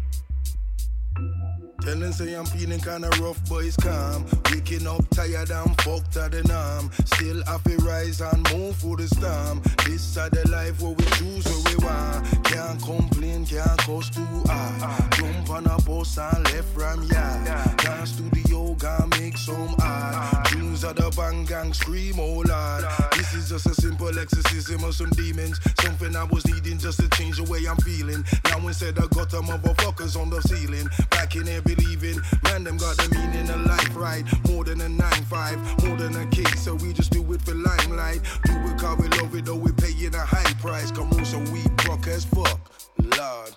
Tell 1.83 1.99
them 1.99 2.13
say 2.13 2.35
I'm 2.35 2.45
feeling 2.47 2.81
kinda 2.81 3.09
rough, 3.21 3.41
but 3.49 3.65
it's 3.65 3.77
calm. 3.77 4.27
Waking 4.53 4.87
up 4.87 5.09
tired 5.11 5.51
and 5.51 5.81
fucked 5.83 6.17
at 6.17 6.33
the 6.33 6.43
norm. 6.45 6.91
Still 7.07 7.43
have 7.47 7.65
to 7.65 7.77
rise 7.79 8.21
and 8.21 8.43
move 8.53 8.77
through 8.77 8.97
the 8.97 9.09
storm. 9.09 9.63
This 9.87 10.03
side 10.03 10.33
the 10.33 10.49
life 10.51 10.81
where 10.81 10.93
we 10.93 11.05
choose 11.17 11.45
where 11.47 11.63
we 11.69 11.85
want. 11.85 12.45
Can't 12.45 12.83
complain, 12.83 13.47
can't 13.47 13.79
cost 13.79 14.15
too 14.15 14.43
high. 14.47 15.09
Jump 15.17 15.51
on 15.51 15.67
a 15.67 15.81
bus 15.83 16.19
and 16.19 16.45
left 16.53 16.69
from 16.75 17.03
yard. 17.05 17.77
Gone 17.79 18.07
studio, 18.07 18.75
gone 18.75 19.09
make 19.19 19.39
some 19.39 19.75
art. 19.81 20.45
Dreams 20.47 20.85
of 20.85 20.97
the 20.97 21.11
bang 21.17 21.45
gang 21.45 21.73
scream, 21.73 22.21
oh 22.21 22.43
lord. 22.47 22.85
This 23.17 23.35
is 23.35 23.49
just 23.49 23.67
a 23.67 23.75
simple 23.75 24.17
exorcism 24.19 24.85
of 24.85 24.95
some 24.95 25.11
demons. 25.11 25.59
Something 25.81 26.15
I 26.15 26.25
was 26.25 26.47
needing 26.47 26.79
just 26.79 27.01
to 27.01 27.09
change 27.11 27.39
the 27.39 27.45
way 27.45 27.65
I'm 27.67 27.77
feeling. 27.79 28.25
Now 28.45 28.67
instead 28.67 28.99
I 28.99 29.07
got 29.09 29.31
the 29.31 29.41
motherfuckers 29.41 30.21
on 30.21 30.31
the 30.31 30.41
ceiling. 30.43 30.89
Back 31.11 31.37
in 31.37 31.47
here 31.47 31.63
believing, 31.75 32.21
man, 32.45 32.65
them 32.65 32.77
got 32.77 32.97
the 32.97 33.09
meaning 33.15 33.49
of 33.51 33.67
life 33.67 33.97
right. 33.97 34.25
More 34.49 34.65
than 34.65 34.81
a 34.81 34.89
9-5, 34.89 35.87
more 35.87 35.97
than 35.97 36.17
a 36.17 36.27
cake, 36.27 36.57
so 36.57 36.75
we 36.75 36.93
just 36.93 37.13
do 37.13 37.21
it 37.33 37.43
for 37.43 37.55
limelight. 37.55 38.21
Do 38.45 38.53
it 38.53 38.79
cause 38.79 38.99
we 38.99 39.09
love 39.19 39.35
it, 39.35 39.45
though 39.45 39.57
we 39.57 39.73
paying 39.73 40.15
a 40.15 40.19
high 40.19 40.53
price. 40.55 40.91
Come 40.91 41.13
on, 41.13 41.25
so 41.25 41.39
we 41.53 41.63
broke 41.85 42.07
as 42.09 42.25
fuck, 42.25 42.61
Lord. 42.99 43.57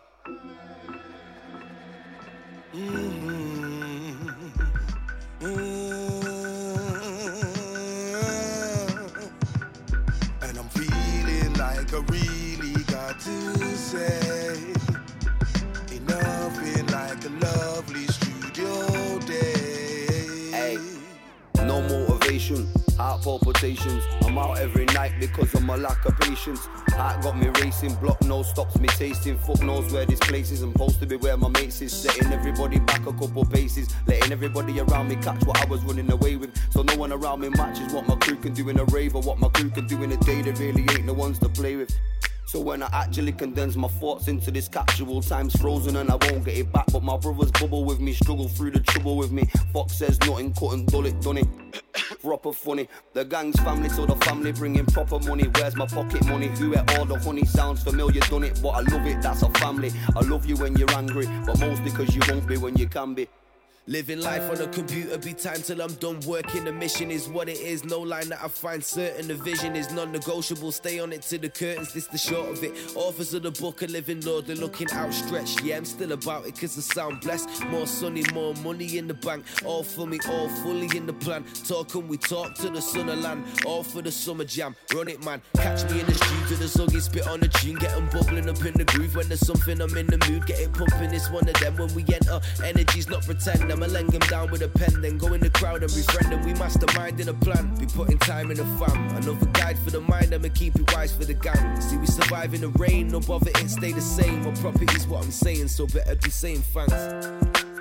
Mm-hmm. 2.73 4.43
Heart 22.97 23.21
palpitations. 23.21 24.03
I'm 24.23 24.37
out 24.39 24.57
every 24.57 24.85
night 24.85 25.13
because 25.19 25.53
of 25.53 25.63
my 25.63 25.75
lack 25.75 26.03
of 26.05 26.17
patience. 26.19 26.65
Heart 26.89 27.21
got 27.21 27.37
me 27.37 27.49
racing, 27.61 27.93
block 27.95 28.19
no 28.23 28.41
stops 28.41 28.79
me 28.79 28.87
tasting. 28.87 29.37
Fuck 29.37 29.61
knows 29.61 29.93
where 29.93 30.05
this 30.05 30.19
place 30.19 30.49
is. 30.49 30.63
I'm 30.63 30.71
supposed 30.71 30.99
to 31.01 31.05
be 31.05 31.15
where 31.15 31.37
my 31.37 31.49
mates 31.49 31.81
is. 31.81 31.93
Setting 31.93 32.31
everybody 32.31 32.79
back 32.79 33.05
a 33.05 33.13
couple 33.13 33.45
paces, 33.45 33.87
letting 34.07 34.31
everybody 34.31 34.79
around 34.79 35.09
me 35.09 35.15
catch 35.17 35.43
what 35.45 35.61
I 35.61 35.65
was 35.65 35.83
running 35.83 36.11
away 36.11 36.35
with. 36.35 36.57
So 36.71 36.81
no 36.81 36.95
one 36.95 37.13
around 37.13 37.41
me 37.41 37.49
matches 37.49 37.93
what 37.93 38.07
my 38.07 38.15
crew 38.15 38.37
can 38.37 38.53
do 38.53 38.67
in 38.69 38.79
a 38.79 38.85
rave 38.85 39.15
or 39.15 39.21
what 39.21 39.37
my 39.37 39.49
crew 39.49 39.69
can 39.69 39.85
do 39.85 40.01
in 40.01 40.11
a 40.11 40.17
day. 40.17 40.41
There 40.41 40.53
really 40.53 40.81
ain't 40.91 41.05
no 41.05 41.13
ones 41.13 41.37
to 41.39 41.49
play 41.49 41.75
with. 41.75 41.95
So 42.45 42.59
when 42.59 42.81
I 42.81 42.89
actually 42.91 43.31
condense 43.31 43.75
my 43.75 43.87
thoughts 43.87 44.27
into 44.27 44.49
this 44.49 44.67
capsule, 44.67 45.21
time's 45.21 45.55
frozen 45.55 45.97
and 45.97 46.09
I 46.09 46.15
won't 46.15 46.45
get 46.45 46.57
it 46.57 46.71
back. 46.71 46.85
But 46.91 47.03
my 47.03 47.17
brothers 47.17 47.51
bubble 47.51 47.85
with 47.85 47.99
me, 47.99 48.13
struggle 48.13 48.47
through 48.47 48.71
the 48.71 48.79
trouble 48.79 49.17
with 49.17 49.31
me. 49.31 49.43
Fox 49.71 49.93
says 49.95 50.19
nothing, 50.21 50.53
couldn't 50.53 50.87
dull 50.87 51.05
it, 51.05 51.19
done 51.21 51.37
it. 51.37 51.47
Proper 52.23 52.53
funny. 52.53 52.87
The 53.11 53.25
gang's 53.25 53.59
family, 53.59 53.89
so 53.89 54.05
the 54.05 54.15
family 54.15 54.53
bringing 54.53 54.85
proper 54.85 55.19
money. 55.19 55.43
Where's 55.55 55.75
my 55.75 55.85
pocket 55.85 56.25
money? 56.25 56.47
Who 56.47 56.73
ate 56.73 56.97
all 56.97 57.03
the 57.03 57.19
honey? 57.19 57.43
Sounds 57.43 57.83
familiar, 57.83 58.21
done 58.21 58.45
it, 58.45 58.61
but 58.63 58.69
I 58.69 58.79
love 58.79 59.05
it. 59.05 59.21
That's 59.21 59.41
a 59.41 59.49
family. 59.59 59.91
I 60.15 60.21
love 60.21 60.45
you 60.45 60.55
when 60.55 60.77
you're 60.77 60.91
angry, 60.91 61.27
but 61.45 61.59
mostly 61.59 61.91
because 61.91 62.15
you 62.15 62.21
won't 62.29 62.47
be 62.47 62.55
when 62.55 62.77
you 62.77 62.87
can 62.87 63.13
be. 63.13 63.27
Living 63.85 64.21
life 64.21 64.49
on 64.49 64.61
a 64.61 64.67
computer 64.69 65.17
be 65.17 65.33
time 65.33 65.61
till 65.61 65.81
I'm 65.81 65.91
done 65.95 66.21
working. 66.21 66.63
The 66.63 66.71
mission 66.71 67.11
is 67.11 67.27
what 67.27 67.49
it 67.49 67.59
is. 67.59 67.83
No 67.83 67.99
line 67.99 68.29
that 68.29 68.41
I 68.41 68.47
find 68.47 68.81
certain. 68.81 69.27
The 69.27 69.35
vision 69.35 69.75
is 69.75 69.91
non-negotiable. 69.91 70.71
Stay 70.71 70.99
on 70.99 71.11
it 71.11 71.23
to 71.23 71.37
the 71.37 71.49
curtains. 71.49 71.91
This 71.91 72.07
the 72.07 72.17
short 72.17 72.49
of 72.49 72.63
it. 72.63 72.95
Authors 72.95 73.33
of 73.33 73.43
the 73.43 73.51
book 73.51 73.83
are 73.83 73.87
living 73.87 74.21
Lord. 74.21 74.47
They're 74.47 74.55
looking 74.55 74.89
outstretched. 74.93 75.63
Yeah, 75.63 75.75
I'm 75.75 75.83
still 75.83 76.13
about 76.13 76.47
it 76.47 76.57
cause 76.57 76.77
I 76.77 76.81
sound 76.81 77.19
blessed. 77.19 77.65
More 77.65 77.85
sunny, 77.85 78.23
more 78.33 78.53
money 78.63 78.97
in 78.97 79.05
the 79.05 79.15
bank. 79.15 79.43
All 79.65 79.83
for 79.83 80.07
me, 80.07 80.17
all 80.29 80.47
fully 80.47 80.87
in 80.95 81.05
the 81.05 81.11
plan. 81.11 81.43
Talking, 81.67 82.07
we 82.07 82.15
talk 82.15 82.55
to 82.55 82.69
the 82.69 82.81
sun 82.81 83.09
of 83.09 83.19
land. 83.19 83.43
All 83.65 83.83
for 83.83 84.01
the 84.01 84.13
summer 84.13 84.45
jam. 84.45 84.77
Run 84.95 85.09
it, 85.09 85.25
man. 85.25 85.41
Catch 85.57 85.91
me 85.91 85.99
in 85.99 86.05
the 86.05 86.13
studio. 86.13 86.57
The 86.57 86.69
soggy 86.69 87.01
spit 87.01 87.27
on 87.27 87.41
the 87.41 87.49
tune. 87.49 87.75
Get 87.75 87.91
'em 87.91 88.07
bubbling 88.07 88.49
up 88.49 88.63
in 88.63 88.75
the 88.75 88.85
groove. 88.85 89.17
When 89.17 89.27
there's 89.27 89.45
something, 89.45 89.81
I'm 89.81 89.97
in 89.97 90.07
the 90.07 90.19
mood. 90.29 90.45
Get 90.45 90.61
it 90.61 90.71
pumping. 90.71 91.13
It's 91.13 91.29
one 91.29 91.49
of 91.49 91.55
them. 91.59 91.75
When 91.75 91.93
we 91.93 92.05
enter, 92.13 92.39
energy's 92.63 93.09
not 93.09 93.25
pretend. 93.25 93.72
I'ma 93.73 93.87
lay 93.87 94.03
him 94.03 94.19
down 94.29 94.51
with 94.51 94.61
a 94.61 94.67
pen, 94.67 95.01
then 95.01 95.17
go 95.17 95.33
in 95.33 95.41
the 95.41 95.49
crowd 95.49 95.81
and 95.81 95.91
befriend 95.91 96.31
them. 96.31 96.45
We 96.45 96.53
mastermind 96.53 97.19
in 97.19 97.29
a 97.29 97.33
plan, 97.33 97.73
be 97.79 97.87
putting 97.87 98.19
time 98.19 98.51
in 98.51 98.57
the 98.57 98.65
fam. 98.77 99.15
Another 99.15 99.47
guide 99.47 99.79
for 99.79 99.89
the 99.89 99.99
mind, 99.99 100.31
I'ma 100.31 100.49
keep 100.53 100.75
it 100.75 100.93
wise 100.93 101.11
for 101.11 101.25
the 101.25 101.33
gang. 101.33 101.81
See, 101.81 101.97
we 101.97 102.05
survive 102.05 102.53
in 102.53 102.61
the 102.61 102.69
rain, 102.77 103.07
no 103.07 103.19
bother, 103.19 103.49
it 103.49 103.69
stay 103.69 103.91
the 103.91 103.99
same. 103.99 104.43
My 104.43 104.51
property's 104.61 105.07
what 105.07 105.23
I'm 105.23 105.31
saying, 105.31 105.69
so 105.69 105.87
better 105.87 106.15
be 106.15 106.29
saying 106.29 106.61
thanks. 106.61 107.72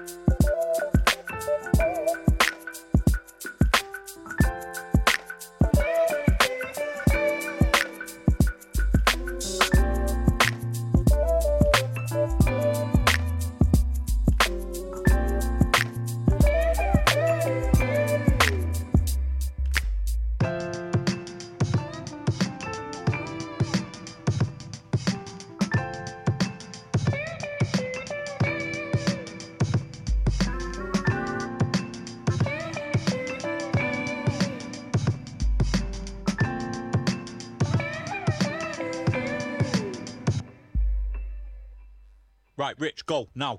Rich, 42.82 43.06
go 43.06 43.28
now. 43.36 43.58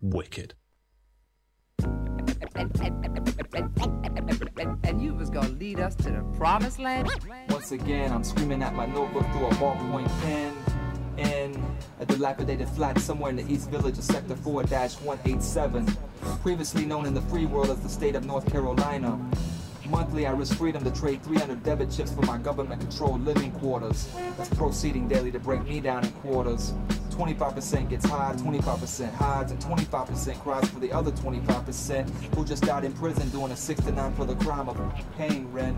Wicked. 0.00 0.54
And 4.82 5.02
you 5.02 5.12
was 5.12 5.28
gonna 5.28 5.50
lead 5.50 5.80
us 5.80 5.94
to 5.96 6.04
the 6.04 6.24
promised 6.34 6.78
land? 6.78 7.10
Once 7.50 7.72
again, 7.72 8.10
I'm 8.10 8.24
screaming 8.24 8.62
at 8.62 8.74
my 8.74 8.86
notebook 8.86 9.26
through 9.32 9.48
a 9.48 9.50
ballpoint 9.56 10.08
pen 10.22 10.54
in 11.18 11.62
a 12.00 12.06
dilapidated 12.06 12.70
flat 12.70 12.98
somewhere 12.98 13.28
in 13.28 13.36
the 13.36 13.52
East 13.52 13.68
Village 13.68 13.98
of 13.98 14.04
Sector 14.04 14.34
4-187, 14.36 15.94
previously 16.40 16.86
known 16.86 17.04
in 17.04 17.12
the 17.12 17.20
free 17.20 17.44
world 17.44 17.68
as 17.68 17.80
the 17.80 17.88
state 17.90 18.14
of 18.14 18.24
North 18.24 18.50
Carolina. 18.50 19.20
Monthly, 19.92 20.26
I 20.26 20.30
risk 20.30 20.56
freedom 20.56 20.82
to 20.84 20.90
trade 20.90 21.22
300 21.22 21.62
debit 21.62 21.90
chips 21.90 22.10
for 22.12 22.22
my 22.22 22.38
government-controlled 22.38 23.26
living 23.26 23.52
quarters. 23.52 24.08
That's 24.38 24.48
proceeding 24.48 25.06
daily 25.06 25.30
to 25.32 25.38
break 25.38 25.64
me 25.64 25.80
down 25.80 26.02
in 26.06 26.10
quarters. 26.12 26.72
25% 27.10 27.90
gets 27.90 28.06
high, 28.06 28.32
25% 28.38 29.12
hides, 29.12 29.52
and 29.52 29.60
25% 29.60 30.40
cries 30.40 30.66
for 30.70 30.80
the 30.80 30.90
other 30.90 31.10
25% 31.10 32.34
who 32.34 32.42
just 32.42 32.62
died 32.64 32.84
in 32.84 32.94
prison 32.94 33.28
doing 33.28 33.52
a 33.52 33.56
6 33.56 33.84
to 33.84 33.92
9 33.92 34.14
for 34.14 34.24
the 34.24 34.34
crime 34.36 34.66
of 34.66 34.80
paying 35.18 35.52
rent. 35.52 35.76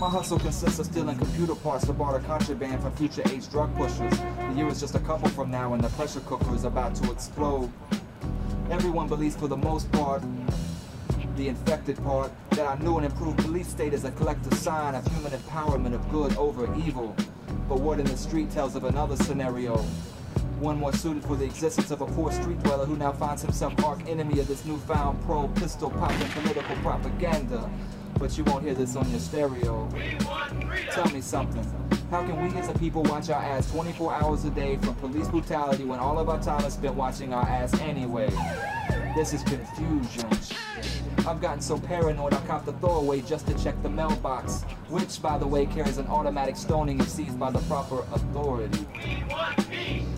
My 0.00 0.08
hustle 0.08 0.38
consists 0.38 0.78
of 0.78 0.86
stealing 0.86 1.18
computer 1.18 1.54
parts 1.54 1.84
to 1.84 1.92
barter 1.92 2.24
contraband 2.24 2.80
from 2.80 2.92
future 2.92 3.22
age 3.26 3.50
drug 3.50 3.76
pushers. 3.76 4.18
The 4.18 4.54
year 4.56 4.68
is 4.68 4.80
just 4.80 4.94
a 4.94 5.00
couple 5.00 5.28
from 5.28 5.50
now 5.50 5.74
and 5.74 5.84
the 5.84 5.90
pressure 5.90 6.20
cooker 6.20 6.54
is 6.54 6.64
about 6.64 6.94
to 6.94 7.12
explode. 7.12 7.70
Everyone 8.70 9.06
believes 9.06 9.36
for 9.36 9.48
the 9.48 9.56
most 9.56 9.92
part 9.92 10.22
the 11.38 11.48
infected 11.48 11.96
part 12.02 12.32
that 12.50 12.66
our 12.66 12.76
new 12.80 12.96
and 12.96 13.06
improved 13.06 13.38
police 13.38 13.68
state 13.68 13.94
is 13.94 14.02
a 14.04 14.10
collective 14.10 14.52
sign 14.54 14.96
of 14.96 15.06
human 15.12 15.30
empowerment 15.30 15.94
of 15.94 16.10
good 16.10 16.36
over 16.36 16.68
evil. 16.74 17.14
But 17.68 17.78
what 17.78 18.00
in 18.00 18.06
the 18.06 18.16
street 18.16 18.50
tells 18.50 18.74
of 18.74 18.82
another 18.82 19.14
scenario 19.14 19.76
one 20.58 20.78
more 20.78 20.92
suited 20.92 21.22
for 21.22 21.36
the 21.36 21.44
existence 21.44 21.92
of 21.92 22.00
a 22.00 22.06
poor 22.06 22.32
street 22.32 22.58
dweller 22.64 22.84
who 22.84 22.96
now 22.96 23.12
finds 23.12 23.42
himself 23.42 23.72
arch 23.84 24.00
enemy 24.08 24.40
of 24.40 24.48
this 24.48 24.64
newfound 24.64 25.22
pro 25.26 25.46
pistol 25.46 25.90
popping 25.90 26.26
political 26.42 26.74
propaganda. 26.76 27.70
But 28.18 28.36
you 28.36 28.42
won't 28.42 28.64
hear 28.64 28.74
this 28.74 28.96
on 28.96 29.08
your 29.08 29.20
stereo. 29.20 29.88
Tell 30.90 31.08
me 31.10 31.20
something. 31.20 31.64
How 32.10 32.22
can 32.22 32.42
we 32.42 32.58
as 32.58 32.68
a 32.68 32.76
people 32.80 33.04
watch 33.04 33.30
our 33.30 33.40
ass 33.40 33.70
24 33.70 34.12
hours 34.12 34.44
a 34.44 34.50
day 34.50 34.76
from 34.78 34.96
police 34.96 35.28
brutality 35.28 35.84
when 35.84 36.00
all 36.00 36.18
of 36.18 36.28
our 36.28 36.42
time 36.42 36.64
is 36.64 36.72
spent 36.72 36.96
watching 36.96 37.32
our 37.32 37.46
ass 37.46 37.78
anyway? 37.80 38.28
This 39.14 39.32
is 39.34 39.44
confusion. 39.44 40.28
I've 41.26 41.40
gotten 41.40 41.60
so 41.60 41.78
paranoid 41.78 42.32
I 42.32 42.40
copped 42.46 42.66
the 42.66 42.72
throwaway 42.74 43.20
just 43.20 43.46
to 43.48 43.62
check 43.62 43.80
the 43.82 43.88
mailbox, 43.88 44.62
which, 44.88 45.20
by 45.20 45.36
the 45.36 45.46
way, 45.46 45.66
carries 45.66 45.98
an 45.98 46.06
automatic 46.06 46.56
stoning 46.56 47.00
if 47.00 47.08
seized 47.08 47.38
by 47.38 47.50
the 47.50 47.58
proper 47.60 48.00
authority. 48.12 48.86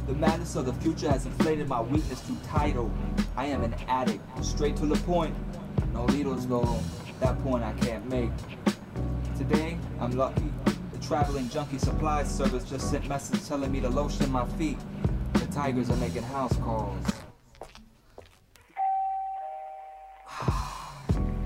The 0.07 0.15
madness 0.15 0.57
of 0.57 0.67
the 0.67 0.73
future 0.75 1.11
has 1.11 1.27
inflated 1.27 1.69
my 1.69 1.81
weakness 1.81 2.21
to 2.23 2.37
title. 2.47 2.91
I 3.37 3.47
am 3.47 3.65
an 3.65 3.75
addict, 3.89 4.23
straight 4.45 4.77
to 4.77 4.87
the 4.87 4.97
point. 5.07 5.35
No 5.93 6.07
needles 6.07 6.47
though, 6.47 6.79
that 7.21 7.41
point 7.43 7.65
I 7.65 7.73
can't 7.75 8.09
make. 8.09 8.31
Today, 9.37 9.79
I'm 10.01 10.13
lucky. 10.13 10.53
The 10.93 10.99
traveling 10.99 11.49
junkie 11.49 11.79
supply 11.79 12.25
service 12.25 12.65
just 12.65 12.91
sent 12.91 13.09
message 13.09 13.47
telling 13.47 13.73
me 13.73 13.81
to 13.81 13.89
lotion 13.89 14.31
my 14.31 14.47
feet. 14.51 14.79
The 15.35 15.47
tigers 15.47 15.91
are 15.91 15.97
making 15.97 16.23
house 16.25 16.57
calls. 16.59 17.05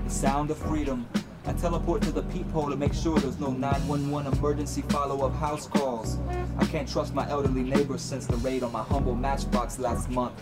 The 0.05 0.11
sound 0.11 0.51
of 0.51 0.57
freedom. 0.57 1.07
I 1.47 1.53
teleport 1.53 2.03
to 2.03 2.11
the 2.11 2.21
peephole 2.23 2.69
to 2.69 2.75
make 2.75 2.93
sure 2.93 3.17
there's 3.17 3.39
no 3.39 3.51
911 3.51 4.33
emergency 4.33 4.83
follow-up 4.83 5.33
house 5.33 5.67
calls. 5.67 6.19
I 6.59 6.65
can't 6.65 6.87
trust 6.87 7.15
my 7.15 7.27
elderly 7.29 7.63
neighbors 7.63 8.01
since 8.01 8.27
the 8.27 8.35
raid 8.37 8.61
on 8.61 8.71
my 8.71 8.83
humble 8.83 9.15
matchbox 9.15 9.79
last 9.79 10.09
month. 10.09 10.33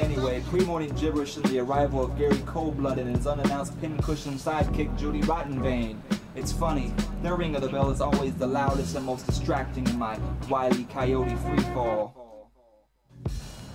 Anyway, 0.00 0.42
pre-morning 0.48 0.90
gibberish 0.94 1.36
and 1.36 1.44
the 1.46 1.58
arrival 1.58 2.04
of 2.04 2.16
Gary 2.16 2.36
Coldblood 2.38 2.96
and 2.96 3.14
his 3.14 3.26
unannounced 3.26 3.78
pincushion 3.80 4.34
sidekick 4.34 4.96
Judy 4.98 5.20
Rottenvein. 5.22 5.98
It's 6.34 6.52
funny, 6.52 6.94
their 7.22 7.36
ring 7.36 7.56
of 7.56 7.62
the 7.62 7.68
bell 7.68 7.90
is 7.90 8.00
always 8.00 8.34
the 8.34 8.46
loudest 8.46 8.96
and 8.96 9.04
most 9.04 9.26
distracting 9.26 9.86
in 9.86 9.98
my 9.98 10.18
wily 10.48 10.84
coyote 10.84 11.32
freefall. 11.32 12.17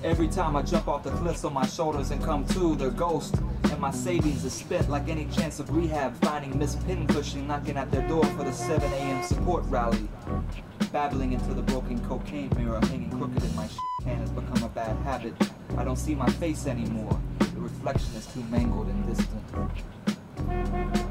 Every 0.04 0.28
time 0.28 0.58
I 0.58 0.62
jump 0.64 0.90
off 0.90 1.04
the 1.04 1.12
cliffs 1.12 1.46
on 1.46 1.54
my 1.54 1.66
shoulders 1.66 2.12
and 2.12 2.22
come 2.22 2.46
to, 2.48 2.76
they're 2.76 2.90
ghost. 2.90 3.36
And 3.72 3.80
my 3.80 3.92
savings 3.92 4.44
is 4.44 4.52
spent 4.52 4.90
like 4.90 5.08
any 5.08 5.26
chance 5.26 5.62
of 5.62 5.74
rehab, 5.74 6.18
finding 6.18 6.60
Miss 6.60 6.76
Pincushion 6.76 7.48
knocking 7.48 7.78
at 7.78 7.90
their 7.90 8.06
door 8.10 8.26
for 8.26 8.44
the 8.44 8.52
7 8.52 8.92
a.m. 8.92 9.24
support 9.24 9.64
rally. 9.68 10.10
Babbling 10.92 11.32
into 11.32 11.54
the 11.54 11.62
broken 11.62 12.06
cocaine 12.06 12.52
mirror, 12.58 12.82
hanging 12.88 13.12
crooked 13.18 13.42
in 13.42 13.56
my 13.56 13.66
shit 13.66 13.80
can 14.04 14.18
has 14.18 14.30
become 14.32 14.64
a 14.64 14.70
bad 14.70 14.98
habit. 14.98 15.34
I 15.78 15.86
don't 15.86 15.96
see 15.96 16.16
my 16.16 16.30
face 16.32 16.68
anymore. 16.68 17.18
The 17.40 17.62
reflection 17.62 18.14
is 18.16 18.26
too 18.28 18.44
mangled 18.52 18.88
and 18.88 19.08
distant. 19.08 21.03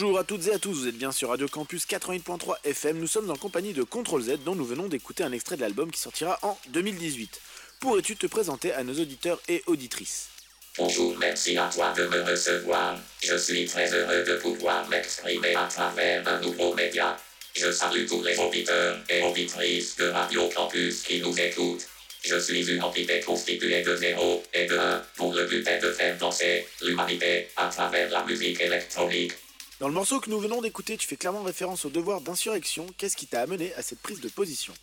Bonjour 0.00 0.16
à 0.16 0.22
toutes 0.22 0.46
et 0.46 0.52
à 0.52 0.60
tous, 0.60 0.74
vous 0.74 0.86
êtes 0.86 0.96
bien 0.96 1.10
sur 1.10 1.30
Radio 1.30 1.48
Campus 1.48 1.84
88.3 1.84 2.58
FM, 2.62 3.00
nous 3.00 3.08
sommes 3.08 3.28
en 3.32 3.34
compagnie 3.34 3.72
de 3.72 3.82
Control 3.82 4.22
Z 4.22 4.44
dont 4.44 4.54
nous 4.54 4.64
venons 4.64 4.86
d'écouter 4.86 5.24
un 5.24 5.32
extrait 5.32 5.56
de 5.56 5.62
l'album 5.62 5.90
qui 5.90 5.98
sortira 5.98 6.38
en 6.42 6.56
2018. 6.68 7.40
Pourrais-tu 7.80 8.14
te 8.14 8.28
présenter 8.28 8.72
à 8.72 8.84
nos 8.84 8.92
auditeurs 8.92 9.40
et 9.48 9.60
auditrices? 9.66 10.28
Bonjour, 10.76 11.16
merci 11.18 11.58
à 11.58 11.68
toi 11.74 11.92
de 11.96 12.06
me 12.06 12.22
recevoir. 12.22 12.96
Je 13.24 13.36
suis 13.36 13.66
très 13.66 13.92
heureux 13.92 14.22
de 14.22 14.36
pouvoir 14.36 14.88
m'exprimer 14.88 15.56
à 15.56 15.66
travers 15.66 16.28
un 16.28 16.40
nouveau 16.42 16.72
média. 16.74 17.16
Je 17.56 17.72
salue 17.72 18.06
tous 18.06 18.22
les 18.22 18.38
auditeurs 18.38 18.98
et 19.08 19.22
auditrices 19.22 19.96
de 19.96 20.10
Radio 20.10 20.48
Campus 20.54 21.02
qui 21.02 21.20
nous 21.20 21.36
écoutent. 21.40 21.88
Je 22.22 22.38
suis 22.38 22.70
une 22.70 22.84
entité 22.84 23.18
constituée 23.18 23.82
de 23.82 23.96
zéro 23.96 24.44
et 24.54 24.66
de 24.66 24.78
1 24.78 25.02
pour 25.16 25.34
le 25.34 25.44
but 25.46 25.66
est 25.66 25.80
de 25.80 25.90
faire 25.90 26.16
danser 26.18 26.68
l'humanité 26.82 27.48
à 27.56 27.66
travers 27.66 28.08
la 28.10 28.22
musique 28.22 28.60
électronique. 28.60 29.32
Dans 29.80 29.86
le 29.86 29.94
morceau 29.94 30.18
que 30.18 30.28
nous 30.28 30.40
venons 30.40 30.60
d'écouter, 30.60 30.96
tu 30.96 31.06
fais 31.06 31.16
clairement 31.16 31.44
référence 31.44 31.84
au 31.84 31.88
devoir 31.88 32.20
d'insurrection. 32.20 32.84
Qu'est-ce 32.98 33.16
qui 33.16 33.28
t'a 33.28 33.42
amené 33.42 33.72
à 33.74 33.82
cette 33.82 34.00
prise 34.00 34.20
de 34.20 34.28
position? 34.28 34.74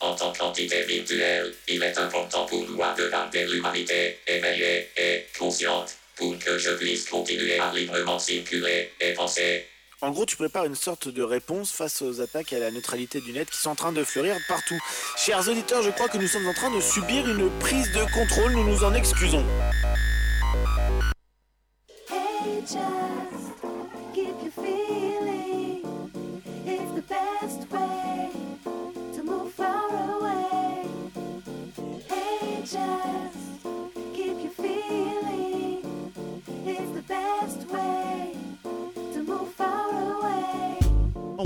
En 0.00 0.14
tant 0.14 0.34
qu'entité 0.34 0.82
virtuelle, 0.82 1.54
il 1.66 1.82
est 1.82 1.96
important 1.96 2.44
pour 2.44 2.68
moi 2.68 2.92
de 2.92 3.08
garder 3.08 3.46
l'humanité 3.46 4.18
éveillée 4.26 4.90
et 4.98 5.24
consciente 5.38 5.96
pour 6.16 6.38
que 6.38 6.58
je 6.58 6.72
puisse 6.72 7.08
continuer 7.08 7.58
à 7.58 7.72
librement 7.72 8.18
circuler 8.18 8.90
et 9.00 9.14
penser. 9.14 9.64
En 10.02 10.10
gros, 10.10 10.26
tu 10.26 10.36
prépares 10.36 10.66
une 10.66 10.74
sorte 10.74 11.08
de 11.08 11.22
réponse 11.22 11.72
face 11.72 12.02
aux 12.02 12.20
attaques 12.20 12.52
à 12.52 12.58
la 12.58 12.70
neutralité 12.70 13.22
du 13.22 13.32
net 13.32 13.48
qui 13.48 13.56
sont 13.56 13.70
en 13.70 13.74
train 13.74 13.92
de 13.92 14.04
fleurir 14.04 14.36
partout. 14.46 14.78
Chers 15.16 15.48
auditeurs, 15.48 15.82
je 15.82 15.88
crois 15.88 16.10
que 16.10 16.18
nous 16.18 16.28
sommes 16.28 16.46
en 16.46 16.52
train 16.52 16.70
de 16.70 16.82
subir 16.82 17.26
une 17.26 17.48
prise 17.60 17.90
de 17.92 18.04
contrôle, 18.12 18.52
nous 18.52 18.64
nous 18.64 18.84
en 18.84 18.92
excusons. 18.92 19.46
Hey, 22.10 22.62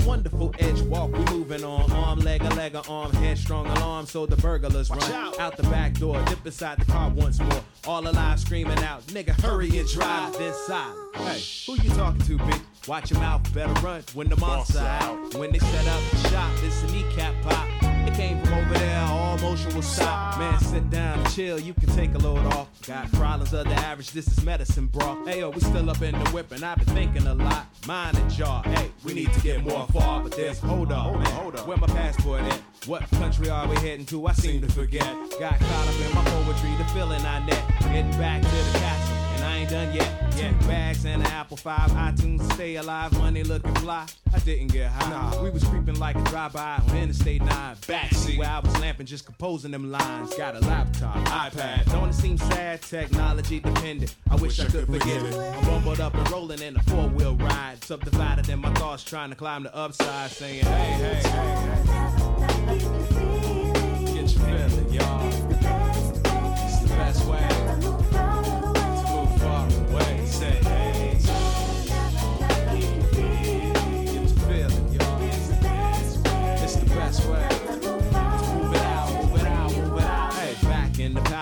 wonderful 0.09 0.51
edge 0.57 0.81
walk, 0.81 1.11
we 1.11 1.23
moving 1.25 1.63
on. 1.63 1.91
Arm, 1.91 2.19
leg, 2.21 2.41
a 2.41 2.49
leg, 2.55 2.73
a 2.73 2.81
arm, 2.89 3.11
headstrong 3.13 3.67
alarm, 3.67 4.07
so 4.07 4.25
the 4.25 4.35
burglars 4.37 4.89
run 4.89 5.11
out. 5.11 5.55
the 5.55 5.63
back 5.63 5.93
door, 5.93 6.19
dip 6.25 6.43
inside 6.43 6.79
the 6.79 6.85
car 6.85 7.11
once 7.11 7.39
more. 7.39 7.61
All 7.85 8.07
alive, 8.07 8.39
screaming 8.39 8.79
out, 8.79 9.03
nigga, 9.07 9.39
hurry 9.39 9.77
and 9.77 9.87
drive 9.87 10.33
inside. 10.41 10.95
Hey, 11.13 11.39
who 11.67 11.79
you 11.83 11.91
talking 11.91 12.21
to, 12.21 12.37
big? 12.37 12.61
Watch 12.87 13.11
your 13.11 13.19
mouth, 13.19 13.53
better 13.53 13.73
run 13.81 14.01
when 14.15 14.29
the 14.29 14.37
monster 14.37 14.79
out. 14.79 15.35
When 15.35 15.51
they 15.51 15.59
set 15.59 15.87
up 15.87 16.01
shop, 16.31 16.51
it's 16.63 16.81
a 16.81 16.87
kneecap 16.87 17.35
pop. 17.43 17.78
Came 18.19 18.43
from 18.43 18.53
over 18.55 18.73
there, 18.73 19.01
all 19.05 19.37
motion 19.37 19.73
will 19.73 19.81
stop. 19.81 20.37
Man, 20.37 20.59
sit 20.59 20.89
down 20.89 21.09
chill, 21.31 21.57
you 21.57 21.73
can 21.73 21.87
take 21.95 22.13
a 22.15 22.17
load 22.17 22.45
off. 22.47 22.67
Got 22.85 23.09
problems 23.13 23.53
of 23.53 23.63
the 23.63 23.73
average, 23.75 24.11
this 24.11 24.27
is 24.27 24.43
medicine, 24.43 24.87
bro. 24.87 25.23
Hey, 25.25 25.39
yo, 25.39 25.51
we 25.51 25.61
still 25.61 25.89
up 25.89 26.01
in 26.01 26.11
the 26.21 26.29
whip, 26.31 26.51
and 26.51 26.61
I've 26.65 26.77
been 26.79 26.93
thinking 26.93 27.27
a 27.27 27.33
lot. 27.33 27.67
Mind 27.87 28.17
and 28.17 28.29
jaw, 28.29 28.61
hey, 28.63 28.91
we 29.05 29.13
need 29.13 29.31
to 29.31 29.39
get 29.39 29.63
more 29.63 29.87
far, 29.87 30.21
but 30.21 30.33
there's 30.33 30.59
hold 30.59 30.91
up, 30.91 31.13
man. 31.13 31.25
Hold 31.27 31.55
up. 31.55 31.65
Where 31.65 31.77
my 31.77 31.87
passport 31.87 32.41
at? 32.41 32.61
What 32.87 33.09
country 33.11 33.49
are 33.49 33.65
we 33.69 33.75
heading 33.77 34.05
to? 34.07 34.27
I 34.27 34.33
seem 34.33 34.59
to 34.63 34.67
forget. 34.67 35.07
Got 35.39 35.57
caught 35.57 35.87
up 35.87 35.95
in 36.01 36.13
my 36.13 36.23
poetry, 36.25 36.75
the 36.77 36.83
feeling 36.93 37.25
I 37.25 37.45
net. 37.45 37.63
Getting 37.79 38.11
back 38.11 38.41
to 38.41 38.47
the 38.49 38.79
castle, 38.79 39.15
and 39.35 39.45
I 39.45 39.57
ain't 39.59 39.69
done 39.69 39.95
yet. 39.95 40.18
Yeah, 40.39 40.53
bags 40.67 41.03
and 41.03 41.21
an 41.21 41.27
Apple 41.33 41.57
5, 41.57 41.91
iTunes, 41.91 42.53
stay 42.53 42.77
alive, 42.77 43.11
money 43.19 43.43
looking 43.43 43.75
fly. 43.75 44.05
I 44.33 44.39
didn't 44.39 44.71
get 44.71 44.89
high. 44.89 45.09
Nah, 45.09 45.43
we 45.43 45.49
was 45.49 45.65
creeping 45.65 45.99
like 45.99 46.15
a 46.15 46.23
drive-by 46.23 46.81
on 46.87 46.95
Interstate 46.95 47.41
9. 47.43 47.75
Backseat 47.75 48.37
where 48.37 48.47
I 48.47 48.59
was 48.59 48.79
lamping, 48.79 49.05
just 49.05 49.25
composing 49.25 49.71
them 49.71 49.91
lines. 49.91 50.33
Got 50.35 50.55
a 50.55 50.59
laptop, 50.61 51.17
iPad. 51.27 51.91
Don't 51.91 52.11
it 52.11 52.13
seem 52.13 52.37
sad? 52.37 52.81
Technology 52.81 53.59
dependent. 53.59 54.15
I 54.29 54.37
wish 54.37 54.61
I 54.61 54.67
could 54.67 54.85
forget 54.85 55.21
it. 55.25 55.35
I'm 55.35 55.67
rumbled 55.67 55.99
up 55.99 56.13
and 56.13 56.31
rolling 56.31 56.61
in 56.61 56.77
a 56.77 56.83
four-wheel 56.83 57.35
ride. 57.35 57.83
Subdivided 57.83 58.47
in 58.47 58.59
my 58.59 58.71
thoughts, 58.75 59.03
trying 59.03 59.31
to 59.31 59.35
climb 59.35 59.63
the 59.63 59.75
upside, 59.75 60.31
saying, 60.31 60.63
hey, 60.63 60.69
hey, 60.69 61.21
hey, 61.21 63.09
hey. 63.09 63.18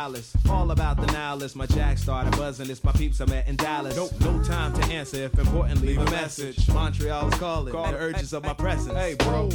Back 0.08 0.18
in 0.18 0.22
the 0.22 0.28
palace, 0.28 0.38
all 0.50 0.72
about 0.72 0.98
the 0.98 1.08
now 1.08 1.36
list. 1.36 1.56
My 1.56 1.66
jack 1.66 1.98
started 1.98 2.32
buzzing. 2.38 2.70
It's 2.70 2.84
my 2.84 2.92
peeps 2.92 3.22
I 3.22 3.26
met 3.26 3.48
in 3.48 3.56
Dallas. 3.56 3.96
Nope, 3.96 4.12
no 4.22 4.44
time 4.44 4.74
to 4.74 4.84
answer. 4.94 5.18
If 5.18 5.38
important, 5.40 5.82
leave 5.82 5.98
a 5.98 6.06
message. 6.06 6.68
Montreal's 6.70 7.34
calling. 7.36 7.74
Call 7.74 7.92
The 7.92 7.98
urges 7.98 8.34
of 8.34 8.44
my 8.44 8.54
presence. 8.54 8.94
Hey, 8.94 9.16
bro. 9.16 9.50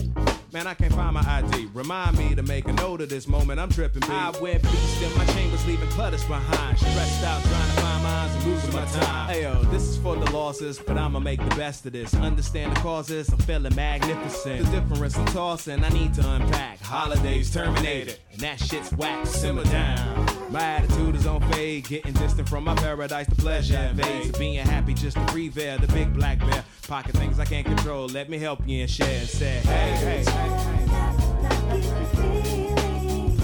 Man, 0.53 0.67
I 0.67 0.75
can't 0.75 0.93
find 0.93 1.15
my 1.15 1.25
ID. 1.27 1.69
Remind 1.73 2.19
me 2.19 2.35
to 2.35 2.43
make 2.43 2.69
a 2.69 2.73
note 2.75 3.01
of 3.01 3.09
this 3.09 3.27
moment. 3.27 3.59
I'm 3.59 3.71
tripping. 3.71 4.03
I 4.05 4.31
wear 4.41 4.59
beast 4.59 5.03
in 5.03 5.17
my 5.17 5.25
chambers, 5.27 5.67
leaving 5.67 5.89
clutters 5.91 6.25
behind. 6.25 6.79
Stressed 6.79 7.25
out, 7.25 7.43
trying 7.43 7.75
to 7.75 7.81
find 7.81 8.03
mines 8.03 8.35
and 8.35 8.45
losing 8.45 8.73
my 8.75 8.85
time. 8.85 9.29
Hey 9.31 9.43
yo, 9.43 9.63
this 9.65 9.83
is 9.83 9.97
for 9.97 10.15
the 10.15 10.31
losses, 10.31 10.79
but 10.79 10.99
I'ma 10.99 11.21
make 11.21 11.41
the 11.41 11.57
best 11.57 11.87
of 11.87 11.93
this. 11.93 12.13
Understand 12.15 12.77
the 12.77 12.81
causes, 12.81 13.31
I'm 13.31 13.39
feeling 13.39 13.75
magnificent. 13.75 14.67
The 14.67 14.81
difference 14.81 15.17
I'm 15.17 15.25
tossing, 15.27 15.83
I 15.83 15.89
need 15.89 16.13
to 16.15 16.31
unpack. 16.33 16.81
Holidays 16.81 17.51
terminated, 17.51 18.19
and 18.33 18.41
that 18.41 18.59
shit's 18.59 18.91
whack. 18.93 19.27
Simmer 19.27 19.65
down. 19.65 20.27
My 20.51 20.63
attitude 20.63 21.17
is 21.17 21.27
on 21.27 21.41
fade, 21.53 21.89
getting 21.89 22.13
distant 22.15 22.49
from 22.49 22.65
my 22.65 22.75
paradise. 22.75 23.27
The 23.27 23.37
pleasure 23.37 23.79
invades. 23.79 24.37
Being 24.39 24.67
happy 24.67 24.95
just 24.95 25.17
to 25.17 25.25
breathe 25.27 25.57
air. 25.59 25.79
The 25.79 25.87
big 25.89 26.13
black 26.13 26.39
bear, 26.41 26.65
pocket 26.89 27.15
things 27.17 27.39
I 27.39 27.45
can't 27.45 27.67
control. 27.67 28.07
Let 28.07 28.29
me 28.29 28.39
help 28.39 28.67
you 28.67 28.83
and 28.83 28.91
share 28.91 29.21
and 29.21 29.29
say, 29.29 29.61
hey, 29.61 29.93
hey, 29.97 30.25
hey. 30.25 30.49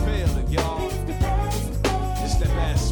Feel 0.04 0.38
it, 0.38 0.48
y'all. 0.50 0.90
It's 2.24 2.36
the 2.36 2.46
best 2.46 2.87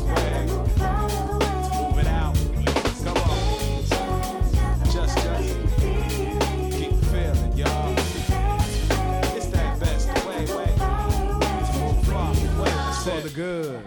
good. 13.36 13.86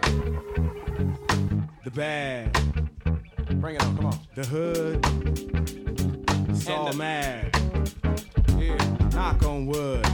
The 1.82 1.90
bad. 1.90 2.52
Bring 3.60 3.74
it 3.74 3.82
on, 3.82 3.96
come 3.96 4.06
on. 4.06 4.18
The 4.36 4.46
hood. 4.46 5.04
It's 6.50 6.68
all 6.68 6.92
mad. 6.92 7.50
Yeah, 8.56 8.76
knock 9.12 9.42
on 9.44 9.66
wood. 9.66 10.06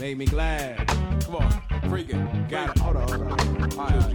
Made 0.00 0.16
me 0.16 0.24
glad. 0.24 0.88
Come 1.24 1.36
on, 1.36 1.50
freaking. 1.90 2.48
Got 2.48 2.74
it. 2.74 2.78
Hold 2.78 2.96
on, 2.96 3.06
hold 3.06 3.20
on. 3.20 3.78
All 3.78 3.86
right, 3.86 4.12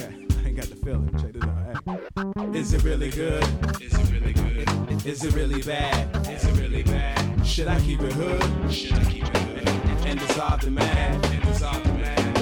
yeah, 0.00 0.08
I 0.42 0.48
ain't 0.48 0.56
got 0.56 0.70
the 0.70 0.76
feeling. 0.82 1.10
Check 1.20 1.34
this 1.34 1.42
out. 1.42 2.52
Hey. 2.54 2.58
Is 2.58 2.72
it 2.72 2.84
really 2.84 3.10
good? 3.10 3.44
Is 3.82 3.92
it 3.92 4.10
really 4.10 4.32
good? 4.32 5.06
Is 5.06 5.24
it 5.24 5.34
really 5.34 5.60
bad? 5.60 6.26
Is 6.26 6.42
it 6.42 6.58
really 6.58 6.84
bad? 6.84 7.46
Should 7.46 7.68
I 7.68 7.78
keep 7.80 8.00
it 8.00 8.14
hood? 8.14 8.72
Should 8.72 8.94
I 8.94 9.04
keep 9.04 9.24
it 9.24 9.36
hood? 9.36 10.06
And 10.06 10.18
dissolve 10.18 10.62
the 10.62 10.70
man? 10.70 11.22
And 11.22 11.42
dissolve 11.44 11.84
the 11.84 11.92
man? 11.92 12.37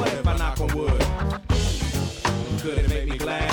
Knock 0.59 0.71
on 0.71 0.79
wood? 0.79 1.01
Could 2.61 2.79
it 2.79 2.89
make 2.89 3.09
me 3.09 3.19
glad? 3.19 3.51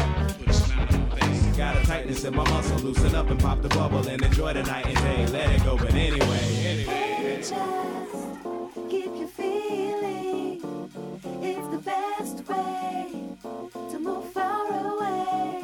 Got 1.58 1.76
a 1.78 1.86
tightness 1.86 2.24
in 2.24 2.36
my 2.36 2.44
muscle, 2.50 2.78
loosen 2.80 3.16
up 3.16 3.30
and 3.30 3.40
pop 3.40 3.62
the 3.62 3.70
bubble 3.70 4.08
and 4.08 4.22
enjoy 4.22 4.54
the 4.54 4.64
night 4.64 4.86
and 4.88 4.98
day. 4.98 5.28
Let 5.28 5.52
it 5.52 5.64
go, 5.64 5.78
but 5.78 5.94
anyway, 5.94 6.40
anyway. 6.66 7.38
Just 7.38 7.54
keep 8.90 9.16
your 9.16 9.28
feeling. 9.28 10.62
It's 11.42 11.68
the 11.70 11.82
best 11.84 12.48
way 12.48 13.12
to 13.92 14.00
move 14.00 14.32
far 14.32 14.68
away. 14.68 15.62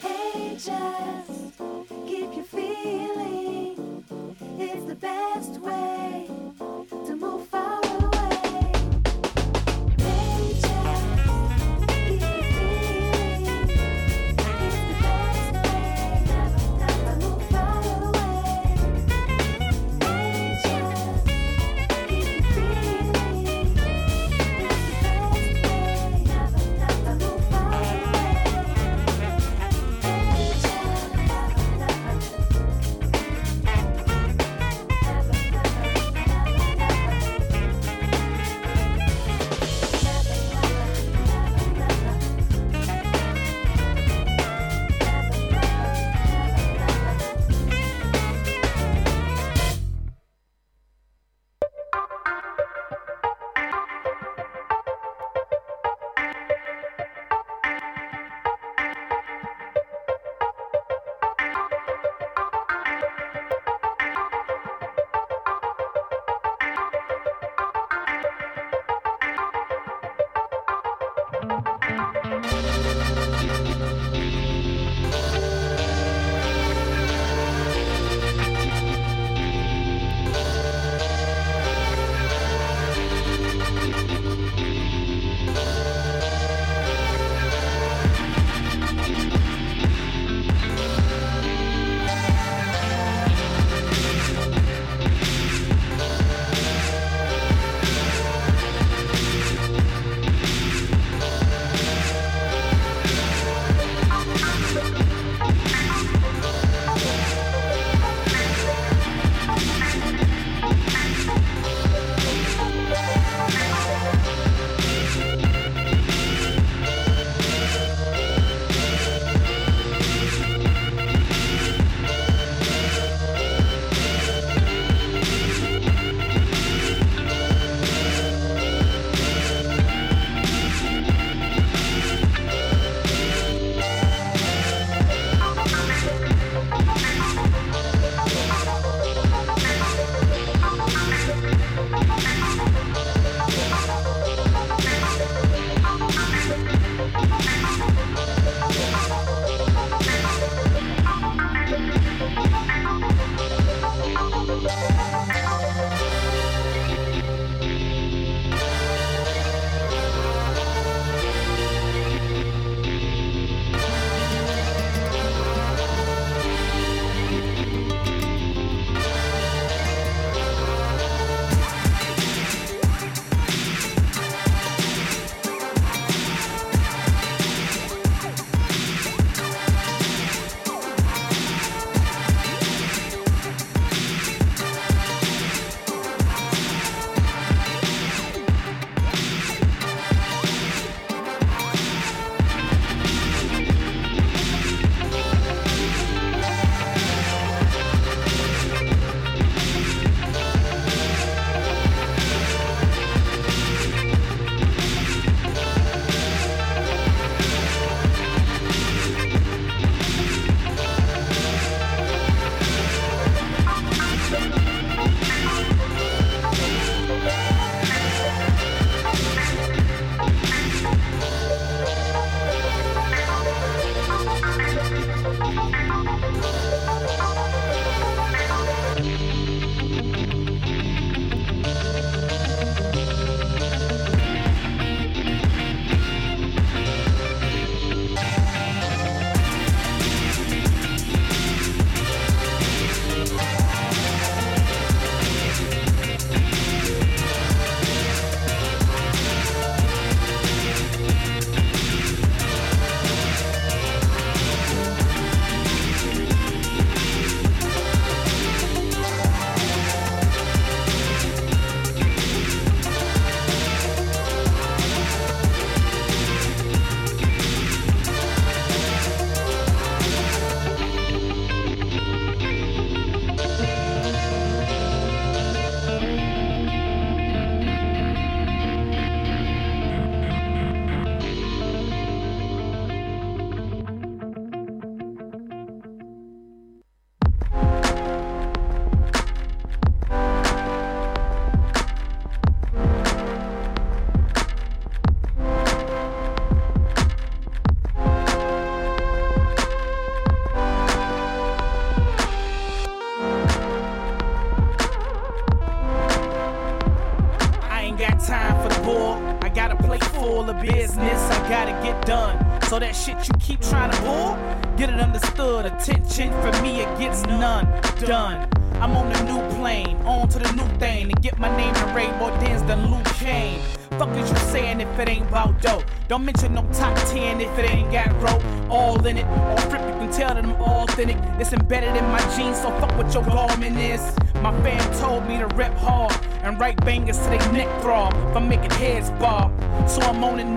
Hey, 0.00 0.54
just 0.54 1.58
keep 2.06 2.34
your 2.34 2.44
feeling. 2.44 4.04
It's 4.58 4.84
the 4.84 4.94
best 4.94 5.60
way 5.60 6.26
to 7.06 7.16
move 7.16 7.49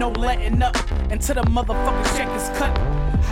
no 0.04 0.10
letting 0.20 0.62
up 0.62 0.76
until 1.12 1.36
the 1.36 1.44
motherfucking 1.44 2.18
check 2.18 2.28
is 2.36 2.50
cut. 2.60 2.78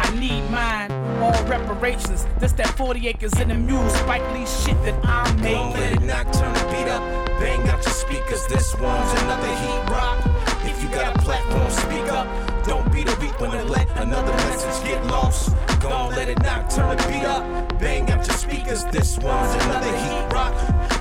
I 0.04 0.08
need 0.18 0.50
mine, 0.50 0.90
all 1.22 1.44
reparations. 1.44 2.26
This 2.40 2.54
that 2.54 2.70
40 2.78 3.10
acres 3.10 3.38
in 3.42 3.50
the 3.50 3.56
mule, 3.56 3.90
Spike 3.90 4.26
Lee 4.34 4.46
shit 4.46 4.82
that 4.86 4.96
I'm 5.04 5.36
Don't 5.42 5.74
let 5.74 5.92
it 5.92 6.02
knock, 6.02 6.32
turn 6.32 6.54
the 6.54 6.64
beat 6.72 6.88
up. 6.88 7.04
Bang 7.42 7.68
out 7.68 7.84
your 7.84 7.94
speakers, 7.94 8.48
this 8.48 8.74
one's 8.76 9.12
another 9.24 9.54
heat 9.62 9.84
rock. 9.92 10.18
If 10.64 10.82
you 10.82 10.88
got 10.90 11.14
a 11.14 11.20
platform, 11.20 11.70
speak 11.72 12.08
up. 12.20 12.28
Don't 12.66 12.90
be 12.94 13.04
the 13.04 13.18
weak 13.20 13.38
one 13.42 13.52
to 13.52 13.66
let 13.66 13.90
another 13.98 14.32
message 14.32 14.88
get 14.88 15.06
lost. 15.08 15.54
Don't 15.82 16.12
let 16.12 16.30
it 16.30 16.42
knock, 16.42 16.70
turn 16.70 16.96
the 16.96 17.04
beat 17.10 17.26
up. 17.26 17.44
Bang 17.80 18.10
out 18.12 18.26
your 18.26 18.38
speakers, 18.38 18.86
this 18.86 19.18
one's 19.18 19.54
another 19.66 19.94
heat 20.04 20.26
rock. 20.32 20.56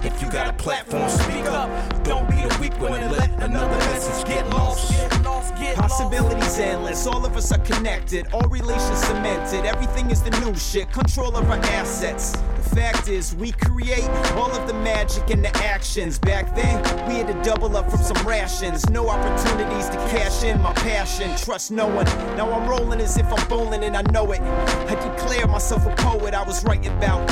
If 0.05 0.21
you 0.21 0.29
got 0.33 0.49
a 0.49 0.53
platform, 0.55 1.09
speak 1.09 1.47
up. 1.47 1.69
Don't 2.03 2.29
be 2.29 2.43
the 2.43 2.59
weak 2.61 2.77
one 2.81 2.99
to 2.99 3.09
let 3.09 3.31
another 3.41 3.79
message 3.93 4.27
get 4.27 4.49
lost. 4.51 5.20
Possibilities 5.41 6.59
endless, 6.59 7.07
all 7.07 7.25
of 7.25 7.37
us 7.37 7.51
are 7.51 7.59
connected, 7.59 8.27
all 8.33 8.47
relations 8.49 8.99
cemented. 8.99 9.65
Everything 9.65 10.11
is 10.11 10.23
the 10.23 10.31
new 10.41 10.55
shit, 10.55 10.93
control 10.93 11.35
of 11.37 11.49
our 11.51 11.57
assets. 11.57 12.33
The 12.33 12.77
fact 12.77 13.09
is, 13.09 13.35
we 13.35 13.53
create 13.53 14.09
all 14.35 14.51
of 14.51 14.69
the 14.69 14.75
magic 14.75 15.31
and 15.31 15.43
the 15.43 15.57
actions. 15.59 16.19
Back 16.19 16.55
then, 16.55 16.77
we 17.09 17.15
had 17.15 17.27
to 17.29 17.43
double 17.43 17.77
up 17.77 17.91
from 17.91 18.03
some 18.03 18.27
rations. 18.27 18.89
No 18.91 19.09
opportunities 19.09 19.89
to 19.89 19.97
cash 20.11 20.45
in 20.45 20.61
my 20.61 20.73
passion. 20.75 21.35
Trust 21.37 21.71
no 21.71 21.87
one. 21.87 22.05
Now 22.37 22.53
I'm 22.53 22.69
rolling 22.69 23.01
as 23.01 23.17
if 23.17 23.27
I'm 23.33 23.49
bowling 23.49 23.83
and 23.83 23.97
I 23.97 24.03
know 24.12 24.31
it. 24.33 24.41
I 24.41 24.95
declare 24.95 25.47
myself 25.47 25.87
a 25.87 25.95
poet. 25.97 26.35
I 26.35 26.43
was 26.43 26.62
writing 26.65 26.93
about 26.99 27.29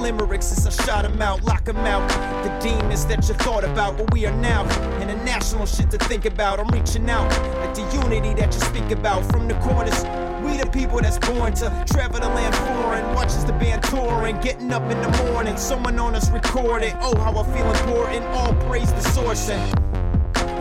limericks 0.00 0.50
as 0.52 0.66
I 0.66 0.84
shot 0.84 1.04
'em 1.04 1.20
out, 1.20 1.42
lock 1.44 1.68
'em 1.68 1.76
out. 1.78 2.08
The 2.44 2.50
demons 2.60 3.06
that 3.06 3.28
you 3.28 3.34
thought 3.34 3.64
about, 3.64 3.98
what 3.98 4.12
we 4.12 4.26
are 4.26 4.36
now. 4.36 4.64
International 5.00 5.66
shit 5.66 5.90
to 5.90 5.98
think 5.98 6.24
about. 6.24 6.58
I'm 6.58 6.68
reaching 6.68 7.08
out 7.10 7.30
at 7.64 7.74
the 7.74 7.82
unity 8.02 8.34
that 8.34 8.54
you 8.54 8.60
speak 8.60 8.90
about 8.90 9.24
from 9.30 9.48
the 9.48 9.54
corners. 9.54 10.04
We 10.42 10.56
the 10.56 10.66
people 10.66 11.00
that's 11.00 11.18
born 11.18 11.52
to 11.54 11.84
travel 11.86 12.20
the 12.20 12.28
land 12.28 12.54
foreign. 12.54 13.14
Watches 13.14 13.44
the 13.44 13.52
band 13.52 13.82
touring, 13.84 14.40
getting 14.40 14.72
up 14.72 14.90
in 14.90 15.00
the 15.02 15.10
morning. 15.24 15.56
Someone 15.56 15.98
on 15.98 16.14
us 16.14 16.30
recording. 16.30 16.94
Oh, 17.02 17.16
how 17.20 17.32
I 17.38 17.44
feel 17.54 17.70
important. 17.70 18.24
All 18.34 18.54
praise 18.68 18.92
the 18.92 19.02
sourcing. 19.10 19.89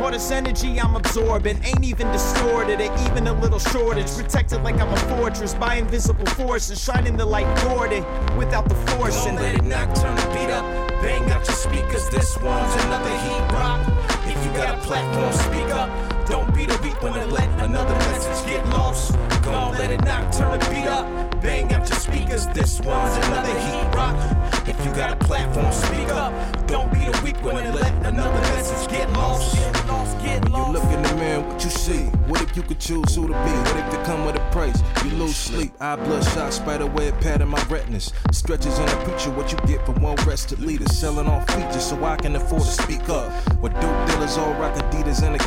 All 0.09 0.13
this 0.13 0.31
energy 0.31 0.81
I'm 0.81 0.95
absorbing 0.95 1.63
ain't 1.63 1.83
even 1.83 2.11
distorted, 2.11 2.81
it 2.81 2.91
even 3.01 3.27
a 3.27 3.33
little 3.41 3.59
shortage. 3.59 4.07
Protected 4.17 4.63
like 4.63 4.81
I'm 4.81 4.91
a 4.91 4.97
fortress 5.15 5.53
by 5.53 5.75
invisible 5.75 6.25
forces, 6.25 6.83
shining 6.83 7.15
the 7.15 7.27
light 7.27 7.45
Gordon 7.63 8.03
without 8.35 8.67
the 8.67 8.73
forcing. 8.73 9.35
Don't 9.35 9.43
let 9.43 9.53
it 9.53 9.63
knock, 9.65 9.93
turn 9.93 10.15
the 10.15 10.25
beat 10.33 10.49
up. 10.49 10.65
Bang 11.03 11.29
out 11.29 11.45
your 11.45 11.55
speakers, 11.55 12.09
this 12.09 12.35
one's 12.37 12.73
another 12.85 13.15
heat 13.19 13.53
rock. 13.53 13.87
If 14.25 14.43
you 14.43 14.51
got 14.53 14.79
a 14.79 14.81
platform, 14.81 15.31
speak 15.31 15.75
up. 15.75 16.27
Don't 16.27 16.55
be 16.55 16.65
the 16.65 16.79
weak 16.81 16.99
one 17.03 17.13
to 17.13 17.27
let 17.27 17.47
another 17.61 17.93
message 17.93 18.49
get 18.49 18.67
lost. 18.69 19.13
Don't 19.43 19.73
let 19.73 19.91
it 19.91 20.03
knock, 20.05 20.31
turn 20.31 20.57
the 20.57 20.65
beat 20.71 20.87
up. 20.87 21.28
Bang 21.41 21.71
out 21.73 21.87
your 21.89 21.99
speakers, 21.99 22.47
this 22.47 22.79
one's 22.81 23.15
another 23.27 23.59
heat 23.59 23.95
rock. 23.95 24.15
If 24.67 24.77
you 24.85 24.93
got 24.93 25.13
a 25.13 25.25
platform, 25.25 25.71
speak 25.71 26.09
up. 26.09 26.33
Don't 26.67 26.91
be 26.91 26.99
the 26.99 27.21
weak 27.23 27.41
one 27.43 27.63
and 27.63 27.75
let 27.75 27.93
another 28.05 28.41
message 28.41 28.89
get 28.89 29.11
lost. 29.13 29.57
When 30.49 30.53
you 30.53 30.71
look 30.71 30.83
in 30.85 31.01
the 31.01 31.15
mirror, 31.15 31.41
what 31.41 31.63
you 31.63 31.69
see? 31.69 32.03
What 32.27 32.41
if 32.41 32.55
you 32.55 32.63
could 32.63 32.79
choose 32.79 33.15
who 33.15 33.27
to 33.27 33.33
be? 33.33 33.51
What 33.51 33.77
if 33.77 33.91
they 33.91 34.03
come 34.03 34.25
with 34.25 34.35
a 34.35 34.49
price? 34.51 34.81
You 35.03 35.11
lose 35.11 35.35
sleep, 35.35 35.73
eye 35.79 35.95
bloodshot, 35.95 36.53
spider 36.53 36.85
web 36.85 37.19
pattern 37.21 37.49
my 37.49 37.63
retinas. 37.65 38.13
Stretches 38.31 38.77
in 38.79 38.87
a 38.89 39.05
picture, 39.05 39.29
what 39.31 39.51
you 39.51 39.57
get 39.67 39.85
from 39.85 40.01
well 40.01 40.15
rested 40.25 40.59
leaders. 40.59 40.97
Selling 40.97 41.27
off 41.27 41.47
features 41.51 41.85
so 41.85 42.03
I 42.03 42.15
can 42.15 42.35
afford 42.35 42.63
to 42.63 42.67
speak 42.67 43.07
up. 43.09 43.31
With 43.61 43.73
dope 43.73 44.07
dealers 44.07 44.37
all 44.37 44.53
rock 44.53 44.75
Adidas 44.75 45.23
and 45.23 45.35
a 45.35 45.39